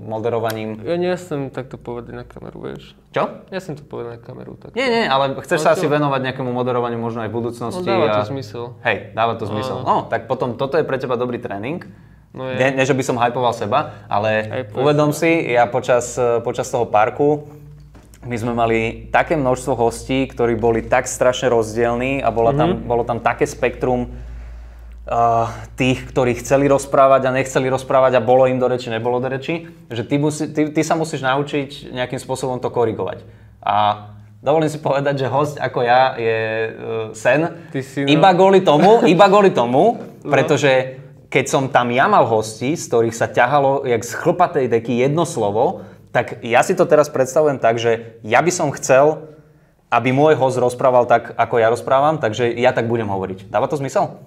moderovaním... 0.00 0.80
Ja 0.80 0.96
nie 0.96 1.12
som 1.20 1.52
takto 1.52 1.76
povedať 1.76 2.16
na 2.16 2.24
kameru, 2.24 2.72
vieš. 2.72 2.96
Čo? 3.12 3.44
Ja 3.52 3.60
som 3.60 3.76
to 3.76 3.84
povedal 3.84 4.16
na 4.16 4.20
kameru. 4.20 4.56
Tak. 4.56 4.72
Nie, 4.72 4.88
nie, 4.88 5.04
ale 5.04 5.36
chceš 5.44 5.60
Ale 5.60 5.66
sa 5.68 5.70
to- 5.76 5.84
asi 5.84 5.86
venovať 5.92 6.20
nejakému 6.32 6.48
moderovaniu 6.48 6.96
možno 6.96 7.20
aj 7.20 7.28
v 7.28 7.36
budúcnosti. 7.36 7.84
No 7.84 8.00
dáva 8.00 8.06
to 8.16 8.22
a... 8.24 8.30
zmysel. 8.32 8.64
Hej, 8.80 9.12
dáva 9.12 9.36
to 9.36 9.44
zmysel. 9.44 9.84
Áno. 9.84 9.84
No, 9.84 9.96
tak 10.08 10.24
potom 10.24 10.56
toto 10.56 10.80
je 10.80 10.84
pre 10.88 10.96
teba 10.96 11.20
dobrý 11.20 11.36
tréning. 11.36 11.84
No 12.32 12.48
je. 12.48 12.56
Ne, 12.56 12.80
ne, 12.80 12.82
že 12.88 12.96
by 12.96 13.04
som 13.04 13.20
hypoval 13.20 13.52
seba, 13.52 14.08
ale 14.08 14.64
Hypuješ 14.64 14.80
uvedom 14.80 15.12
si, 15.12 15.52
ja 15.52 15.68
počas, 15.68 16.16
eh, 16.16 16.40
počas 16.40 16.64
toho 16.72 16.88
parku, 16.88 17.44
my 18.22 18.36
sme 18.38 18.54
mali 18.54 18.78
také 19.10 19.34
množstvo 19.34 19.74
hostí, 19.74 20.30
ktorí 20.30 20.54
boli 20.54 20.86
tak 20.86 21.10
strašne 21.10 21.50
rozdielní 21.50 22.22
a 22.22 22.30
bola 22.30 22.54
tam, 22.54 22.78
Mhm. 22.78 22.86
bolo 22.86 23.02
tam 23.02 23.18
také 23.18 23.46
spektrum 23.46 24.06
uh, 24.06 25.50
tých, 25.74 26.06
ktorí 26.06 26.38
chceli 26.38 26.70
rozprávať 26.70 27.26
a 27.26 27.34
nechceli 27.34 27.66
rozprávať 27.66 28.18
a 28.18 28.22
bolo 28.22 28.46
im 28.46 28.62
do 28.62 28.70
reči, 28.70 28.90
nebolo 28.90 29.18
do 29.18 29.26
reči, 29.26 29.66
že 29.90 30.06
ty, 30.06 30.22
musí, 30.22 30.54
ty, 30.54 30.70
ty 30.70 30.82
sa 30.86 30.94
musíš 30.94 31.26
naučiť 31.26 31.90
nejakým 31.90 32.22
spôsobom 32.22 32.62
to 32.62 32.70
korigovať. 32.70 33.26
A 33.58 34.06
dovolím 34.38 34.70
si 34.70 34.78
povedať, 34.78 35.26
že 35.26 35.26
host 35.26 35.58
ako 35.58 35.82
ja 35.82 36.14
je 36.14 36.38
uh, 36.38 36.70
sen. 37.18 37.50
Ty 37.74 37.80
si, 37.82 38.06
no. 38.06 38.10
Iba 38.10 38.30
kvôli 38.34 38.62
tomu, 38.62 39.02
iba 39.02 39.26
kvôli 39.26 39.50
tomu, 39.50 39.98
pretože 40.32 41.02
keď 41.26 41.44
som 41.48 41.64
tam 41.72 41.88
ja 41.90 42.06
mal 42.06 42.28
hostí, 42.28 42.76
z 42.76 42.86
ktorých 42.86 43.16
sa 43.16 43.26
ťahalo 43.26 43.88
jak 43.88 44.04
z 44.04 44.12
chlpatej 44.14 44.66
deky 44.68 45.00
jedno 45.00 45.24
slovo, 45.24 45.80
tak 46.12 46.44
ja 46.44 46.60
si 46.60 46.76
to 46.76 46.84
teraz 46.84 47.08
predstavujem 47.08 47.56
tak, 47.56 47.80
že 47.80 48.20
ja 48.20 48.38
by 48.38 48.52
som 48.52 48.68
chcel, 48.70 49.32
aby 49.88 50.12
môj 50.12 50.36
host 50.36 50.56
rozprával 50.56 51.04
tak, 51.04 51.32
ako 51.34 51.54
ja 51.56 51.68
rozprávam, 51.68 52.16
takže 52.16 52.48
ja 52.48 52.72
tak 52.72 52.88
budem 52.88 53.08
hovoriť. 53.08 53.48
Dáva 53.48 53.66
to 53.66 53.76
zmysel? 53.76 54.20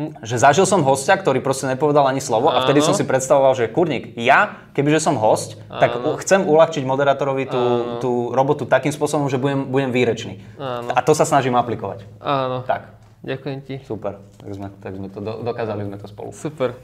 Že 0.00 0.36
zažil 0.40 0.64
som 0.64 0.80
hostia, 0.80 1.12
ktorý 1.12 1.44
proste 1.44 1.68
nepovedal 1.68 2.08
ani 2.08 2.24
slovo 2.24 2.48
a 2.48 2.64
vtedy 2.64 2.80
Áno. 2.80 2.88
som 2.88 2.94
si 2.96 3.04
predstavoval, 3.04 3.52
že 3.52 3.68
kurník, 3.68 4.16
ja, 4.16 4.56
kebyže 4.72 4.96
som 4.96 5.20
host, 5.20 5.60
tak 5.68 5.92
u- 5.92 6.16
chcem 6.16 6.40
uľahčiť 6.40 6.88
moderátorovi 6.88 7.44
tú, 7.44 7.62
tú 8.00 8.10
robotu 8.32 8.64
takým 8.64 8.94
spôsobom, 8.94 9.28
že 9.28 9.36
budem, 9.36 9.68
budem 9.68 9.92
výrečný. 9.92 10.40
Áno. 10.56 10.94
A 10.94 11.00
to 11.00 11.12
sa 11.12 11.28
snažím 11.28 11.52
aplikovať. 11.52 12.08
Áno. 12.16 12.64
Tak, 12.64 12.96
Ďakujem 13.20 13.58
ti. 13.60 13.74
super. 13.84 14.16
Tak 14.40 14.48
sme, 14.48 14.72
tak 14.80 14.92
sme 14.96 15.12
to, 15.12 15.20
do, 15.20 15.44
dokázali 15.44 15.84
sme 15.84 15.96
to 16.00 16.08
spolu. 16.08 16.32
Super. 16.32 16.80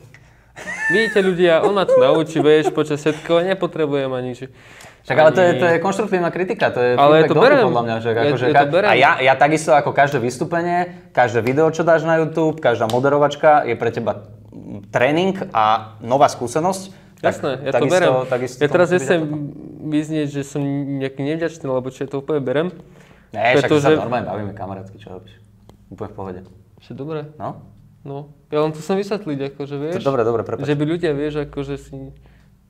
Vidíte 0.88 1.21
ľudia, 1.21 1.61
on 1.61 1.73
ma 1.73 1.83
to 1.83 1.95
naučí, 1.95 2.38
vieš, 2.38 2.71
počas 2.71 2.99
všetko, 2.99 3.45
nepotrebujem 3.45 4.09
ani 4.09 4.29
nič. 4.29 4.40
Však 5.03 5.14
ale 5.14 5.31
to 5.31 5.40
je, 5.40 5.51
to 5.55 5.66
je 5.66 5.77
konštruktívna 5.79 6.31
kritika, 6.31 6.66
to 6.69 6.79
je 6.79 6.90
Ale 6.92 7.23
feedback 7.23 7.29
to 7.29 7.35
dobrý 7.37 7.55
podľa 7.62 7.83
mňa. 7.83 7.97
Že 7.97 8.09
akože 8.11 8.45
ja 8.45 8.51
to 8.51 8.57
ka- 8.57 8.73
berem. 8.73 8.88
a 8.88 8.95
ja, 8.95 9.11
ja 9.21 9.35
takisto 9.35 9.71
ako 9.71 9.90
každé 9.92 10.19
vystúpenie, 10.19 10.79
každé 11.12 11.40
video, 11.40 11.66
čo 11.69 11.83
dáš 11.83 12.03
na 12.03 12.16
YouTube, 12.16 12.59
každá 12.59 12.87
moderovačka 12.87 13.62
je 13.62 13.75
pre 13.75 13.90
teba 13.90 14.27
tréning 14.90 15.38
a 15.51 15.95
nová 16.01 16.27
skúsenosť. 16.27 16.83
Tak 17.16 17.33
Jasné, 17.33 17.51
ja 17.62 17.71
to 17.73 17.87
berem. 17.87 18.12
takisto 18.27 18.59
ja 18.59 18.66
to 18.66 18.73
teraz 18.73 18.88
nechcem 18.90 19.21
vyznieť, 19.81 20.29
že 20.29 20.42
som 20.42 20.61
nejaký 20.99 21.23
nevďačný, 21.23 21.64
lebo 21.64 21.88
čo 21.88 22.03
ja 22.03 22.09
to 22.09 22.19
úplne 22.19 22.40
berem. 22.40 22.69
Ne, 23.31 23.55
však 23.55 23.62
pretože- 23.64 23.88
sa 23.88 23.97
normálne 23.97 24.27
bavíme 24.27 24.53
kamarátsky, 24.53 24.97
čo 24.97 25.12
robíš. 25.12 25.38
Úplne 25.87 26.09
v 26.09 26.14
pohode. 26.14 26.40
Že 26.79 26.92
dobre, 26.92 27.21
No? 27.37 27.62
No. 28.07 28.31
Ja 28.55 28.62
len 28.62 28.71
to 28.71 28.79
chcem 28.79 29.03
vysvetliť, 29.03 29.38
akože 29.53 29.75
vieš. 29.75 29.99
To, 29.99 30.14
dobre, 30.14 30.23
dobre, 30.23 30.47
prepáč. 30.47 30.62
Že 30.71 30.79
by 30.79 30.85
ľudia, 30.87 31.11
vieš, 31.12 31.35
akože 31.51 31.75
si... 31.75 32.14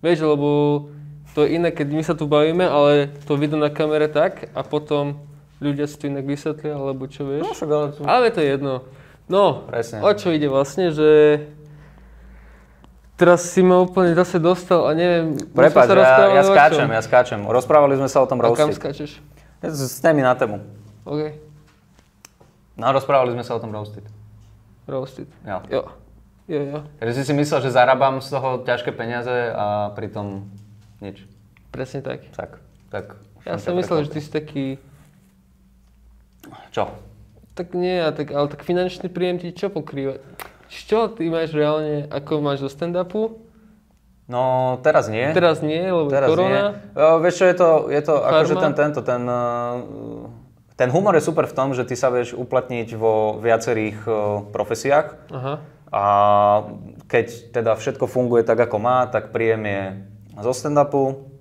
Vieš, 0.00 0.24
lebo 0.24 0.48
to 1.36 1.44
je 1.44 1.60
iné, 1.60 1.68
keď 1.68 1.88
my 1.92 2.02
sa 2.02 2.16
tu 2.16 2.24
bavíme, 2.24 2.64
ale 2.64 3.12
to 3.28 3.36
vidno 3.36 3.60
na 3.60 3.68
kamere 3.68 4.08
tak 4.08 4.48
a 4.56 4.64
potom 4.64 5.20
ľudia 5.60 5.84
si 5.84 6.00
to 6.00 6.08
inak 6.08 6.24
vysvetlia, 6.24 6.80
alebo 6.80 7.04
čo 7.04 7.28
vieš. 7.28 7.44
No, 7.44 7.52
však 7.52 7.68
ale... 7.68 7.86
Ale 8.08 8.26
to 8.32 8.40
je 8.40 8.48
jedno. 8.56 8.74
No, 9.28 9.68
Presne. 9.68 10.00
o 10.00 10.10
čo 10.16 10.32
ide 10.32 10.48
vlastne, 10.48 10.88
že 10.94 11.42
teraz 13.20 13.44
si 13.52 13.60
ma 13.60 13.84
úplne 13.84 14.16
zase 14.16 14.40
dostal 14.40 14.88
a 14.88 14.96
neviem, 14.96 15.36
sa 15.36 15.84
ja, 15.92 16.40
ja 16.40 16.42
skáčem, 16.46 16.88
ja 16.88 17.02
skáčem. 17.02 17.40
Rozprávali 17.44 18.00
sme 18.00 18.08
sa 18.08 18.22
o 18.22 18.26
tom 18.28 18.40
A 18.40 18.48
kam 18.54 18.72
roaste. 18.72 18.80
skáčeš? 18.80 19.10
Z 19.60 19.98
témy 20.00 20.22
na 20.24 20.32
tému. 20.38 20.62
OK, 21.04 21.46
No, 22.76 22.92
rozprávali 22.92 23.32
sme 23.32 23.40
sa 23.40 23.56
o 23.56 23.60
tom 23.60 23.72
roasted. 23.72 24.04
Roasted. 24.86 25.28
Jo. 25.42 25.62
Jo, 25.70 25.82
jo, 26.48 26.60
jo. 26.62 26.78
Takže 27.02 27.12
si 27.14 27.22
si 27.26 27.32
myslel, 27.34 27.60
že 27.66 27.74
zarábam 27.74 28.22
z 28.22 28.28
toho 28.30 28.62
ťažké 28.62 28.94
peniaze 28.94 29.50
a 29.52 29.90
pritom 29.94 30.46
nič. 31.02 31.26
Presne 31.74 32.00
tak. 32.00 32.24
Tak, 32.32 32.62
tak. 32.88 33.18
Ja 33.46 33.58
som 33.58 33.78
myslel, 33.78 34.06
že 34.06 34.10
ty 34.10 34.18
si 34.22 34.30
taký, 34.30 34.66
Čo? 36.74 36.90
tak 37.54 37.72
nie, 37.72 38.02
a 38.02 38.10
tak, 38.12 38.34
ale 38.34 38.46
tak 38.50 38.62
finančný 38.66 39.08
príjem 39.08 39.38
ti 39.40 39.54
čo 39.54 39.70
pokrýva? 39.70 40.18
Čo 40.66 41.08
ty 41.08 41.30
máš 41.30 41.54
reálne, 41.54 42.10
ako 42.10 42.42
máš 42.42 42.60
do 42.60 42.68
stand-upu? 42.68 43.38
No, 44.26 44.76
teraz 44.82 45.06
nie. 45.06 45.30
Teraz 45.30 45.62
nie, 45.62 45.78
lebo 45.86 46.10
Teraz 46.10 46.26
korona. 46.26 46.50
nie. 46.50 46.98
O, 46.98 47.22
vieš 47.22 47.38
čo, 47.38 47.44
je 47.46 47.56
to, 47.56 47.68
je 47.86 48.02
to 48.02 48.14
akože 48.18 48.54
ten, 48.58 48.72
tento, 48.74 49.00
ten, 49.06 49.22
uh, 49.22 49.78
ten 50.76 50.92
humor 50.92 51.16
je 51.16 51.24
super 51.24 51.48
v 51.48 51.56
tom, 51.56 51.72
že 51.72 51.88
ty 51.88 51.96
sa 51.96 52.12
vieš 52.12 52.36
uplatniť 52.36 52.88
vo 53.00 53.40
viacerých 53.40 53.98
uh, 54.04 54.44
profesiách 54.52 55.32
Aha, 55.32 55.54
a 55.88 56.04
keď 57.08 57.56
teda 57.56 57.72
všetko 57.78 58.04
funguje 58.04 58.44
tak, 58.44 58.60
ako 58.60 58.76
má, 58.76 59.08
tak 59.08 59.32
príjem 59.32 59.62
je 59.64 59.82
zo 60.42 60.52
stand-upu. 60.52 61.32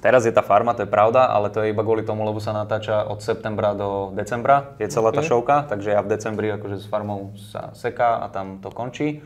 Teraz 0.00 0.26
je 0.26 0.34
tá 0.34 0.42
farma, 0.42 0.74
to 0.74 0.82
je 0.82 0.90
pravda, 0.90 1.30
ale 1.30 1.54
to 1.54 1.62
je 1.62 1.70
iba 1.70 1.84
kvôli 1.86 2.02
tomu, 2.02 2.26
lebo 2.26 2.42
sa 2.42 2.50
natáča 2.50 3.06
od 3.06 3.22
septembra 3.22 3.78
do 3.78 4.10
decembra, 4.16 4.74
je 4.82 4.90
celá 4.90 5.14
tá 5.14 5.22
Ok. 5.22 5.28
šovka, 5.30 5.56
takže 5.70 5.94
ja 5.94 6.02
v 6.02 6.10
decembri 6.10 6.50
akože 6.50 6.82
s 6.82 6.86
farmou 6.90 7.36
sa 7.38 7.70
seká 7.78 8.24
a 8.24 8.26
tam 8.26 8.58
to 8.58 8.74
končí. 8.74 9.22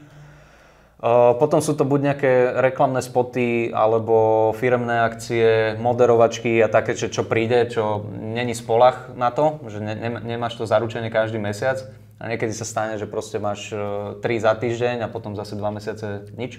Potom 1.39 1.63
sú 1.63 1.79
to 1.79 1.87
buď 1.87 2.01
nejaké 2.11 2.33
reklamné 2.59 2.99
spoty, 2.99 3.71
alebo 3.71 4.51
firemné 4.59 5.07
akcie, 5.07 5.79
moderovačky 5.79 6.59
a 6.59 6.67
také, 6.67 6.99
čo, 6.99 7.07
čo 7.07 7.23
príde, 7.23 7.71
čo 7.71 8.03
není 8.11 8.51
spolach 8.51 9.15
na 9.15 9.31
to, 9.31 9.63
že 9.71 9.79
ne, 9.79 9.95
ne, 9.95 10.11
nemáš 10.19 10.59
to 10.59 10.67
zaručenie 10.67 11.07
každý 11.07 11.39
mesiac. 11.39 11.87
A 12.19 12.27
niekedy 12.27 12.51
sa 12.51 12.67
stane, 12.67 12.99
že 12.99 13.07
proste 13.07 13.39
máš 13.39 13.71
3 13.71 14.19
za 14.43 14.59
týždeň 14.59 15.07
a 15.07 15.13
potom 15.13 15.39
zase 15.39 15.55
2 15.55 15.63
mesiace 15.71 16.27
nič. 16.35 16.59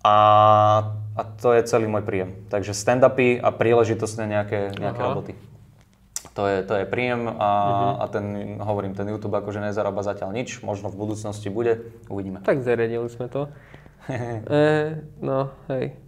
A, 0.00 0.16
a 1.12 1.22
to 1.36 1.52
je 1.52 1.60
celý 1.68 1.84
môj 1.84 2.00
príjem. 2.00 2.48
Takže 2.48 2.72
stand-upy 2.72 3.36
a 3.36 3.52
príležitostné 3.52 4.24
nejaké, 4.24 4.72
nejaké 4.80 5.00
Aha. 5.04 5.08
roboty. 5.12 5.36
To 6.40 6.48
je, 6.48 6.64
to 6.64 6.72
je 6.72 6.84
príjem 6.88 7.28
a, 7.28 7.50
a 8.00 8.04
ten, 8.08 8.56
hovorím, 8.56 8.96
ten 8.96 9.04
YouTube 9.04 9.36
akože 9.36 9.60
nezarába 9.60 10.00
zatiaľ 10.00 10.32
nič, 10.32 10.64
možno 10.64 10.88
v 10.88 10.96
budúcnosti 10.96 11.52
bude, 11.52 11.92
uvidíme. 12.08 12.40
tak 12.40 12.64
zariadili 12.64 13.12
sme 13.12 13.28
to. 13.28 13.52
e, 14.08 14.96
no, 15.20 15.52
hej. 15.68 16.00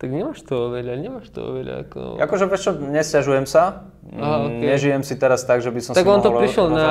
Tak 0.00 0.08
nemáš 0.08 0.40
toho 0.48 0.72
veľa, 0.72 0.96
nemáš 0.96 1.28
toho 1.28 1.60
veľa. 1.60 1.84
Ako... 1.84 2.16
Akože 2.24 2.48
vieš 2.48 2.72
nesťažujem 2.80 3.44
sa. 3.44 3.84
Aha, 4.16 4.36
mm, 4.40 4.46
okay. 4.48 4.66
Nežijem 4.72 5.02
si 5.04 5.12
teraz 5.20 5.44
tak, 5.44 5.60
že 5.60 5.68
by 5.68 5.80
som 5.84 5.92
tak 5.92 6.08
si 6.08 6.10
on 6.10 6.24
to 6.24 6.32
prišiel 6.32 6.72
na, 6.72 6.88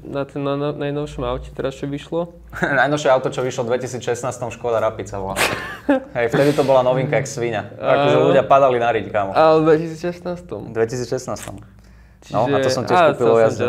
na, 0.00 0.22
ten, 0.24 0.40
na, 0.40 0.56
na, 0.56 0.72
najnovšom 0.72 1.20
aute 1.20 1.52
teraz, 1.52 1.76
čo 1.76 1.84
vyšlo. 1.84 2.32
Najnovšie 2.80 3.12
auto, 3.12 3.28
čo 3.28 3.44
vyšlo 3.44 3.68
v 3.68 3.76
2016, 3.76 4.24
Škoda 4.56 4.80
Rapid 4.80 5.12
sa 5.12 5.20
volá. 5.20 5.36
Hej, 6.16 6.32
vtedy 6.32 6.56
to 6.56 6.64
bola 6.64 6.80
novinka 6.80 7.20
jak 7.20 7.28
svinia. 7.28 7.76
Akože 7.76 8.32
ľudia 8.32 8.48
padali 8.48 8.80
na 8.80 8.88
riť, 8.88 9.12
kámo. 9.12 9.36
Ale 9.36 9.60
v 9.60 9.84
2016. 9.84 10.72
2016. 10.72 11.79
Čiže... 12.20 12.36
No 12.36 12.52
a 12.52 12.58
to 12.60 12.68
som 12.68 12.84
tiež 12.84 13.16
kúpil 13.16 13.32
jazdu. 13.40 13.68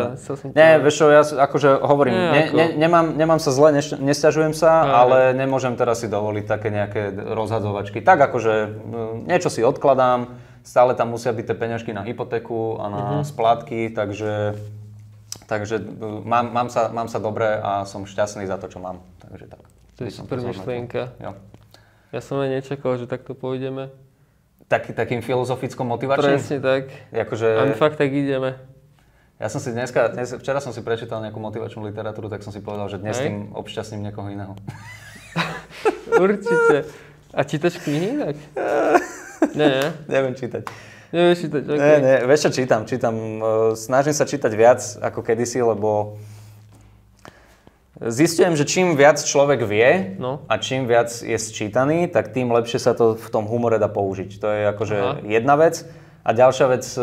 Nie, 0.52 0.76
vieš 0.76 0.94
čo, 1.00 1.06
ja 1.08 1.24
akože 1.24 1.80
hovorím, 1.80 2.12
nie, 2.12 2.28
ne, 2.28 2.42
ako... 2.44 2.56
ne, 2.60 2.66
nemám, 2.76 3.06
nemám 3.16 3.40
sa 3.40 3.48
zle, 3.48 3.72
neš, 3.72 3.96
nesťažujem 3.96 4.52
sa, 4.52 4.84
aj, 4.84 4.92
ale 4.92 5.18
nemôžem 5.32 5.72
teraz 5.72 6.04
si 6.04 6.08
dovoliť 6.12 6.44
také 6.44 6.68
nejaké 6.68 7.16
rozhadzovačky. 7.16 8.04
Tak 8.04 8.28
akože 8.28 8.54
mm, 8.68 9.14
niečo 9.24 9.48
si 9.48 9.64
odkladám, 9.64 10.36
stále 10.60 10.92
tam 10.92 11.16
musia 11.16 11.32
byť 11.32 11.44
tie 11.48 11.56
peňažky 11.56 11.90
na 11.96 12.04
hypotéku 12.04 12.76
a 12.76 12.84
na 12.92 13.00
mm-hmm. 13.00 13.24
splátky, 13.24 13.80
takže, 13.96 14.60
takže 15.48 15.80
mm, 15.80 16.20
mám, 16.28 16.46
mám, 16.52 16.68
sa, 16.68 16.92
mám 16.92 17.08
sa 17.08 17.24
dobre 17.24 17.56
a 17.56 17.88
som 17.88 18.04
šťastný 18.04 18.44
za 18.44 18.60
to, 18.60 18.68
čo 18.68 18.84
mám. 18.84 19.00
Takže 19.16 19.48
tak. 19.48 19.64
To 19.96 20.00
je 20.04 20.12
super 20.12 20.36
myšlienka. 20.44 21.16
Ja 22.12 22.20
som 22.20 22.36
aj 22.36 22.60
nečakal, 22.60 23.00
že 23.00 23.08
takto 23.08 23.32
pôjdeme. 23.32 23.88
Tak, 24.70 24.92
takým 24.94 25.20
filozofickom 25.20 25.86
motivačným? 25.90 26.38
Presne 26.38 26.58
tak. 26.62 26.82
Akože, 27.12 27.48
A 27.58 27.62
my 27.68 27.74
fakt 27.76 27.98
tak 27.98 28.10
ideme. 28.12 28.56
Ja 29.42 29.50
som 29.50 29.58
si 29.58 29.74
dneska, 29.74 30.14
dnes, 30.14 30.30
včera 30.38 30.62
som 30.62 30.70
si 30.70 30.86
prečítal 30.86 31.18
nejakú 31.18 31.42
motivačnú 31.42 31.82
literatúru, 31.82 32.30
tak 32.30 32.46
som 32.46 32.54
si 32.54 32.62
povedal, 32.62 32.86
že 32.86 33.02
dnes 33.02 33.18
Hej. 33.18 33.26
tým 33.26 33.36
obšťastním 33.58 34.06
niekoho 34.06 34.30
iného. 34.30 34.54
Určite. 36.22 36.86
A 37.34 37.40
čítaš 37.42 37.82
knihy 37.82 38.22
inak? 38.22 38.36
Nie, 39.58 39.66
nie. 39.66 39.88
Neviem 40.06 40.38
čítať. 40.38 40.62
Nevieš 41.10 41.38
čítať, 41.44 41.62
OK. 41.66 41.82
Nie, 41.82 41.98
nie, 41.98 42.16
vieš 42.30 42.46
čo 42.46 42.62
čítam? 42.62 42.86
Čítam, 42.86 43.14
e, 43.18 43.74
snažím 43.74 44.14
sa 44.14 44.22
čítať 44.22 44.52
viac 44.54 44.80
ako 45.02 45.20
kedysi, 45.26 45.58
lebo 45.58 46.16
zistujem, 48.08 48.58
že 48.58 48.66
čím 48.66 48.98
viac 48.98 49.22
človek 49.22 49.62
vie 49.62 50.18
No. 50.18 50.42
a 50.50 50.58
čím 50.58 50.90
viac 50.90 51.12
je 51.12 51.38
sčítaný, 51.38 52.10
tak 52.10 52.34
tým 52.34 52.50
lepšie 52.50 52.82
sa 52.82 52.96
to 52.96 53.14
v 53.14 53.28
tom 53.30 53.46
humore 53.46 53.78
dá 53.78 53.86
použiť. 53.86 54.30
To 54.42 54.46
je 54.50 54.62
akože 54.74 54.96
Aha. 54.98 55.12
jedna 55.22 55.54
vec. 55.54 55.86
A 56.22 56.30
ďalšia 56.30 56.66
vec, 56.70 56.86
e, 56.94 57.02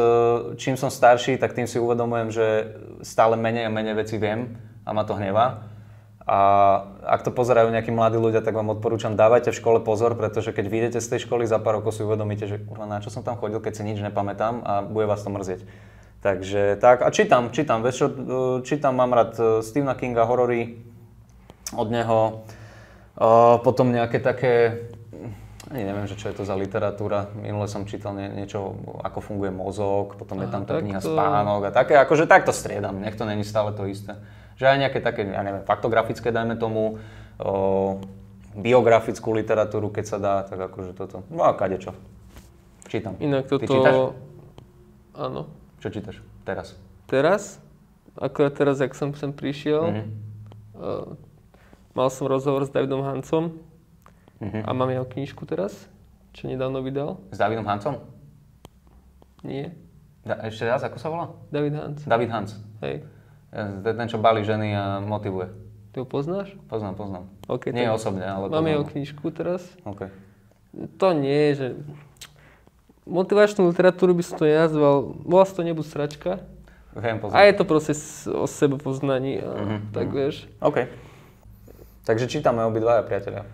čím 0.55 0.79
som 0.79 0.87
starší, 0.87 1.35
tak 1.35 1.51
tým 1.51 1.67
si 1.67 1.75
uvedomujem, 1.75 2.31
že 2.31 2.45
stále 3.03 3.35
menej 3.35 3.67
a 3.67 3.71
menej 3.71 3.99
veci 3.99 4.15
viem 4.15 4.55
a 4.87 4.95
ma 4.95 5.03
to 5.03 5.15
hnevá. 5.15 5.67
A 6.23 6.39
ak 7.03 7.25
to 7.25 7.33
pozerajú 7.33 7.73
nejakí 7.73 7.89
mladí 7.89 8.15
ľudia, 8.15 8.39
tak 8.45 8.53
vám 8.55 8.69
odporúčam, 8.71 9.17
dávajte 9.17 9.49
v 9.51 9.59
škole 9.59 9.79
pozor, 9.81 10.13
pretože 10.15 10.53
keď 10.53 10.65
vyjdete 10.71 10.99
z 11.01 11.09
tej 11.09 11.19
školy, 11.25 11.43
za 11.49 11.57
pár 11.59 11.81
rokov 11.81 11.99
si 11.99 12.05
uvedomíte, 12.05 12.45
že 12.47 12.61
na 12.85 13.01
čo 13.01 13.09
som 13.11 13.25
tam 13.25 13.35
chodil, 13.35 13.59
keď 13.59 13.81
si 13.81 13.83
nič 13.83 13.99
nepamätám 13.99 14.61
a 14.63 14.73
bude 14.85 15.09
vás 15.09 15.25
to 15.25 15.33
mrzieť. 15.33 15.67
Takže 16.19 16.77
tak, 16.79 17.01
a 17.01 17.09
čítam, 17.15 17.47
čítam, 17.51 17.79
vieš 17.83 17.95
čo, 17.95 18.07
e, 18.07 18.15
čítam, 18.63 18.95
mám 18.95 19.11
rád 19.11 19.31
e, 19.39 19.43
Stephena 19.63 19.95
Kinga, 19.95 20.27
horory 20.27 20.88
od 21.75 21.87
neho, 21.89 22.43
potom 23.61 23.91
nejaké 23.91 24.17
také, 24.17 24.87
ani 25.69 25.85
neviem, 25.85 26.07
že 26.07 26.17
čo 26.17 26.31
je 26.31 26.39
to 26.39 26.47
za 26.47 26.55
literatúra, 26.55 27.29
minule 27.35 27.67
som 27.69 27.85
čítal 27.85 28.15
nie, 28.15 28.31
niečo, 28.31 28.73
ako 29.03 29.19
funguje 29.21 29.51
mozog, 29.53 30.15
potom 30.17 30.41
je 30.41 30.47
tam 30.49 30.65
tá 30.65 30.79
kniha 30.81 30.97
takto. 31.03 31.13
Spánok 31.13 31.61
a 31.67 31.71
také, 31.75 31.93
akože 31.99 32.25
takto 32.25 32.49
striedam, 32.49 32.97
nech 32.97 33.13
to 33.13 33.27
není 33.27 33.43
stále 33.45 33.75
to 33.75 33.85
isté. 33.85 34.17
Že 34.57 34.65
aj 34.65 34.77
nejaké 34.87 34.99
také, 34.99 35.21
ja 35.29 35.43
neviem, 35.45 35.63
faktografické, 35.63 36.31
dajme 36.33 36.57
tomu, 36.59 36.97
uh, 36.97 37.95
biografickú 38.57 39.31
literatúru, 39.31 39.93
keď 39.93 40.05
sa 40.09 40.17
dá, 40.17 40.35
tak 40.43 40.57
akože 40.57 40.97
toto, 40.97 41.21
no 41.29 41.45
a 41.45 41.53
kadečo. 41.53 41.93
Čítam. 42.89 43.13
Inak 43.21 43.45
Ty 43.45 43.61
toto... 43.61 43.69
čítaš? 43.69 43.95
Áno. 45.13 45.41
Čo 45.79 45.87
čítaš 45.93 46.17
teraz? 46.43 46.73
Teraz, 47.05 47.61
akorát 48.17 48.57
teraz, 48.57 48.81
jak 48.81 48.97
som 48.97 49.13
sem 49.13 49.29
prišiel, 49.29 49.83
Mhm. 49.93 50.03
uh, 50.75 51.13
mal 51.99 52.07
som 52.07 52.25
rozhovor 52.25 52.63
s 52.63 52.71
Davidom 52.71 53.03
Hancom 53.03 53.59
Mhm. 54.39 54.63
a 54.63 54.69
mám 54.71 54.87
jeho 54.87 55.03
knižku 55.03 55.43
teraz, 55.43 55.75
čo 56.31 56.47
nedávno 56.47 56.79
vydal. 56.79 57.19
S 57.29 57.37
Davidom 57.37 57.67
Hancom? 57.67 57.99
Nie, 59.43 59.75
Da, 60.19 60.35
ešte 60.45 60.63
raz, 60.63 60.79
ako 60.79 60.95
sa 60.95 61.07
volá? 61.07 61.25
David 61.49 61.73
Hanc. 61.73 61.97
David 62.03 62.29
Hans. 62.29 62.51
Hej, 62.79 63.03
je 63.51 63.91
ten, 63.93 64.07
čo 64.07 64.15
balí 64.17 64.43
ženy 64.43 64.71
a 64.71 64.83
motivuje. 64.99 65.47
ty 65.89 65.97
ho 65.97 66.05
poznáš? 66.05 66.53
Poznám, 66.67 66.93
poznám. 66.93 67.23
OK, 67.47 67.71
Nie 67.71 67.89
osobne, 67.89 68.21
ale 68.23 68.45
Mám 68.45 68.63
jeho 68.63 68.85
knižku 68.85 69.25
teraz. 69.29 69.63
OK. 69.83 70.07
To 70.95 71.07
nie, 71.11 71.51
že... 71.51 71.67
Motivačnú 73.03 73.65
literatúru 73.65 74.13
by 74.13 74.21
som 74.21 74.37
to 74.37 74.45
nenazval, 74.45 74.95
bola 75.17 75.41
to 75.43 75.65
nebuď 75.65 75.85
sračka. 75.87 76.31
Viem, 76.93 77.17
A 77.17 77.19
poznám. 77.19 77.41
je 77.41 77.53
to 77.55 77.65
proces 77.65 77.99
o 78.27 78.45
sebepoznaní, 78.45 79.39
a 79.39 79.49
Mhm, 79.57 79.77
tak 79.89 80.07
vieš. 80.09 80.45
OK. 80.59 80.85
Takže 82.01 82.25
čítame 82.27 82.63
obidvaja, 82.63 83.01
priatelia. 83.01 83.45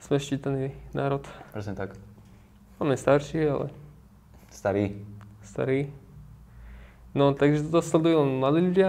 Sme 0.00 0.16
ščítaný 0.16 0.72
národ. 0.90 1.24
Presne 1.50 1.74
tak. 1.74 1.92
On 2.76 2.86
je 2.86 2.96
starší, 2.96 3.40
ale 3.44 3.66
Starý. 4.50 4.96
starý. 5.42 5.92
No, 7.10 7.32
takže 7.32 7.64
to 7.64 7.80
sledujú 7.80 8.22
len 8.22 8.38
mladí 8.38 8.60
ľudia, 8.62 8.88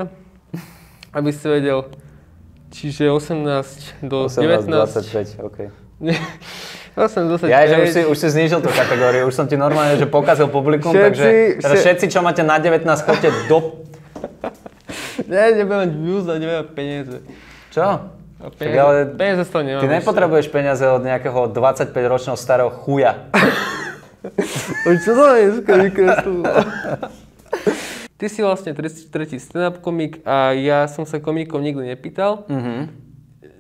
aby 1.11 1.29
si 1.29 1.43
vedel. 1.43 1.89
Čiže 2.69 3.09
18 3.09 3.99
do 4.01 4.29
19. 4.29 4.69
25, 4.69 5.41
OK. 5.41 5.57
Nie, 5.99 6.15
8 6.95 7.27
do 7.27 7.35
25. 7.35 7.49
Ja, 7.49 7.65
že 7.65 7.75
už 7.77 7.89
si, 7.89 8.01
už 8.05 8.17
si 8.17 8.27
znížil 8.29 8.59
tú 8.59 8.69
kategóriu, 8.69 9.25
už 9.25 9.35
som 9.35 9.43
ti 9.43 9.53
normálne, 9.53 9.97
že 9.97 10.07
pokazil 10.07 10.47
publikum, 10.47 10.89
Všetci- 10.89 11.03
takže 11.03 11.27
teraz 11.59 11.75
vše- 11.75 11.83
všetci, 11.83 12.05
čo 12.07 12.19
máte 12.21 12.41
na 12.41 12.55
19, 12.55 12.87
chodte 13.01 13.27
do... 13.45 13.83
Ne, 15.23 15.51
nebudem 15.53 15.79
mať 15.79 15.91
views 15.93 16.25
a 16.25 16.33
nebudem 16.35 16.65
peniaze. 16.71 17.17
Čo? 17.69 17.85
Peniaze, 18.51 18.79
ale 18.79 18.95
peniaze 19.07 19.43
z 19.43 19.49
toho 19.49 19.63
nemám. 19.63 19.81
ty 19.81 19.87
nepotrebuješ 19.91 20.47
peniaze 20.47 20.83
od 20.83 21.01
nejakého 21.01 21.47
25-ročného 21.47 22.33
starého 22.35 22.71
chuja. 22.71 23.29
Čo 24.97 25.11
to 25.11 25.25
je? 25.31 25.45
Ty 28.13 28.25
si 28.27 28.39
vlastne 28.39 28.73
tretí, 28.73 29.35
stand-up 29.35 29.77
komik 29.79 30.21
a 30.21 30.53
ja 30.53 30.85
som 30.85 31.03
sa 31.03 31.17
komikov 31.17 31.57
nikdy 31.59 31.89
nepýtal, 31.89 32.45
Mhm. 32.45 33.09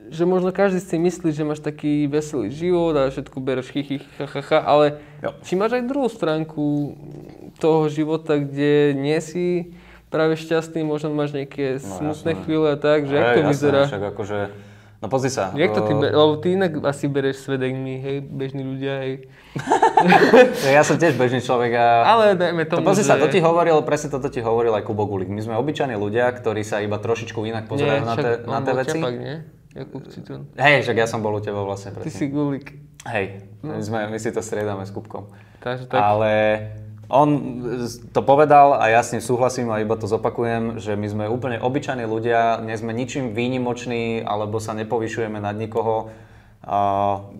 že 0.07 0.21
možno 0.23 0.51
každý 0.51 0.77
si 0.77 0.95
myslí, 0.95 1.31
že 1.31 1.41
máš 1.41 1.59
taký 1.59 2.05
veselý 2.05 2.51
život 2.51 2.93
a 2.93 3.07
všetko 3.07 3.37
bereš 3.37 3.71
chichy, 3.71 4.05
chachacha, 4.15 4.59
ale 4.59 5.01
Jo. 5.17 5.33
či 5.41 5.55
máš 5.55 5.73
aj 5.73 5.83
druhú 5.83 6.05
stránku 6.05 6.93
toho 7.57 7.87
života, 7.87 8.37
kde 8.37 8.93
nie 8.93 9.17
si 9.17 9.73
práve 10.09 10.35
šťastný, 10.35 10.83
možno 10.83 11.09
máš 11.09 11.31
nejaké 11.31 11.79
smutné 11.79 12.11
jasné. 12.29 12.43
chvíle 12.43 12.67
a 12.67 12.77
tak, 12.77 13.07
že 13.07 13.15
jak 13.15 13.23
Hej, 13.23 13.31
to 13.31 13.39
jasné, 13.39 13.49
vyzerá? 13.49 13.81
Však 13.87 14.03
akože... 14.11 14.39
No 15.01 15.09
pozri 15.09 15.33
sa. 15.33 15.49
Jak 15.57 15.73
to 15.73 15.81
ty, 15.81 15.97
be- 15.97 16.13
lebo 16.13 16.37
ty 16.37 16.53
inak 16.53 16.77
asi 16.85 17.09
bereš 17.09 17.49
my, 17.49 17.97
hej, 18.05 18.21
bežní 18.21 18.61
ľudia, 18.61 19.01
hej. 19.01 19.25
Ja 20.77 20.85
som 20.85 21.01
tiež 21.01 21.17
bežný 21.17 21.41
človek 21.41 21.73
a... 21.73 22.05
Ale 22.05 22.37
dajme 22.37 22.69
To 22.69 22.77
tomu, 22.77 22.93
pozri 22.93 23.01
sa, 23.01 23.17
že... 23.17 23.25
to 23.25 23.33
ti 23.33 23.41
hovoril, 23.41 23.81
presne 23.81 24.13
toto 24.13 24.29
ti 24.29 24.45
hovoril 24.45 24.77
aj 24.77 24.85
Kubo 24.85 25.09
Gulik. 25.09 25.33
My 25.33 25.41
sme 25.41 25.57
obyčajní 25.57 25.97
ľudia, 25.97 26.29
ktorí 26.29 26.61
sa 26.61 26.85
iba 26.85 27.01
trošičku 27.01 27.41
inak 27.41 27.65
pozerajú 27.65 28.05
na, 28.05 28.13
tie, 28.13 28.31
na 28.45 28.57
on 28.57 28.63
tie 28.63 28.73
bol 28.73 28.79
veci. 28.85 28.99
Čapak, 29.01 29.13
nie? 29.17 29.35
Jakub 29.71 30.03
Citron. 30.05 30.41
Hej, 30.53 30.85
však 30.85 30.97
ja 30.99 31.07
som 31.09 31.25
bol 31.25 31.33
u 31.33 31.41
teba 31.41 31.65
vlastne 31.65 31.95
Ty 31.95 32.05
predtým. 32.05 32.13
si 32.13 32.25
gulik. 32.29 32.67
Hej, 33.09 33.25
my, 33.65 33.81
sme, 33.81 33.99
my 34.05 34.17
si 34.21 34.29
to 34.29 34.45
striedame 34.45 34.85
s 34.85 34.93
Kubkom. 34.93 35.33
Takže 35.65 35.89
tak. 35.89 35.97
Ale 35.97 36.31
on 37.11 37.29
to 38.15 38.21
povedal 38.23 38.79
a 38.79 38.87
ja 38.87 39.03
s 39.03 39.11
ním 39.11 39.19
súhlasím 39.19 39.67
a 39.67 39.83
iba 39.83 39.99
to 39.99 40.07
zopakujem, 40.07 40.79
že 40.79 40.95
my 40.95 41.07
sme 41.11 41.25
úplne 41.27 41.59
obyčajní 41.59 42.07
ľudia, 42.07 42.63
nie 42.63 42.79
sme 42.79 42.95
ničím 42.95 43.35
výnimoční 43.35 44.23
alebo 44.23 44.63
sa 44.63 44.71
nepovyšujeme 44.71 45.43
nad 45.43 45.59
nikoho. 45.59 46.07
A 46.61 46.77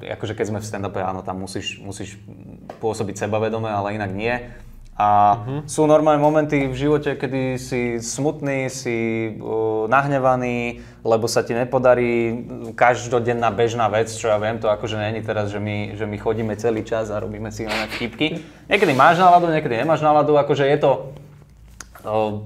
akože 0.02 0.36
keď 0.36 0.46
sme 0.50 0.60
v 0.60 0.68
stand-upe, 0.68 1.00
áno, 1.00 1.24
tam 1.24 1.46
musíš, 1.46 1.80
musíš 1.80 2.20
pôsobiť 2.84 3.22
sebavedome, 3.22 3.70
ale 3.70 3.96
inak 3.96 4.12
nie. 4.12 4.34
A 5.00 5.40
sú 5.66 5.90
normálne 5.90 6.22
momenty 6.22 6.70
v 6.70 6.76
živote, 6.78 7.18
kedy 7.18 7.58
si 7.58 7.98
smutný, 7.98 8.70
si 8.70 9.32
uh, 9.34 9.90
nahnevaný, 9.90 10.84
lebo 11.02 11.26
sa 11.26 11.42
ti 11.42 11.58
nepodarí 11.58 12.46
každodenná 12.78 13.50
bežná 13.50 13.90
vec, 13.90 14.14
čo 14.14 14.30
ja 14.30 14.38
viem, 14.38 14.62
to 14.62 14.70
akože 14.70 15.02
není 15.02 15.26
teraz, 15.26 15.50
že 15.50 15.58
my, 15.58 15.98
že 15.98 16.06
my 16.06 16.18
chodíme 16.22 16.54
celý 16.54 16.86
čas 16.86 17.10
a 17.10 17.18
robíme 17.18 17.50
si 17.50 17.66
len 17.66 17.90
vtipky. 17.98 18.46
Niekedy 18.70 18.94
máš 18.94 19.18
náladu, 19.18 19.50
niekedy 19.50 19.82
nemáš 19.82 20.06
náladu, 20.06 20.38
akože 20.38 20.70
je 20.70 20.78
to... 20.78 20.92
Uh, 22.06 22.46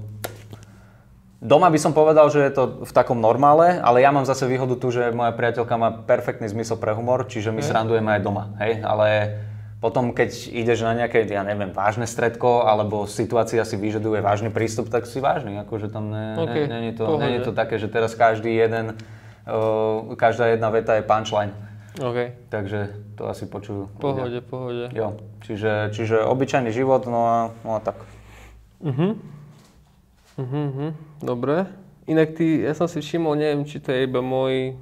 Doma 1.36 1.68
by 1.68 1.76
som 1.78 1.92
povedal, 1.92 2.32
že 2.32 2.40
je 2.40 2.52
to 2.56 2.88
v 2.88 2.92
takom 2.96 3.20
normále, 3.20 3.76
ale 3.84 4.00
ja 4.00 4.08
mám 4.08 4.24
zase 4.24 4.48
výhodu 4.48 4.72
tu, 4.80 4.88
že 4.88 5.12
moja 5.12 5.30
priateľka 5.36 5.74
má 5.76 5.92
perfektný 5.92 6.48
zmysel 6.48 6.80
pre 6.80 6.96
humor, 6.96 7.28
čiže 7.28 7.52
my 7.52 7.60
srandujeme 7.60 8.08
aj 8.16 8.20
doma, 8.24 8.56
hej, 8.56 8.80
ale 8.80 9.06
potom, 9.76 10.16
keď 10.16 10.32
ideš 10.56 10.82
na 10.82 10.96
nejaké, 10.96 11.28
ja 11.28 11.44
neviem, 11.44 11.68
vážne 11.68 12.08
stredko, 12.08 12.64
alebo 12.64 13.04
situácia 13.04 13.60
si 13.62 13.76
vyžaduje 13.76 14.24
vážny 14.24 14.48
prístup, 14.48 14.88
tak 14.88 15.04
si 15.04 15.20
vážny, 15.20 15.60
akože 15.60 15.92
tam 15.92 16.08
ne, 16.10 16.32
OK, 16.40 16.48
ne, 16.48 16.66
není, 16.66 16.90
to, 16.96 17.04
pohode. 17.04 17.22
není 17.22 17.38
to 17.44 17.52
také, 17.52 17.76
že 17.76 17.92
teraz 17.92 18.16
každý 18.16 18.56
jeden, 18.56 18.96
uh, 19.44 20.16
každá 20.16 20.48
jedna 20.56 20.72
veta 20.72 20.96
je 20.96 21.04
punchline, 21.04 21.52
OK. 22.00 22.32
takže 22.48 22.96
to 23.20 23.28
asi 23.28 23.44
počujú. 23.44 23.92
ľudia. 24.00 24.00
Pohode, 24.00 24.40
pohode. 24.40 24.84
Jo, 24.96 25.20
čiže, 25.44 25.92
čiže 25.92 26.24
obyčajný 26.24 26.72
život, 26.72 27.04
no 27.04 27.20
a, 27.28 27.36
no 27.60 27.76
a 27.76 27.80
tak. 27.84 28.00
Mhm. 28.80 29.08
Mhm, 30.36 30.60
mhm. 30.72 30.88
Dobre. 31.20 31.68
Inak 32.06 32.36
ty, 32.36 32.60
ja 32.64 32.72
som 32.72 32.88
si 32.88 33.00
všimol, 33.00 33.34
neviem, 33.34 33.64
či 33.64 33.80
to 33.80 33.90
je 33.92 34.04
iba 34.04 34.20
môj, 34.20 34.76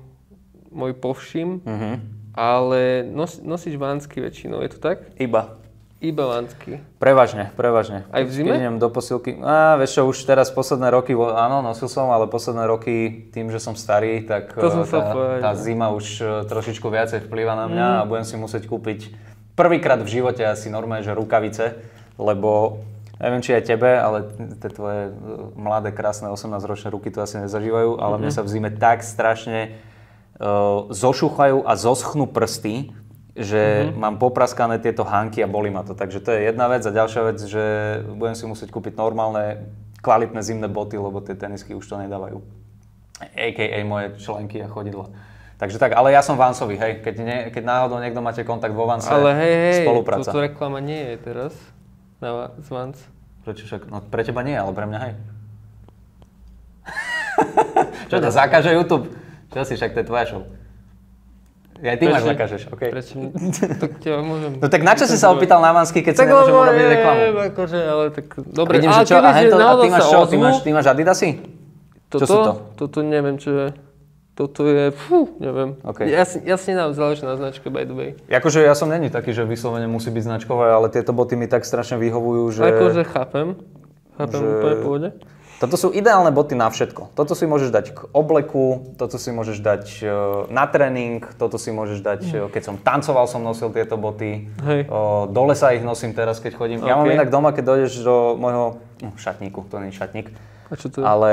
môj 0.70 0.94
povšim, 0.94 1.62
Mhm. 1.66 1.92
Ale 2.34 2.80
nos, 3.04 3.38
nosíš 3.38 3.74
vánsky 3.74 4.18
väčšinou, 4.18 4.60
je 4.60 4.70
to 4.70 4.78
tak? 4.78 5.06
Iba. 5.16 5.56
Iba 5.98 6.28
vánsky. 6.28 6.84
Prevažne, 6.98 7.48
prevažne. 7.54 8.04
Aj 8.10 8.20
v 8.20 8.28
zime? 8.28 8.52
Keď 8.52 8.60
idem 8.60 8.76
do 8.76 8.88
posilky. 8.88 9.40
Á, 9.40 9.74
vieš 9.74 9.96
čo, 9.96 10.02
už 10.04 10.20
teraz 10.22 10.50
posledné 10.50 10.92
roky, 10.92 11.16
áno, 11.16 11.64
nosil 11.64 11.88
som, 11.88 12.12
ale 12.12 12.28
posledné 12.28 12.68
roky, 12.68 12.94
tým, 13.32 13.48
že 13.48 13.56
som 13.56 13.72
starý, 13.72 14.20
tak 14.20 14.52
To 14.52 14.68
som 14.68 14.84
sa 14.84 15.00
tá, 15.00 15.04
povedal. 15.08 15.40
tá 15.40 15.50
zima 15.56 15.88
už 15.88 16.06
eh, 16.16 16.26
trošičku 16.44 16.84
viacej 16.84 17.24
vplýva 17.24 17.56
na 17.56 17.64
Mm. 17.64 17.72
mňa 17.72 17.86
a 17.96 18.04
budem 18.04 18.22
si 18.22 18.36
musieť 18.36 18.66
kúpiť 18.66 19.16
prvýkrát 19.54 19.96
v 19.96 20.10
živote 20.10 20.42
asi 20.42 20.68
normálne, 20.68 21.00
že 21.00 21.14
rukavice, 21.14 21.78
lebo 22.16 22.82
neviem, 23.16 23.40
či 23.40 23.54
aj 23.54 23.64
tebe, 23.64 23.88
ale 23.88 24.28
tie 24.58 24.68
tvoje 24.68 25.00
eh, 25.06 25.12
mladé, 25.56 25.88
krásne 25.88 26.28
18-ročné 26.28 26.90
ruky 26.90 27.08
to 27.08 27.22
asi 27.22 27.38
nezažívajú, 27.38 27.96
ale 27.96 28.14
Mhm. 28.14 28.20
mne 28.20 28.30
sa 28.30 28.42
v 28.42 28.50
zime 28.50 28.68
tak 28.68 29.00
strašne 29.00 29.72
eh, 30.34 30.44
zošúchajú 30.88 31.62
a 31.62 31.72
zoschnú 31.74 32.26
prsty, 32.26 32.90
že 33.34 33.90
Mhm. 33.90 33.98
mám 33.98 34.14
popraskané 34.16 34.78
tieto 34.78 35.02
hanky 35.02 35.40
a 35.40 35.48
boli 35.48 35.66
ma 35.66 35.82
to. 35.82 35.92
Takže 35.92 36.18
to 36.18 36.30
je 36.30 36.46
jedna 36.46 36.66
vec. 36.66 36.82
A 36.82 36.90
ďalšia 36.92 37.22
vec, 37.24 37.38
že 37.40 37.64
budem 38.08 38.32
si 38.32 38.44
musieť 38.44 38.70
kúpiť 38.70 38.94
normálne, 38.94 39.66
kvalitné 39.98 40.38
zimné 40.38 40.66
boty, 40.66 40.94
lebo 40.94 41.18
tie 41.18 41.34
tenisky 41.34 41.72
už 41.72 41.82
to 41.82 41.96
nedávajú. 41.96 42.38
A.k.a. 43.32 43.78
moje 43.82 44.14
členky 44.18 44.58
a 44.58 44.68
chodidla. 44.68 45.10
Takže 45.54 45.78
tak, 45.78 45.94
ale 45.94 46.10
ja 46.10 46.20
som 46.20 46.34
Vansový, 46.34 46.74
hej. 46.76 46.98
Keď, 47.00 47.14
ne, 47.20 47.38
keď 47.48 47.62
náhodou 47.64 47.98
niekto 47.98 48.18
máte 48.18 48.42
kontakt 48.42 48.70
vo 48.70 48.84
Vanse, 48.84 49.06
Ale 49.08 49.32
hej, 49.32 49.54
hej, 49.56 49.76
spolupráca. 49.82 50.26
toto 50.26 50.38
reklama 50.40 50.78
nie 50.78 51.14
je 51.14 51.16
teraz 51.16 51.52
na 52.18 52.50
Vans. 52.60 52.98
Prečo 53.42 53.64
však? 53.64 53.86
No 53.86 53.98
pre 54.00 54.22
teba 54.22 54.42
nie, 54.42 54.52
ale 54.52 54.70
pre 54.70 54.84
mňa 54.84 54.98
hej. 55.00 55.14
Čo 58.10 58.16
ťa 58.18 58.30
zakáže 58.30 58.70
YouTube? 58.70 59.08
Čo 59.54 59.62
si, 59.62 59.78
však 59.78 59.94
to 59.94 59.98
je 60.02 60.06
tvoja 60.06 60.24
show. 60.26 60.42
Ja 61.82 61.94
aj 61.94 61.98
ty 61.98 62.04
máš 62.06 62.22
Prečo? 62.22 62.30
zakážeš, 62.34 62.62
OK. 62.70 62.82
Prečo? 62.90 63.14
Tak 63.82 63.92
môžem... 64.22 64.52
No 64.62 64.66
tak 64.70 64.82
na 64.86 64.94
čo 64.94 65.10
si 65.10 65.18
sa 65.18 65.34
opýtal 65.34 65.58
na 65.58 65.74
Vansky, 65.74 66.06
keď 66.06 66.14
Tak 66.22 66.30
nemôžem 66.30 66.54
lebo 66.54 66.62
urobiť 66.62 66.86
reklamu? 66.86 67.20
akože, 67.50 67.78
ale 67.82 68.04
tak... 68.14 68.26
Dobre, 68.46 68.74
Vidím, 68.78 68.90
ale 68.94 69.02
že 69.02 69.06
čo, 69.10 69.14
a, 69.18 69.30
hento, 69.34 69.56
a 69.58 69.74
ty 69.78 69.88
máš 69.90 70.02
sa 70.02 70.10
čo? 70.10 70.18
Ty 70.26 70.36
máš, 70.38 70.56
ty 70.62 70.70
máš 70.70 70.86
Adidasy? 70.86 71.30
Toto, 72.10 72.22
čo 72.22 72.26
sú 72.26 72.38
to? 72.38 72.52
Toto 72.78 72.98
neviem, 73.02 73.36
čo 73.38 73.50
je. 73.50 73.66
Toto 74.34 74.66
je, 74.66 74.90
fú, 74.90 75.34
neviem. 75.38 75.78
OK. 75.86 76.06
Ja, 76.10 76.26
ja 76.26 76.56
si 76.58 76.66
nedám 76.74 76.90
záleží 76.90 77.22
na 77.22 77.38
značke, 77.38 77.70
by 77.70 77.86
the 77.86 77.94
way. 77.94 78.10
Akože 78.26 78.62
ja 78.62 78.74
som 78.74 78.90
není 78.90 79.06
taký, 79.06 79.30
že 79.30 79.46
vyslovene 79.46 79.86
musí 79.86 80.10
byť 80.10 80.22
značkové, 80.26 80.74
ale 80.74 80.90
tieto 80.90 81.14
boty 81.14 81.38
mi 81.38 81.46
tak 81.46 81.62
strašne 81.62 81.98
vyhovujú, 82.02 82.50
že... 82.50 82.62
Akože 82.66 83.02
chápem. 83.06 83.54
Chápem 84.18 84.40
že- 84.42 84.50
úplne 84.50 84.76
pôvode. 84.82 85.08
Toto 85.64 85.80
sú 85.80 85.88
ideálne 85.96 86.28
boty 86.28 86.52
na 86.52 86.68
všetko. 86.68 87.16
Toto 87.16 87.32
si 87.32 87.48
môžeš 87.48 87.72
dať 87.72 87.86
k 87.96 87.98
obleku, 88.12 88.92
toto 89.00 89.16
si 89.16 89.32
môžeš 89.32 89.64
dať 89.64 89.84
e, 90.04 90.06
na 90.52 90.68
tréning, 90.68 91.24
toto 91.40 91.56
si 91.56 91.72
môžeš 91.72 92.04
dať, 92.04 92.20
e, 92.28 92.38
keď 92.52 92.62
som 92.68 92.76
tancoval, 92.76 93.24
som 93.24 93.40
nosil 93.40 93.72
tieto 93.72 93.96
boty. 93.96 94.52
Hej. 94.60 94.92
Do 95.32 95.42
lesa 95.48 95.72
ich 95.72 95.80
nosím 95.80 96.12
teraz, 96.12 96.36
keď 96.36 96.52
chodím. 96.60 96.78
Ja 96.84 97.00
mám 97.00 97.08
inak 97.08 97.32
doma, 97.32 97.56
keď 97.56 97.64
dojdeš 97.64 98.04
do 98.04 98.36
môjho 98.36 98.84
hm, 99.00 99.16
šatníku, 99.16 99.64
to 99.72 99.80
nie 99.80 99.88
je 99.88 99.96
šatník, 99.96 100.28
A 100.68 100.76
čo 100.76 100.92
to 100.92 101.00
je? 101.00 101.04
ale 101.08 101.30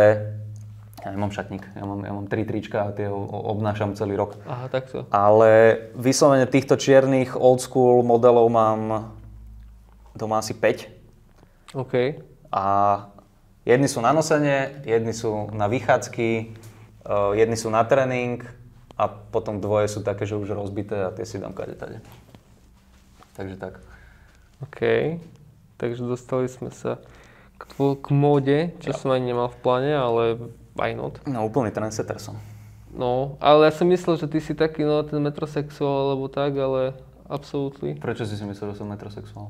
ja 1.02 1.10
nemám 1.12 1.34
šatník, 1.34 1.66
ja 1.74 1.84
mám, 1.84 2.00
ja 2.06 2.14
mám 2.14 2.30
tri 2.30 2.46
trička 2.46 2.88
a 2.88 2.94
tie 2.94 3.10
obnášam 3.10 3.98
celý 3.98 4.14
rok. 4.16 4.38
Aha, 4.46 4.70
takto. 4.70 5.10
Ale 5.10 5.84
vyslovene 5.98 6.46
týchto 6.46 6.78
čiernych 6.78 7.34
old 7.34 7.60
school 7.60 8.06
modelov 8.06 8.48
mám 8.54 8.82
doma 10.14 10.40
asi 10.40 10.54
5. 10.54 11.74
OK. 11.74 12.22
A 12.54 12.66
jedni 13.66 13.88
sú 13.88 14.02
na 14.02 14.12
nosenie, 14.14 14.82
jedni 14.86 15.14
sú 15.14 15.50
na 15.54 15.70
vychádzky, 15.70 16.30
uh, 17.06 17.34
jedni 17.38 17.58
sú 17.58 17.70
na 17.70 17.84
tréning 17.86 18.44
a 18.98 19.10
potom 19.10 19.62
dvoje 19.62 19.90
sú 19.90 20.06
také, 20.06 20.30
že 20.30 20.38
už 20.38 20.54
rozbité 20.54 21.10
a 21.10 21.14
tie 21.14 21.26
si 21.26 21.42
dám 21.42 21.54
kade 21.54 21.78
tade. 21.78 22.02
Takže 23.38 23.58
tak. 23.58 23.82
OK. 24.62 24.80
Takže 25.82 26.06
dostali 26.06 26.46
sme 26.46 26.70
sa 26.70 27.02
k, 27.58 27.98
k 27.98 28.08
móde, 28.14 28.74
čo 28.82 28.94
som 28.94 29.10
ani 29.14 29.34
nemal 29.34 29.50
v 29.50 29.58
pláne, 29.62 29.94
ale 29.98 30.24
why 30.78 30.94
not? 30.94 31.18
No 31.26 31.46
úplný 31.46 31.74
trendsetter 31.74 32.22
som. 32.22 32.38
No, 32.92 33.40
ale 33.40 33.72
ja 33.72 33.74
som 33.74 33.88
myslel, 33.88 34.20
že 34.20 34.28
ty 34.28 34.44
si 34.44 34.52
taký, 34.52 34.84
no, 34.84 35.00
ten 35.08 35.24
metrosexuál 35.24 36.12
alebo 36.12 36.28
tak, 36.28 36.52
ale 36.60 36.92
absolútny. 37.32 37.96
Prečo 37.96 38.28
si 38.28 38.36
si 38.36 38.44
myslel, 38.44 38.76
že 38.76 38.84
som 38.84 38.92
metrosexuál? 38.92 39.48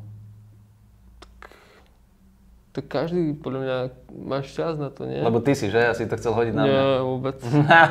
Tak 2.71 2.87
každý, 2.87 3.35
podľa 3.35 3.59
mňa, 3.59 3.77
máš 4.21 4.51
čas 4.51 4.79
na 4.79 4.87
to, 4.87 5.03
nie? 5.03 5.19
Lebo 5.19 5.37
ty 5.37 5.51
si, 5.51 5.67
že? 5.67 5.75
Ja 5.77 5.91
si 5.91 6.07
to 6.07 6.15
chcel 6.15 6.31
hodiť 6.31 6.53
na 6.53 6.63
mňa. 6.63 6.71
Nie, 6.71 6.99
vôbec. 7.01 7.35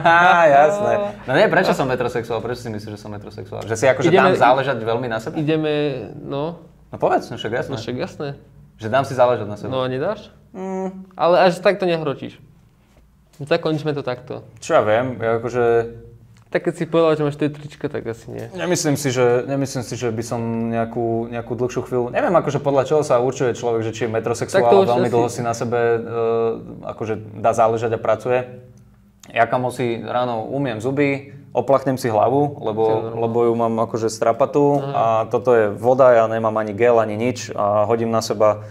Jasné. 0.57 0.93
No 1.23 1.33
nie, 1.35 1.47
prečo 1.47 1.73
som 1.73 1.85
metrosexuál? 1.85 2.41
Prečo 2.41 2.63
si 2.63 2.71
myslíš, 2.71 2.97
že 2.97 2.99
som 2.99 3.09
metrosexuál? 3.09 3.61
Že 3.61 3.77
si 3.77 3.85
akože 3.87 4.09
Ideme- 4.09 4.33
dám 4.33 4.41
záležať 4.41 4.81
veľmi 4.81 5.05
na 5.07 5.19
sebe? 5.19 5.37
Ideme, 5.37 5.73
no, 6.17 6.65
No 6.89 6.97
povedz, 6.97 7.29
no 7.29 7.37
však 7.37 7.53
jasné. 7.55 7.71
no 7.71 7.79
však 7.79 7.97
jasné. 7.99 8.29
Že 8.75 8.89
dám 8.89 9.05
si 9.05 9.13
záležať 9.13 9.47
na 9.47 9.55
sebe. 9.55 9.69
No 9.69 9.79
a 9.79 9.87
nedáš? 9.87 10.33
Mm, 10.51 11.13
Ale 11.13 11.37
až 11.45 11.61
takto 11.61 11.85
nehročíš. 11.85 12.41
Zakončíme 13.37 13.93
to 13.93 14.01
takto. 14.01 14.43
čo 14.59 14.75
ja 14.75 14.83
viem, 14.83 15.15
ja 15.17 15.37
akože 15.37 15.65
Tak 16.51 16.67
keď 16.67 16.75
si 16.75 16.85
povedal, 16.91 17.15
že 17.15 17.23
máš 17.23 17.39
tie 17.39 17.47
trička, 17.47 17.87
tak 17.87 18.03
asi 18.11 18.27
nie. 18.27 18.51
Nemyslím 18.59 18.99
si, 18.99 19.15
že, 19.15 19.47
nemyslím 19.47 19.87
si, 19.87 19.95
že 19.95 20.11
by 20.11 20.23
som 20.27 20.41
nejakú, 20.67 21.31
nejakú 21.31 21.55
dlhšiu 21.55 21.87
chvíľu... 21.87 22.05
Neviem, 22.11 22.35
akože 22.35 22.59
podľa 22.59 22.91
čoho 22.91 23.03
sa 23.07 23.23
určuje 23.23 23.55
človek, 23.55 23.87
že 23.87 23.95
či 23.95 24.01
je 24.07 24.11
metrosexuál 24.11 24.83
a 24.83 24.99
veľmi 24.99 25.07
asi- 25.07 25.15
dlho 25.15 25.29
si 25.31 25.41
na 25.47 25.55
sebe 25.55 25.79
uh, 25.79 26.91
akože 26.91 27.39
dá 27.39 27.55
záležať 27.55 27.95
a 27.95 28.03
pracuje. 28.03 28.67
Ja 29.31 29.47
kamo 29.47 29.71
si 29.71 30.03
ráno 30.03 30.43
umiem 30.51 30.83
zuby, 30.83 31.39
oplachnem 31.55 31.95
si 31.95 32.11
hlavu, 32.11 32.59
lebo, 32.59 33.15
lebo 33.15 33.39
ju 33.47 33.55
mám 33.55 33.87
akože 33.87 34.11
strapatú 34.11 34.83
a 34.91 35.31
toto 35.31 35.55
je 35.55 35.71
voda, 35.71 36.11
ja 36.19 36.27
nemám 36.27 36.59
ani 36.59 36.75
gel, 36.75 36.99
ani 36.99 37.15
nič 37.15 37.55
a 37.55 37.87
hodím 37.87 38.11
na 38.11 38.27
seba 38.27 38.67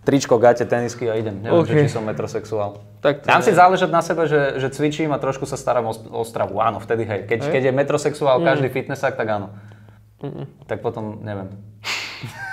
tričko, 0.00 0.36
gate, 0.36 0.64
tenisky 0.64 1.04
a 1.06 1.14
idem. 1.14 1.38
Neviem, 1.38 1.60
OK. 1.60 1.68
že 1.68 1.74
či 1.84 1.92
som 1.92 2.02
metrosexuál. 2.02 2.80
Tak 2.98 3.22
to 3.22 3.28
Dám 3.28 3.42
si 3.42 3.52
záležať 3.52 3.90
na 3.90 4.00
sebe, 4.00 4.24
že, 4.24 4.56
že 4.56 4.68
cvičím 4.68 5.12
a 5.12 5.18
trošku 5.18 5.44
sa 5.44 5.54
starám 5.54 5.86
o, 5.86 5.94
o 5.94 6.22
stravu. 6.22 6.56
Áno, 6.58 6.80
vtedy 6.80 7.04
hej. 7.04 7.20
Keď, 7.24 7.38
Hej. 7.42 7.52
keď 7.52 7.62
je 7.62 7.72
metrosexuál 7.74 8.40
každý 8.40 8.68
fitnessák, 8.68 9.12
tak 9.12 9.28
áno. 9.28 9.52
Tak 10.66 10.80
potom 10.80 11.20
neviem. 11.20 11.48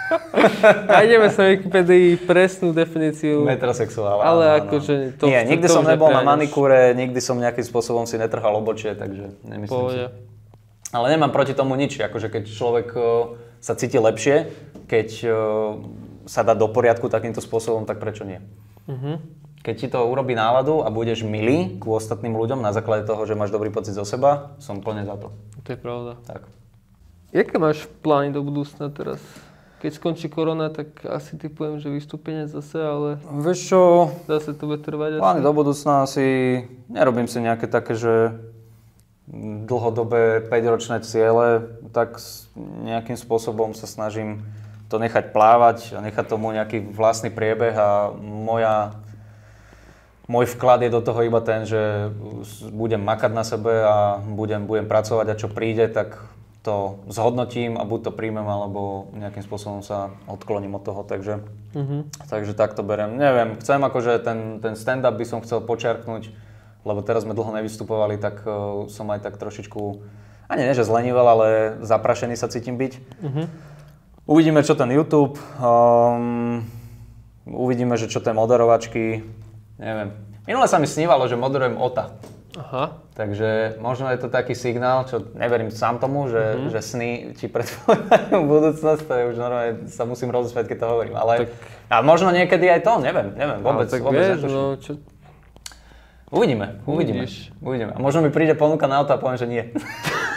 Nájdeme 0.87 1.27
sa 1.27 1.43
v 1.43 1.59
Wikipedii 1.59 2.07
presnú 2.23 2.71
definíciu. 2.71 3.43
Metrosexuál. 3.43 4.23
Ale 4.23 4.43
áno, 4.55 4.57
akože 4.63 5.19
to- 5.19 5.27
Nie, 5.27 5.43
to- 5.43 5.49
nikdy 5.51 5.67
to 5.67 5.75
som 5.75 5.83
nebol 5.83 6.07
na 6.07 6.23
manikúre, 6.23 6.95
nikdy 6.95 7.19
som 7.19 7.35
nejakým 7.35 7.63
spôsobom 7.63 8.07
si 8.07 8.15
netrhal 8.15 8.55
obočie, 8.55 8.95
takže 8.95 9.35
nemyslím 9.43 9.67
si. 9.67 9.99
Pohode. 9.99 10.05
Ale 10.87 11.05
nemám 11.11 11.35
proti 11.35 11.51
tomu 11.51 11.75
nič, 11.75 11.99
akože 11.99 12.31
keď 12.31 12.43
človek 12.47 12.87
o, 12.95 13.35
sa 13.59 13.75
cíti 13.75 13.99
lepšie, 13.99 14.47
keď 14.87 15.07
o, 15.27 15.31
sa 16.27 16.43
dá 16.43 16.53
do 16.53 16.67
poriadku 16.67 17.07
takýmto 17.07 17.39
spôsobom, 17.39 17.87
tak 17.87 18.03
prečo 18.03 18.27
nie? 18.27 18.43
Mhm. 18.85 19.39
Keď 19.63 19.75
ti 19.75 19.87
to 19.91 19.99
urobí 19.99 20.31
náladu 20.31 20.79
a 20.85 20.87
budeš 20.87 21.27
milý 21.27 21.75
ku 21.81 21.91
ostatným 21.91 22.39
ľuďom 22.39 22.63
na 22.63 22.71
základe 22.71 23.03
toho, 23.03 23.27
že 23.27 23.35
máš 23.35 23.51
dobrý 23.51 23.67
pocit 23.67 23.97
zo 23.97 24.07
seba, 24.07 24.55
som 24.63 24.79
plne 24.79 25.03
za 25.03 25.19
to. 25.19 25.33
To 25.65 25.69
je 25.75 25.79
pravda. 25.79 26.15
Tak. 26.23 26.47
Jaké 27.35 27.59
máš 27.59 27.83
plány 27.99 28.31
do 28.31 28.39
budúcna 28.39 28.87
teraz? 28.87 29.19
Keď 29.83 29.91
skončí 29.99 30.31
korona, 30.31 30.71
tak 30.71 31.03
asi 31.03 31.35
typujem, 31.35 31.77
že 31.83 31.91
vystúpenie 31.91 32.47
zase, 32.47 32.79
ale 32.79 33.09
Vieš 33.27 33.59
čo, 33.67 33.81
zase 34.25 34.55
to 34.55 34.71
bude 34.71 34.81
trvať 34.81 35.19
Plány 35.19 35.41
do 35.43 35.51
budúcna 35.51 36.07
asi 36.07 36.25
nerobím 36.87 37.27
si 37.27 37.43
nejaké 37.43 37.67
také, 37.67 37.93
že 37.93 38.39
dlhodobé 39.67 40.47
5-ročné 40.47 41.03
ciele, 41.03 41.67
tak 41.91 42.17
nejakým 42.57 43.19
spôsobom 43.19 43.75
sa 43.75 43.83
snažím 43.83 44.47
to 44.87 44.95
nechať 44.97 45.35
plávať 45.35 45.93
a 45.95 45.99
nechať 45.99 46.25
tomu 46.27 46.51
nejaký 46.55 46.79
vlastný 46.91 47.31
priebeh 47.31 47.75
a 47.75 48.11
moja, 48.17 48.95
môj 50.31 50.47
vklad 50.55 50.87
je 50.87 50.91
do 50.91 51.03
toho 51.03 51.23
iba 51.27 51.39
ten, 51.43 51.67
že 51.67 52.11
budem 52.71 53.03
makať 53.03 53.31
na 53.35 53.43
sebe 53.43 53.83
a 53.83 54.19
budem, 54.23 54.63
budem 54.63 54.87
pracovať 54.87 55.27
a 55.27 55.39
čo 55.39 55.47
príde, 55.51 55.87
tak 55.91 56.19
to 56.63 56.99
zhodnotím 57.07 57.79
a 57.79 57.87
buď 57.87 57.99
to 58.07 58.11
príjmem, 58.11 58.43
alebo 58.43 59.07
nejakým 59.15 59.39
spôsobom 59.39 59.79
sa 59.79 60.11
odkloním 60.27 60.75
od 60.75 60.83
toho, 60.83 61.07
takže 61.07 61.39
Mhm. 61.77 62.09
Takže 62.29 62.53
tak 62.57 62.73
to 62.73 62.81
beriem. 62.81 63.21
Neviem, 63.21 63.61
chcem 63.61 63.77
akože 63.77 64.17
ten, 64.25 64.57
ten 64.63 64.73
stand-up 64.73 65.13
by 65.13 65.25
som 65.29 65.39
chcel 65.45 65.61
počiarknúť, 65.61 66.33
lebo 66.81 67.05
teraz 67.05 67.21
sme 67.21 67.37
dlho 67.37 67.53
nevystupovali, 67.53 68.17
tak 68.17 68.41
uh, 68.49 68.89
som 68.89 69.05
aj 69.13 69.21
tak 69.21 69.37
trošičku, 69.37 70.01
ani 70.49 70.61
nie, 70.65 70.73
že 70.73 70.87
zlenivel, 70.87 71.27
ale 71.27 71.77
zaprašený 71.85 72.33
sa 72.33 72.49
cítim 72.49 72.79
byť. 72.81 72.93
Mhm. 73.21 73.43
Uvidíme, 74.27 74.59
čo 74.59 74.75
ten 74.75 74.91
YouTube, 74.91 75.39
um, 75.55 76.59
uvidíme, 77.47 77.95
že 77.95 78.11
čo 78.11 78.19
tie 78.19 78.35
moderovačky, 78.35 79.23
neviem. 79.79 80.11
Minule 80.43 80.67
sa 80.67 80.83
mi 80.83 80.87
snívalo, 80.87 81.31
že 81.31 81.39
moderujem 81.39 81.79
OTA. 81.79 82.11
Aha. 82.59 82.99
Takže 83.15 83.79
možno 83.79 84.11
je 84.11 84.19
to 84.19 84.27
taký 84.27 84.51
signál, 84.51 85.07
čo 85.07 85.23
neverím 85.31 85.71
sám 85.71 86.03
tomu, 86.03 86.27
že, 86.27 86.43
mm-hmm. 86.43 86.69
že 86.75 86.79
sny 86.83 87.09
ti 87.39 87.47
predpovedajú 87.47 88.35
budúcnosť, 88.43 89.01
to 89.07 89.13
je 89.15 89.23
už 89.31 89.37
normálne, 89.39 89.73
sa 89.87 90.03
musím 90.03 90.35
rozospäť, 90.35 90.75
keď 90.75 90.77
to 90.83 90.87
hovorím. 90.91 91.15
Ale 91.15 91.47
Tak- 91.47 91.55
a 91.87 91.95
možno 92.03 92.35
niekedy 92.35 92.67
aj 92.67 92.83
to, 92.83 92.93
neviem, 92.99 93.31
neviem, 93.31 93.63
vôbec, 93.63 93.87
ale 93.87 93.93
tak 93.95 94.01
vôbec 94.03 94.27
vieš, 94.27 94.43
no, 94.43 94.75
čo, 94.75 94.99
Uvidíme, 96.27 96.83
uvidíme, 96.83 97.23
Uvidíš. 97.23 97.55
uvidíme. 97.63 97.95
A 97.95 98.03
možno 98.03 98.19
mi 98.19 98.27
príde 98.27 98.51
ponuka 98.51 98.83
na 98.91 98.99
auto 98.99 99.15
a 99.15 99.21
poviem, 99.21 99.39
že 99.39 99.47
nie. 99.47 99.63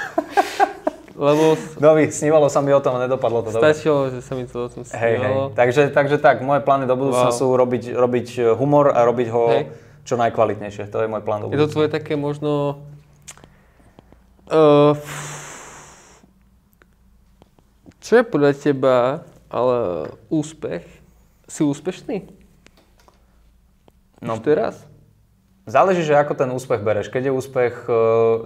lebo 1.20 1.52
s- 1.52 1.76
Dovi, 1.76 2.08
snívalo 2.08 2.48
sa 2.48 2.58
mi 2.58 2.72
o 2.72 2.80
tom 2.80 2.96
a 2.96 3.00
nedopadlo 3.00 3.42
to 3.42 3.52
dobre. 3.52 3.60
stačilo, 3.62 4.08
že 4.08 4.18
sa 4.18 4.32
mi 4.32 4.42
to 4.42 4.56
o 4.58 4.68
tom 4.70 4.82
Hej, 4.82 4.90
hej. 4.90 5.20
snívalo. 5.20 5.44
Takže, 5.52 5.82
takže 5.90 6.16
tak, 6.16 6.40
moje 6.40 6.60
plány 6.60 6.84
do 6.84 6.96
budúcna 6.96 7.28
Wow. 7.28 7.36
sú 7.36 7.52
robiť, 7.52 7.92
robiť 7.92 8.26
humor 8.54 8.88
a 8.88 9.04
robiť 9.04 9.28
ho 9.28 9.42
Hej. 9.50 9.64
čo 10.02 10.16
najkvalitnejšie. 10.16 10.88
To 10.88 10.98
je 10.98 11.06
môj 11.06 11.20
plán 11.20 11.40
do 11.40 11.46
Je 11.46 11.54
to 11.54 11.60
budúcna. 11.60 11.74
tvoje 11.76 11.88
také 11.90 12.16
možno... 12.16 12.80
Uh, 14.46 14.96
čo 18.00 18.16
je 18.16 18.24
podľa 18.24 18.50
teba 18.52 18.96
ale 19.46 19.78
úspech? 20.26 20.82
Si 21.44 21.60
úspešný? 21.60 22.26
No. 24.18 24.34
Už 24.34 24.42
teraz? 24.42 24.74
Záleží, 25.70 26.02
že 26.02 26.18
ako 26.18 26.34
ten 26.34 26.50
úspech 26.50 26.82
bereš. 26.82 27.14
Keď 27.14 27.30
je 27.30 27.36
úspech, 27.38 27.74
e, 27.86 27.94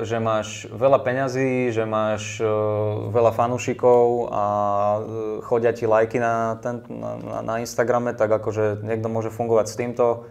že 0.05 0.20
máš 0.20 0.68
veľa 0.68 1.01
peňazí, 1.01 1.72
že 1.72 1.89
máš 1.89 2.37
e, 2.37 2.45
veľa 3.09 3.33
fanúšikov 3.33 4.29
a 4.29 4.45
e, 4.45 5.01
chodia 5.41 5.72
ti 5.72 5.89
lajky 5.89 6.20
na, 6.20 6.61
ten, 6.61 6.85
na, 6.93 7.41
na, 7.41 7.55
Instagrame, 7.64 8.12
tak 8.12 8.29
akože 8.29 8.85
niekto 8.85 9.09
môže 9.09 9.33
fungovať 9.33 9.66
s 9.72 9.79
týmto. 9.81 10.29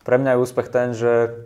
Pre 0.00 0.16
mňa 0.16 0.32
je 0.32 0.42
úspech 0.48 0.68
ten, 0.72 0.96
že, 0.96 1.44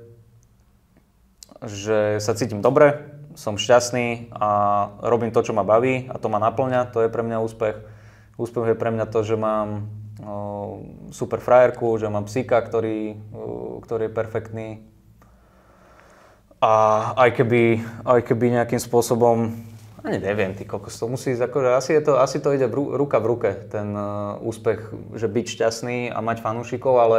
že 1.58 2.22
sa 2.22 2.38
cítim 2.38 2.62
dobre, 2.62 3.02
som 3.34 3.58
šťastný 3.58 4.30
a 4.30 4.50
robím 5.02 5.34
to, 5.34 5.42
čo 5.42 5.58
ma 5.58 5.66
baví 5.66 6.06
a 6.06 6.22
to 6.22 6.30
ma 6.30 6.38
naplňa, 6.38 6.94
to 6.94 7.02
je 7.02 7.10
pre 7.10 7.26
mňa 7.26 7.42
úspech. 7.42 7.82
Úspech 8.38 8.70
je 8.70 8.76
pre 8.78 8.94
mňa 8.94 9.10
to, 9.10 9.26
že 9.26 9.34
mám 9.34 9.90
super 11.14 11.38
frajerku, 11.38 11.98
že 11.98 12.10
mám 12.10 12.26
psíka, 12.26 12.58
ktorý, 12.58 13.14
o, 13.30 13.78
ktorý 13.82 14.10
je 14.10 14.16
perfektný. 14.16 14.68
A 16.58 16.72
aj 17.14 17.38
keby, 17.38 17.62
aj 18.02 18.20
keby 18.26 18.58
nejakým 18.58 18.82
spôsobom, 18.82 19.54
Ani 19.98 20.22
neviem, 20.22 20.54
ty 20.54 20.62
kokos, 20.62 20.94
to 20.94 21.10
musí 21.10 21.34
akože 21.34 21.74
asi, 21.74 21.90
je 21.98 22.02
to, 22.06 22.22
asi 22.22 22.38
to 22.38 22.54
ide 22.54 22.70
ruka 22.70 23.18
v 23.18 23.26
ruke, 23.26 23.50
ten 23.66 23.98
uh, 23.98 24.38
úspech, 24.38 24.94
že 25.18 25.26
byť 25.26 25.46
šťastný 25.58 25.98
a 26.14 26.22
mať 26.22 26.38
fanúšikov, 26.38 26.94
ale 27.02 27.18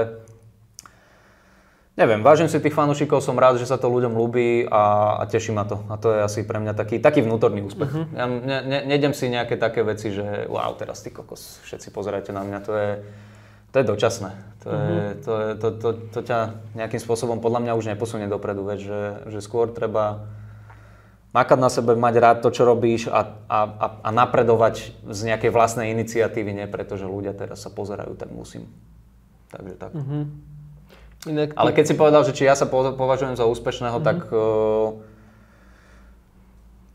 neviem, 1.99 2.23
vážim 2.23 2.47
si 2.47 2.63
tých 2.63 2.71
fanúšikov, 2.71 3.19
som 3.19 3.35
rád, 3.35 3.59
že 3.59 3.67
sa 3.67 3.75
to 3.75 3.91
ľuďom 3.91 4.15
ľúbi 4.15 4.63
a, 4.71 5.15
a 5.19 5.23
teší 5.27 5.51
ma 5.51 5.67
to. 5.67 5.83
A 5.91 5.99
to 5.99 6.15
je 6.15 6.19
asi 6.23 6.39
pre 6.47 6.63
mňa 6.63 6.71
taký, 6.71 7.03
taký 7.03 7.19
vnútorný 7.19 7.59
úspech. 7.67 7.91
Uh-huh. 7.91 8.07
Ja 8.15 8.23
ne, 8.23 8.57
ne, 8.63 8.79
nejdem 8.87 9.11
si 9.11 9.27
nejaké 9.27 9.59
také 9.59 9.83
veci, 9.83 10.15
že 10.15 10.47
wow, 10.47 10.71
teraz 10.79 11.03
ty 11.03 11.11
kokos, 11.11 11.59
všetci 11.67 11.91
pozerajte 11.91 12.31
na 12.31 12.47
mňa, 12.47 12.59
to 12.63 12.71
je, 12.71 12.89
to 13.69 13.75
je 13.83 13.85
dočasné. 13.85 14.31
To, 14.63 14.67
je, 14.71 14.79
uh-huh. 14.79 15.13
to, 15.19 15.31
je, 15.35 15.49
to, 15.59 15.67
to, 15.75 15.89
to 16.15 16.19
ťa 16.23 16.39
nejakým 16.79 17.03
spôsobom 17.03 17.43
podľa 17.43 17.67
mňa 17.67 17.73
už 17.75 17.91
neposunie 17.91 18.31
dopredu, 18.31 18.63
veď, 18.63 18.79
že, 18.79 19.01
že 19.35 19.39
skôr 19.43 19.67
treba 19.67 20.23
makať 21.35 21.59
na 21.61 21.69
sebe, 21.69 21.93
mať 21.93 22.15
rád 22.17 22.37
to, 22.41 22.49
čo 22.49 22.65
robíš 22.65 23.05
a, 23.11 23.37
a, 23.45 23.59
a, 24.01 24.09
napredovať 24.09 24.97
z 25.05 25.19
nejakej 25.29 25.53
vlastnej 25.53 25.93
iniciatívy, 25.93 26.57
nie 26.57 26.65
preto, 26.65 26.97
že 26.97 27.05
ľudia 27.05 27.37
teraz 27.37 27.61
sa 27.61 27.69
pozerajú, 27.69 28.17
tak 28.17 28.33
musím. 28.33 28.65
Takže 29.53 29.75
tak. 29.77 29.93
Mhm. 29.93 30.58
Inak 31.27 31.51
Ale 31.59 31.75
keď 31.75 31.83
si 31.83 31.99
povedal, 31.99 32.23
že 32.23 32.31
či 32.31 32.47
ja 32.47 32.55
sa 32.55 32.63
po- 32.63 32.95
považujem 32.95 33.35
za 33.35 33.43
úspešného, 33.43 33.99
tak 33.99 34.31
uh, 34.31 34.95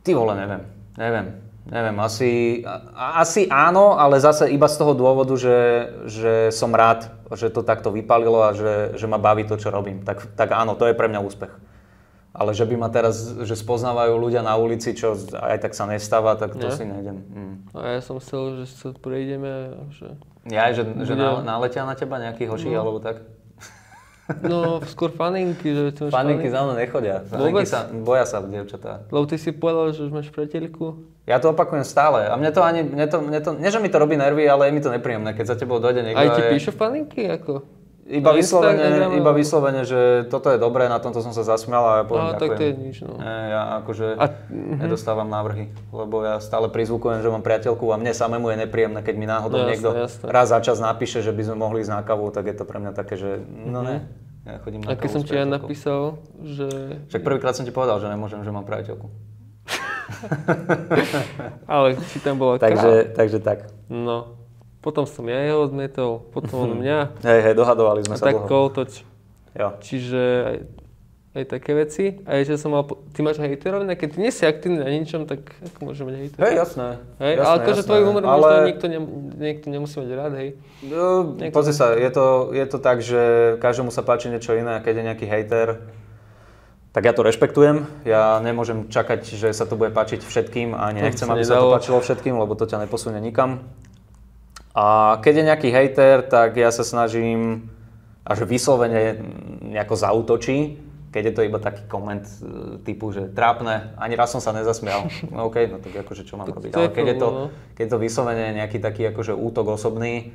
ty 0.00 0.16
vole, 0.16 0.32
neviem. 0.32 0.62
Neviem. 0.96 1.26
Neviem, 1.64 1.96
asi, 1.96 2.60
a, 2.92 3.24
asi 3.24 3.48
áno, 3.48 3.96
ale 3.96 4.20
zase 4.20 4.52
iba 4.52 4.68
z 4.68 4.76
toho 4.76 4.92
dôvodu, 4.92 5.32
že, 5.32 5.56
že 6.04 6.52
som 6.52 6.68
rád, 6.68 7.08
že 7.32 7.48
to 7.48 7.64
takto 7.64 7.88
vypalilo 7.88 8.44
a 8.44 8.52
že, 8.52 9.00
že 9.00 9.08
ma 9.08 9.16
baví 9.16 9.48
to, 9.48 9.56
čo 9.56 9.72
robím. 9.72 10.04
Tak, 10.04 10.36
tak 10.36 10.52
áno, 10.52 10.76
to 10.76 10.84
je 10.84 10.92
pre 10.92 11.08
mňa 11.08 11.24
úspech. 11.24 11.48
Ale 12.36 12.52
že 12.52 12.68
by 12.68 12.76
ma 12.76 12.92
teraz, 12.92 13.32
že 13.48 13.56
spoznávajú 13.56 14.12
ľudia 14.12 14.44
na 14.44 14.60
ulici, 14.60 14.92
čo 14.92 15.16
aj 15.32 15.64
tak 15.64 15.72
sa 15.72 15.88
nestáva, 15.88 16.36
tak 16.36 16.52
to 16.52 16.68
Nie? 16.68 16.76
si 16.76 16.84
nejdem. 16.84 17.16
Mm. 17.32 17.54
A 17.72 17.96
ja 17.96 18.00
som 18.04 18.20
chcel, 18.20 18.60
že 18.60 18.68
sa 18.68 18.92
prejdeme 18.92 19.72
že... 19.88 20.20
Ja, 20.44 20.68
že, 20.68 20.84
že 20.84 21.16
na, 21.16 21.40
naletia 21.40 21.88
na 21.88 21.96
teba 21.96 22.20
nejakí 22.20 22.44
hoši 22.44 22.76
No. 22.76 22.84
alebo 22.84 23.00
tak? 23.00 23.24
No, 24.40 24.80
skôr 24.84 25.10
faninky, 25.10 25.68
že 25.68 25.92
ty 25.92 26.00
máš 26.02 26.12
Paninky 26.12 26.48
za 26.48 26.64
mnou 26.64 26.72
nechodia. 26.72 27.20
Vôbec? 27.26 27.64
sa, 27.64 27.84
boja 27.86 28.24
sa 28.24 28.40
dievčatá. 28.40 29.04
Lebo 29.08 29.24
ty 29.24 29.36
si 29.36 29.50
povedal, 29.50 29.92
že 29.92 30.00
už 30.02 30.12
máš 30.12 30.28
priateľku. 30.28 30.96
Ja 31.24 31.36
to 31.36 31.52
opakujem 31.52 31.82
stále. 31.82 32.24
A 32.24 32.34
mne 32.34 32.48
to 32.48 32.60
ani, 32.60 32.80
mne 32.82 33.04
to, 33.04 33.16
mne 33.18 33.40
to, 33.40 33.52
nie 33.52 33.68
že 33.68 33.80
mi 33.80 33.88
to 33.88 33.96
robí 33.96 34.14
nervy, 34.14 34.44
ale 34.44 34.68
je 34.68 34.72
mi 34.72 34.80
to 34.80 34.88
nepríjemné, 34.88 35.32
keď 35.32 35.44
za 35.46 35.56
tebou 35.56 35.76
dojde 35.76 36.00
niekto. 36.02 36.16
Aj 36.18 36.26
a 36.26 36.34
ti 36.34 36.42
je- 36.42 36.52
píšu 36.52 36.72
faninky, 36.72 37.28
ako? 37.28 37.64
Iba 38.04 38.36
vyslovene, 38.36 39.16
iba 39.16 39.32
vyslovene, 39.32 39.88
že 39.88 40.28
toto 40.28 40.52
je 40.52 40.60
dobré, 40.60 40.92
na 40.92 41.00
tomto 41.00 41.24
som 41.24 41.32
sa 41.32 41.40
zasmial 41.40 41.80
a 41.80 41.92
ja 41.96 42.04
poviem 42.04 42.24
No, 42.24 42.36
tak 42.36 42.60
to 42.60 42.62
je 42.62 42.72
nič, 42.76 42.96
no. 43.00 43.16
Nie, 43.16 43.56
ja 43.56 43.80
akože 43.80 44.06
A- 44.20 44.44
mhm. 44.52 44.76
nedostávam 44.84 45.24
návrhy, 45.24 45.72
lebo 45.88 46.20
ja 46.20 46.36
stále 46.36 46.68
prizvukujem, 46.68 47.24
že 47.24 47.32
mám 47.32 47.40
priateľku 47.40 47.88
a 47.88 47.96
mne 47.96 48.12
samému 48.12 48.52
je 48.52 48.56
nepríjemné, 48.68 49.00
keď 49.00 49.14
mi 49.16 49.24
náhodou 49.24 49.64
No, 49.64 49.68
niekto 49.72 49.96
jasné. 49.96 50.28
raz 50.28 50.52
za 50.52 50.60
čas 50.60 50.76
napíše, 50.84 51.24
že 51.24 51.32
by 51.32 51.48
sme 51.48 51.56
mohli 51.56 51.80
ísť 51.80 51.96
na 51.96 52.04
kavu, 52.04 52.28
tak 52.28 52.44
je 52.44 52.56
to 52.60 52.68
pre 52.68 52.76
mňa 52.76 52.92
také, 52.92 53.16
že 53.16 53.40
no 53.48 53.80
ne, 53.80 54.04
ja 54.44 54.60
chodím 54.60 54.84
na 54.84 54.92
Mhm. 54.92 54.92
A 54.92 55.00
keď 55.00 55.08
som 55.08 55.22
ti 55.24 55.32
ja 55.32 55.48
napísal, 55.48 56.20
že... 56.44 56.68
Však 57.08 57.24
prvýkrát 57.24 57.56
som 57.56 57.64
ti 57.64 57.72
povedal, 57.72 58.04
že 58.04 58.12
nemôžem, 58.12 58.44
že 58.44 58.52
mám 58.52 58.68
priateľku. 58.68 59.08
Ale 61.72 61.96
či 62.12 62.20
tam 62.20 62.36
bola 62.36 62.60
Takže, 62.64 63.16
takže 63.16 63.40
tak. 63.40 63.72
No. 63.88 64.43
Potom 64.84 65.08
som 65.08 65.24
ja 65.24 65.40
jeho 65.40 65.64
odmietol, 65.64 66.28
potom 66.28 66.60
on 66.62 66.72
mňa. 66.84 67.24
Hej, 67.24 67.40
hej, 67.40 67.54
dohadovali 67.54 68.04
sme 68.04 68.14
A 68.14 68.18
sa 68.20 68.28
tak 68.28 68.36
dlho. 68.36 68.44
kolotoč. 68.44 69.00
Jo. 69.54 69.72
Čiže 69.80 70.20
aj, 70.44 70.56
aj 71.32 71.44
také 71.48 71.72
veci. 71.72 72.04
A 72.22 72.44
že 72.44 72.54
som 72.54 72.68
mal... 72.68 72.84
po- 72.84 73.00
Ty 73.08 73.22
máš 73.22 73.38
hejterov, 73.38 73.86
keď 73.88 74.08
ty 74.10 74.18
nie 74.18 74.28
si 74.28 74.42
aktívny 74.42 74.78
na 74.78 74.92
ničom, 74.92 75.24
tak 75.24 75.40
ako 75.64 75.78
môže 75.80 76.02
mať 76.02 76.14
hejterov? 76.20 76.44
Hej, 76.44 76.54
jasné. 76.58 76.88
Hej, 77.16 77.32
jasné, 77.32 77.46
ale 77.46 77.56
akože 77.56 77.82
tvoj 77.82 78.02
humor 78.04 78.22
Ale- 78.22 78.34
možno 78.36 78.60
niekto, 78.66 78.86
ne, 78.86 78.98
niekto 79.40 79.66
nemusí 79.68 79.94
mať 79.96 80.10
rád, 80.12 80.32
hej. 80.36 80.48
No, 80.84 81.32
Niekto- 81.32 81.54
pozri 81.54 81.72
sa, 81.72 81.86
je 81.90 82.10
to, 82.10 82.24
je 82.52 82.66
to 82.66 82.78
tak, 82.78 83.00
že 83.00 83.22
každému 83.56 83.88
sa 83.88 84.02
páči 84.02 84.28
niečo 84.28 84.52
iné 84.52 84.78
keď 84.78 84.94
je 84.94 85.04
nejaký 85.06 85.24
hejter, 85.24 85.80
tak 86.90 87.02
ja 87.02 87.10
to 87.10 87.22
rešpektujem. 87.22 87.82
Ja 88.04 88.38
nemôžem 88.38 88.86
čakať, 88.86 89.24
že 89.24 89.48
sa 89.50 89.64
to 89.64 89.74
bude 89.74 89.90
páčiť 89.90 90.20
všetkým 90.20 90.70
a 90.72 90.92
nechcem, 90.92 91.26
aby 91.26 91.42
sa 91.42 91.56
to 91.56 91.72
páčilo 91.72 91.98
všetkým, 91.98 92.36
lebo 92.36 92.52
to 92.52 92.68
ťa 92.68 92.78
neposunie 92.80 93.18
nikam. 93.18 93.64
A 94.74 95.16
keď 95.22 95.32
je 95.38 95.48
nejaký 95.48 95.68
hejter, 95.70 96.26
tak 96.26 96.58
ja 96.58 96.74
sa 96.74 96.82
snažím 96.82 97.70
až 98.26 98.42
vyslovene 98.42 99.22
nejako 99.62 99.94
zautočí, 99.94 100.82
keď 101.14 101.22
je 101.30 101.34
to 101.38 101.46
iba 101.46 101.62
taký 101.62 101.86
koment 101.86 102.26
e, 102.26 102.82
typu, 102.82 103.14
že 103.14 103.30
trápne, 103.30 103.94
ani 103.94 104.18
raz 104.18 104.34
som 104.34 104.42
sa 104.42 104.50
nezasmial. 104.50 105.06
No 105.30 105.46
OK, 105.46 105.70
no 105.70 105.78
tak 105.78 105.94
akože 106.02 106.26
čo 106.26 106.34
mám 106.34 106.50
robiť. 106.50 106.74
Ale 106.74 106.90
keď 106.90 107.06
je 107.06 107.16
to, 107.22 107.28
no. 107.30 107.44
keď 107.78 107.82
je 107.86 107.92
to 107.94 107.98
vyslovene 108.02 108.46
nejaký 108.58 108.82
taký 108.82 109.14
akože 109.14 109.30
útok 109.30 109.78
osobný, 109.78 110.34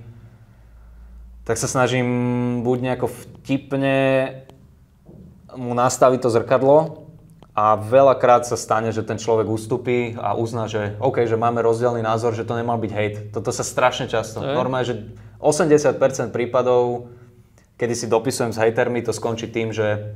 tak 1.43 1.59
sa 1.59 1.67
snažím 1.67 2.07
buď 2.63 2.77
nejako 2.79 3.11
vtipne 3.11 3.97
mu 5.51 5.75
nastaviť 5.75 6.19
to 6.23 6.29
zrkadlo 6.31 7.08
a 7.59 7.75
veľakrát 7.75 8.47
sa 8.47 8.55
stane, 8.55 8.95
že 8.95 9.03
ten 9.03 9.19
človek 9.19 9.51
ustupí 9.51 10.15
a 10.15 10.31
uzná, 10.31 10.71
že 10.71 10.95
OK, 11.03 11.27
že 11.27 11.35
máme 11.35 11.59
rozdielný 11.59 11.99
názor, 11.99 12.31
že 12.31 12.47
to 12.47 12.55
nemal 12.55 12.79
byť 12.79 12.91
hejt. 12.95 13.15
Toto 13.35 13.51
sa 13.51 13.67
strašne 13.67 14.07
často. 14.07 14.39
Hej. 14.39 14.55
Normálne, 14.55 14.87
že 14.87 14.95
80% 15.43 16.31
prípadov, 16.31 17.11
kedy 17.75 17.93
si 17.99 18.07
dopisujem 18.07 18.55
s 18.55 18.61
hejtermi, 18.63 19.03
to 19.03 19.11
skončí 19.11 19.51
tým, 19.51 19.75
že 19.75 20.15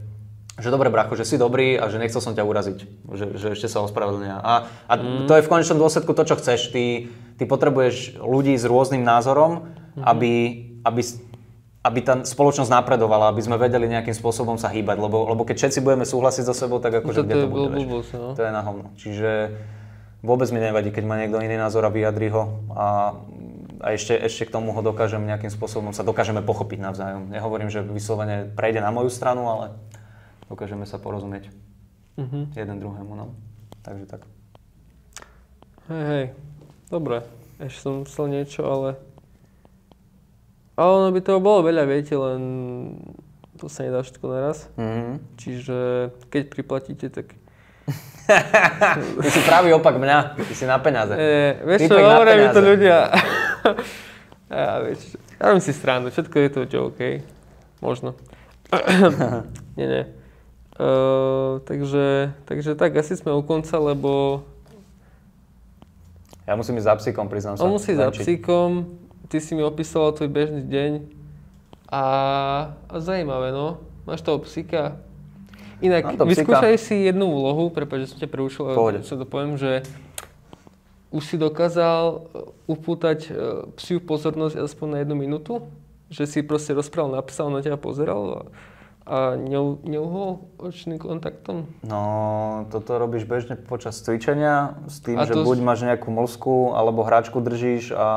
že 0.54 0.70
dobre, 0.70 0.94
bracho, 0.94 1.18
že 1.18 1.26
si 1.26 1.42
dobrý 1.42 1.82
a 1.82 1.90
že 1.90 1.98
nechcel 1.98 2.22
som 2.22 2.38
ťa 2.38 2.46
uraziť, 2.46 2.78
že, 3.18 3.26
že 3.42 3.48
ešte 3.58 3.66
sa 3.66 3.82
ospravedlňujem. 3.90 4.38
A, 4.38 4.70
a 4.86 4.94
mm. 5.02 5.26
to 5.26 5.34
je 5.34 5.42
v 5.42 5.50
konečnom 5.50 5.82
dôsledku 5.82 6.14
to, 6.14 6.30
čo 6.30 6.38
chceš. 6.38 6.70
Ty, 6.70 7.10
ty 7.42 7.44
potrebuješ 7.50 8.22
ľudí 8.22 8.54
s 8.54 8.62
rôznym 8.70 9.02
názorom, 9.02 9.66
mm. 9.98 10.06
aby, 10.06 10.34
aby, 10.86 11.02
aby 11.84 12.00
tá 12.00 12.24
spoločnosť 12.24 12.72
napredovala, 12.72 13.28
aby 13.36 13.44
sme 13.44 13.60
vedeli 13.60 13.92
nejakým 13.92 14.16
spôsobom 14.16 14.56
sa 14.56 14.72
hýbať, 14.72 15.04
lebo, 15.04 15.28
lebo 15.28 15.44
keď 15.44 15.68
všetci 15.68 15.80
budeme 15.84 16.08
súhlasiť 16.08 16.48
so 16.48 16.56
sebou, 16.56 16.80
tak 16.80 17.04
akože 17.04 17.22
Toto 17.22 17.28
kde 17.28 17.36
to 17.44 17.48
bude, 17.52 17.76
blbosť, 17.76 18.12
no. 18.16 18.32
To 18.32 18.42
je 18.42 18.52
na 18.56 18.62
hovno. 18.64 18.88
Čiže 18.96 19.30
vôbec 20.24 20.48
mi 20.56 20.64
nevadí, 20.64 20.96
keď 20.96 21.04
má 21.04 21.20
niekto 21.20 21.44
iný 21.44 21.60
názor 21.60 21.84
a 21.84 21.92
vyjadri 21.92 22.32
ho 22.32 22.64
a, 22.72 23.20
a 23.84 23.88
ešte, 23.92 24.16
ešte 24.16 24.48
k 24.48 24.56
tomu 24.56 24.72
ho 24.72 24.80
dokážem 24.80 25.20
nejakým 25.28 25.52
spôsobom, 25.52 25.92
sa 25.92 26.08
dokážeme 26.08 26.40
pochopiť 26.40 26.80
navzájom. 26.80 27.28
Nehovorím, 27.28 27.68
že 27.68 27.84
vyslovene 27.84 28.48
prejde 28.56 28.80
na 28.80 28.96
moju 28.96 29.12
stranu, 29.12 29.52
ale 29.52 29.76
dokážeme 30.48 30.88
sa 30.88 30.96
porozumieť 30.96 31.52
Mhm. 32.14 32.54
jeden 32.54 32.78
druhému, 32.78 33.14
no. 33.18 33.34
Takže 33.82 34.06
tak. 34.06 34.22
Hej, 35.90 36.04
hej. 36.06 36.26
Dobre. 36.94 37.26
Ešte 37.58 37.80
som 37.82 38.06
myslel 38.06 38.28
niečo, 38.30 38.62
ale... 38.70 38.90
Ale 40.74 40.90
ono 40.90 41.10
by 41.14 41.22
toho 41.22 41.38
bolo 41.38 41.70
veľa, 41.70 41.86
viete, 41.86 42.18
len 42.18 42.42
to 43.62 43.70
sa 43.70 43.86
nedá 43.86 44.02
všetko 44.02 44.26
naraz. 44.26 44.68
Mhm. 44.76 45.38
Čiže 45.38 45.78
keď 46.34 46.44
priplatíte, 46.50 47.08
tak... 47.14 47.38
Ty 49.24 49.30
si 49.30 49.42
pravý 49.44 49.76
opak 49.76 50.00
mňa, 50.00 50.40
ty 50.40 50.56
si 50.56 50.64
na 50.64 50.80
peniaze. 50.80 51.12
E, 51.12 51.60
vieš 51.68 51.92
čo, 51.92 52.00
hovoria 52.00 52.40
mi 52.40 52.48
to 52.56 52.62
ľudia. 52.64 53.12
ja, 54.48 54.80
vieš, 54.80 55.20
ja 55.20 55.44
robím 55.52 55.60
si 55.60 55.76
srandu, 55.76 56.08
všetko 56.08 56.36
je 56.40 56.50
to 56.56 56.80
OK. 56.88 57.02
Možno. 57.84 58.16
nie, 59.78 59.88
nie. 59.92 60.04
Uh, 60.74 61.62
takže, 61.68 62.34
takže 62.50 62.74
tak, 62.74 62.96
asi 62.98 63.14
sme 63.14 63.36
u 63.36 63.44
konca, 63.46 63.78
lebo 63.78 64.42
Ja 66.48 66.58
musím 66.58 66.82
ísť 66.82 66.88
za 66.88 66.96
psíkom, 66.98 67.28
priznám 67.30 67.60
sa. 67.60 67.68
on 67.68 67.76
musí 67.78 67.94
za 67.94 68.10
Venči. 68.10 68.24
psíkom, 68.26 68.88
ty 69.34 69.42
si 69.42 69.58
mi 69.58 69.66
opísal 69.66 70.14
tvoj 70.14 70.30
bežný 70.30 70.62
deň 70.70 70.92
a, 71.90 72.04
a 72.86 72.96
zaujímavé, 73.02 73.50
no. 73.50 73.82
Máš 74.06 74.22
toho 74.22 74.38
psíka. 74.46 75.02
Inak, 75.82 76.06
to 76.14 76.30
psíka. 76.30 76.46
vyskúšaj 76.46 76.78
si 76.78 77.10
jednu 77.10 77.26
úlohu, 77.26 77.74
prepáč, 77.74 78.06
že 78.06 78.10
som 78.14 78.22
ťa 78.22 78.30
prerušil, 78.30 78.70
sa 79.02 79.18
to 79.18 79.26
poviem, 79.26 79.58
že 79.58 79.82
už 81.10 81.26
si 81.26 81.36
dokázal 81.42 82.02
e, 82.06 82.18
upútať 82.70 83.20
e, 83.26 83.30
psiu 83.74 83.98
pozornosť 83.98 84.70
aspoň 84.70 84.88
na 84.90 84.98
jednu 85.02 85.16
minútu? 85.18 85.66
Že 86.14 86.24
si 86.30 86.40
proste 86.46 86.78
rozprával, 86.78 87.18
napísal, 87.18 87.50
na 87.50 87.66
teba 87.66 87.78
pozeral 87.78 88.54
a, 89.02 89.34
neu, 89.34 89.82
neuhol 89.82 90.46
očným 90.62 91.02
kontaktom? 91.02 91.70
No, 91.82 92.02
toto 92.70 93.02
robíš 93.02 93.26
bežne 93.26 93.58
počas 93.58 93.98
cvičenia 93.98 94.78
s 94.86 95.02
tým, 95.02 95.18
A 95.18 95.26
že 95.26 95.38
to- 95.38 95.46
buď 95.46 95.58
máš 95.62 95.86
nejakú 95.86 96.14
mlsku 96.14 96.78
alebo 96.78 97.02
hračku 97.02 97.42
držíš 97.42 97.98
a 97.98 98.08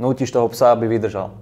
nútiš 0.00 0.32
toho 0.32 0.48
psa, 0.48 0.72
aby 0.72 0.88
vydržal. 0.88 1.36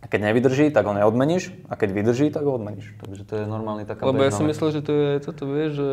A 0.00 0.08
keď 0.08 0.32
nevydrží, 0.32 0.72
tak 0.72 0.88
ho 0.88 0.96
neodmeníš 0.96 1.52
a 1.68 1.76
keď 1.76 1.88
vydrží, 1.92 2.26
tak 2.32 2.48
ho 2.48 2.56
odmeníš. 2.56 2.96
Takže 3.04 3.22
to 3.28 3.34
je 3.36 3.44
normálne 3.44 3.84
taká 3.84 4.08
Lebo 4.08 4.24
ja 4.24 4.32
som 4.32 4.48
vec. 4.48 4.56
myslel, 4.56 4.68
že 4.72 4.80
to 4.80 4.92
je, 4.96 5.10
toto 5.20 5.44
vieš, 5.44 5.72
že 5.76 5.90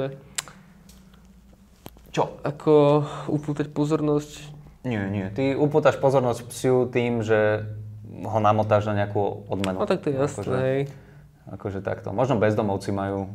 Čo? 2.16 2.40
ako 2.48 3.04
upútať 3.28 3.68
pozornosť. 3.76 4.56
Nie, 4.88 5.12
nie. 5.12 5.28
Ty 5.36 5.60
upútaš 5.60 6.00
pozornosť 6.00 6.48
psiu 6.48 6.88
tým, 6.88 7.20
že 7.20 7.68
ho 8.08 8.40
namotáš 8.40 8.88
na 8.88 8.96
nejakú 8.96 9.44
odmenu. 9.52 9.84
No 9.84 9.86
tak 9.86 10.00
to 10.00 10.10
je 10.10 10.16
jasné, 10.16 10.42
Akože, 10.42 10.56
hej. 10.64 10.82
akože 11.52 11.80
takto. 11.84 12.16
Možno 12.16 12.40
bezdomovci 12.40 12.96
majú 12.96 13.28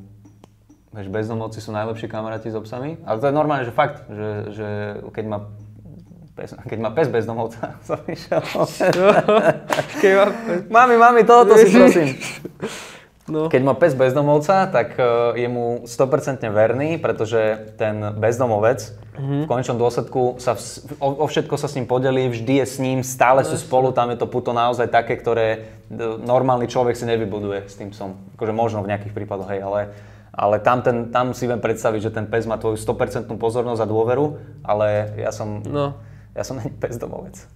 Vieš, 0.93 1.09
bezdomovci 1.09 1.65
sú 1.65 1.73
najlepší 1.73 2.05
kamaráti 2.05 2.53
s 2.53 2.57
obsami. 2.57 3.01
Ale 3.09 3.17
to 3.17 3.33
je 3.33 3.33
normálne, 3.33 3.65
že 3.65 3.73
fakt, 3.73 4.05
že, 4.13 4.53
že 4.53 4.69
keď 5.17 5.25
má 5.25 5.39
pes, 6.33 6.57
keď 6.65 6.79
má 6.79 6.91
pes 6.91 7.09
bezdomovca, 7.09 7.77
som 7.89 8.01
išiel. 8.07 8.41
Keď 10.01 10.13
pes. 10.13 10.59
mami, 10.69 10.97
mami, 10.97 11.21
toto 11.23 11.55
si 11.55 11.69
prosím. 11.71 12.09
No, 13.23 13.47
Keď 13.47 13.63
má 13.63 13.79
pes 13.79 13.95
bezdomovca, 13.95 14.67
tak 14.67 14.99
e, 14.99 15.07
je 15.39 15.47
mu 15.47 15.87
100% 15.87 16.43
verný, 16.51 16.99
pretože 16.99 17.71
ten 17.79 18.19
bezdomovec 18.19 18.83
v 19.15 19.47
konečnom 19.47 19.79
dôsledku 19.79 20.43
sa 20.43 20.59
vs- 20.59 20.99
o, 20.99 21.23
o 21.23 21.27
všetko 21.31 21.55
sa 21.55 21.71
s 21.71 21.79
ním 21.79 21.87
podelí, 21.87 22.27
vždy 22.27 22.59
je 22.59 22.67
s 22.67 22.77
ním, 22.83 23.07
stále 23.07 23.47
sú 23.47 23.55
spolu, 23.55 23.95
tam 23.95 24.11
je 24.11 24.19
to 24.19 24.27
puto 24.27 24.51
naozaj 24.51 24.91
také, 24.91 25.15
ktoré 25.15 25.71
d- 25.87 26.19
normálny 26.19 26.67
človek 26.67 26.99
si 26.99 27.07
nevybuduje 27.07 27.71
s 27.71 27.79
tým 27.79 27.95
psom. 27.95 28.19
Akože 28.35 28.51
možno 28.51 28.83
v 28.83 28.91
nejakých 28.91 29.15
prípadoch, 29.15 29.55
hej, 29.55 29.63
ale, 29.63 29.81
ale 30.35 30.59
tam, 30.59 30.83
ten, 30.83 31.15
tam 31.15 31.31
si 31.31 31.47
viem 31.47 31.63
predstaviť, 31.63 32.01
že 32.03 32.11
ten 32.11 32.27
pes 32.27 32.43
má 32.43 32.59
tvoju 32.59 32.75
100% 32.75 33.31
pozornosť 33.39 33.81
a 33.81 33.87
dôveru, 33.87 34.25
ale 34.67 35.15
ja 35.15 35.31
som, 35.31 35.63
no, 35.63 35.95
ja 36.33 36.43
som 36.45 36.57
není 36.61 36.73
bezdomovec. 36.77 37.47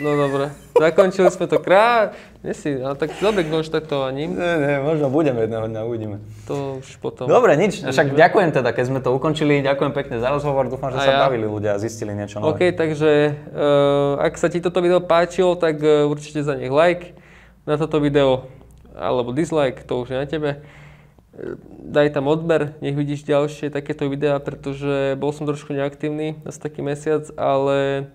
no 0.00 0.16
dobre. 0.16 0.56
Zakončili 0.72 1.28
sme 1.28 1.44
to 1.52 1.60
krát. 1.60 2.16
Nesi, 2.40 2.80
ale 2.80 2.96
tak 2.96 3.12
dobre 3.20 3.44
konštaktovaním. 3.44 4.32
Nie, 4.32 4.54
nie, 4.56 4.76
možno 4.80 5.12
budeme 5.12 5.44
jedného 5.44 5.68
dňa, 5.68 5.80
uvidíme. 5.84 6.16
To 6.48 6.80
už 6.80 6.96
potom. 6.96 7.28
Dobre, 7.28 7.60
nič. 7.60 7.84
Však 7.84 8.16
ďakujem 8.16 8.56
teda, 8.56 8.72
keď 8.72 8.84
sme 8.88 9.00
to 9.04 9.12
ukončili. 9.12 9.60
Ďakujem 9.60 9.92
pekne 9.92 10.16
za 10.16 10.32
rozhovor. 10.32 10.72
Dúfam, 10.72 10.96
že 10.96 11.02
A 11.02 11.04
sa 11.04 11.12
ja. 11.12 11.20
bavili 11.28 11.44
ľudia 11.44 11.76
a 11.76 11.78
zistili 11.82 12.16
niečo 12.16 12.40
nové. 12.40 12.56
OK, 12.56 12.60
takže 12.72 13.36
uh, 13.52 14.24
ak 14.24 14.40
sa 14.40 14.48
ti 14.48 14.64
toto 14.64 14.80
video 14.80 15.04
páčilo, 15.04 15.60
tak 15.60 15.76
uh, 15.84 16.08
určite 16.08 16.40
za 16.40 16.56
nech 16.56 16.72
like 16.72 17.12
na 17.68 17.76
toto 17.76 18.00
video, 18.00 18.48
alebo 18.96 19.34
dislike, 19.34 19.84
to 19.84 20.00
už 20.00 20.14
je 20.14 20.16
na 20.16 20.24
tebe. 20.24 20.64
Eh, 21.36 21.60
Daj 21.86 22.12
tam 22.12 22.26
odber, 22.26 22.74
nech 22.82 22.98
vidíš 22.98 23.22
ďalšie 23.28 23.70
takéto 23.70 24.10
videá, 24.10 24.42
pretože 24.42 25.14
bol 25.20 25.30
som 25.30 25.46
trošku 25.46 25.70
neaktívny, 25.70 26.42
asi 26.42 26.58
taký 26.58 26.82
mesiac, 26.82 27.30
ale 27.38 28.10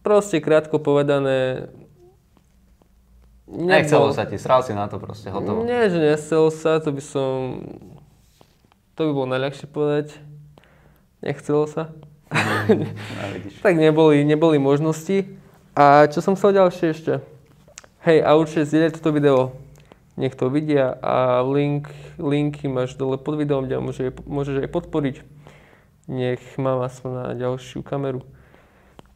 proste 0.00 0.40
krátko 0.40 0.80
povedané, 0.80 1.68
Nechcelo 3.50 4.14
sa 4.14 4.30
ti, 4.30 4.38
sral 4.38 4.62
si 4.62 4.70
na 4.70 4.86
to 4.86 5.02
proste, 5.02 5.26
hotovo. 5.26 5.66
Nie, 5.66 5.90
že 5.90 5.98
nechcel 5.98 6.54
sa, 6.54 6.78
to 6.78 6.94
by 6.94 7.02
som... 7.02 7.66
To 8.94 9.10
by 9.10 9.10
bolo 9.10 9.26
najľahšie 9.34 9.66
povedať. 9.66 10.14
Nechcelo 11.18 11.66
sa. 11.66 11.90
Vidíš. 13.34 13.58
Tak 13.58 13.74
neboli, 13.74 14.22
neboli 14.22 14.62
možnosti. 14.62 15.26
A 15.74 16.06
čo 16.06 16.22
som 16.22 16.38
chcel 16.38 16.62
ďalšie 16.62 16.86
ešte? 16.94 17.12
Hej, 18.06 18.22
a 18.22 18.38
určite 18.38 18.70
zdieľaj 18.70 19.02
toto 19.02 19.10
video. 19.10 19.58
Nech 20.20 20.36
to 20.36 20.52
vidia 20.52 21.00
a 21.00 21.40
link, 21.40 21.88
linky 22.20 22.68
máš 22.68 22.92
dole 22.92 23.16
pod 23.16 23.40
videom, 23.40 23.64
kde 23.64 23.80
môže, 23.80 24.12
môžeš 24.28 24.60
aj 24.60 24.68
podporiť. 24.68 25.16
Nech 26.12 26.44
mám 26.60 26.84
aspoň 26.84 27.10
na 27.10 27.26
ďalšiu 27.32 27.80
kameru. 27.80 28.20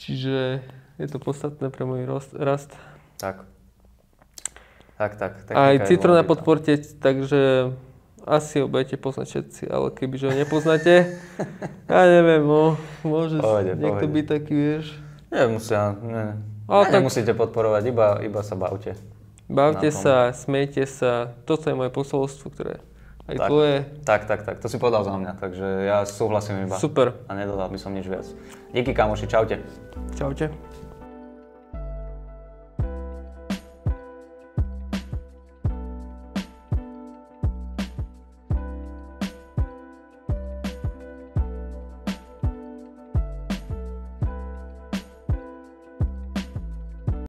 Čiže 0.01 0.65
je 0.97 1.07
to 1.13 1.21
podstatné 1.21 1.69
pre 1.69 1.85
môj 1.85 2.09
rast. 2.33 2.73
Tak. 3.21 3.45
Tak, 4.97 5.13
tak. 5.21 5.33
Aj 5.53 5.77
Citrona 5.85 6.25
podporte, 6.25 6.81
takže 6.81 7.75
asi 8.25 8.65
ho 8.65 8.67
budete 8.71 8.97
poznať 8.97 9.27
všetci, 9.29 9.63
ale 9.69 9.93
kebyže 9.93 10.33
ho 10.33 10.35
nepoznáte, 10.35 11.21
ja 11.93 12.03
neviem, 12.09 12.41
no, 12.41 12.81
môže 13.05 13.37
Pohode, 13.37 13.77
niekto 13.77 14.09
pohode. 14.09 14.15
byť 14.17 14.25
taký, 14.25 14.55
vieš. 14.55 14.87
Nemusia, 15.29 15.93
ne. 16.01 16.41
Ale 16.65 16.83
tak- 16.89 17.05
Nemusíte 17.05 17.37
podporovať, 17.37 17.83
iba, 17.93 18.25
iba 18.25 18.41
sa 18.41 18.57
bavte. 18.57 18.97
Bavte 19.45 19.93
sa, 19.93 20.33
smejte 20.33 20.89
sa, 20.89 21.37
toto 21.45 21.69
je 21.69 21.77
moje 21.77 21.93
posolstvo, 21.93 22.49
ktoré 22.49 22.81
aj 23.29 23.37
Tak. 23.37 23.49
tvoje. 23.49 23.77
Tak, 24.05 24.21
tak, 24.25 24.41
tak. 24.45 24.57
To 24.61 24.69
si 24.69 24.77
povedal 24.81 25.05
za 25.05 25.13
mňa, 25.17 25.33
takže 25.37 25.67
ja 25.85 26.05
súhlasím 26.05 26.65
iba. 26.65 26.77
Super, 26.77 27.13
A 27.29 27.37
nedodal 27.37 27.69
by 27.69 27.79
som 27.81 27.93
nič 27.93 28.09
viac. 28.09 28.25
Díky 28.73 28.93
kamoši, 28.93 29.29
čaute. 29.29 29.61
čaute. 30.17 30.49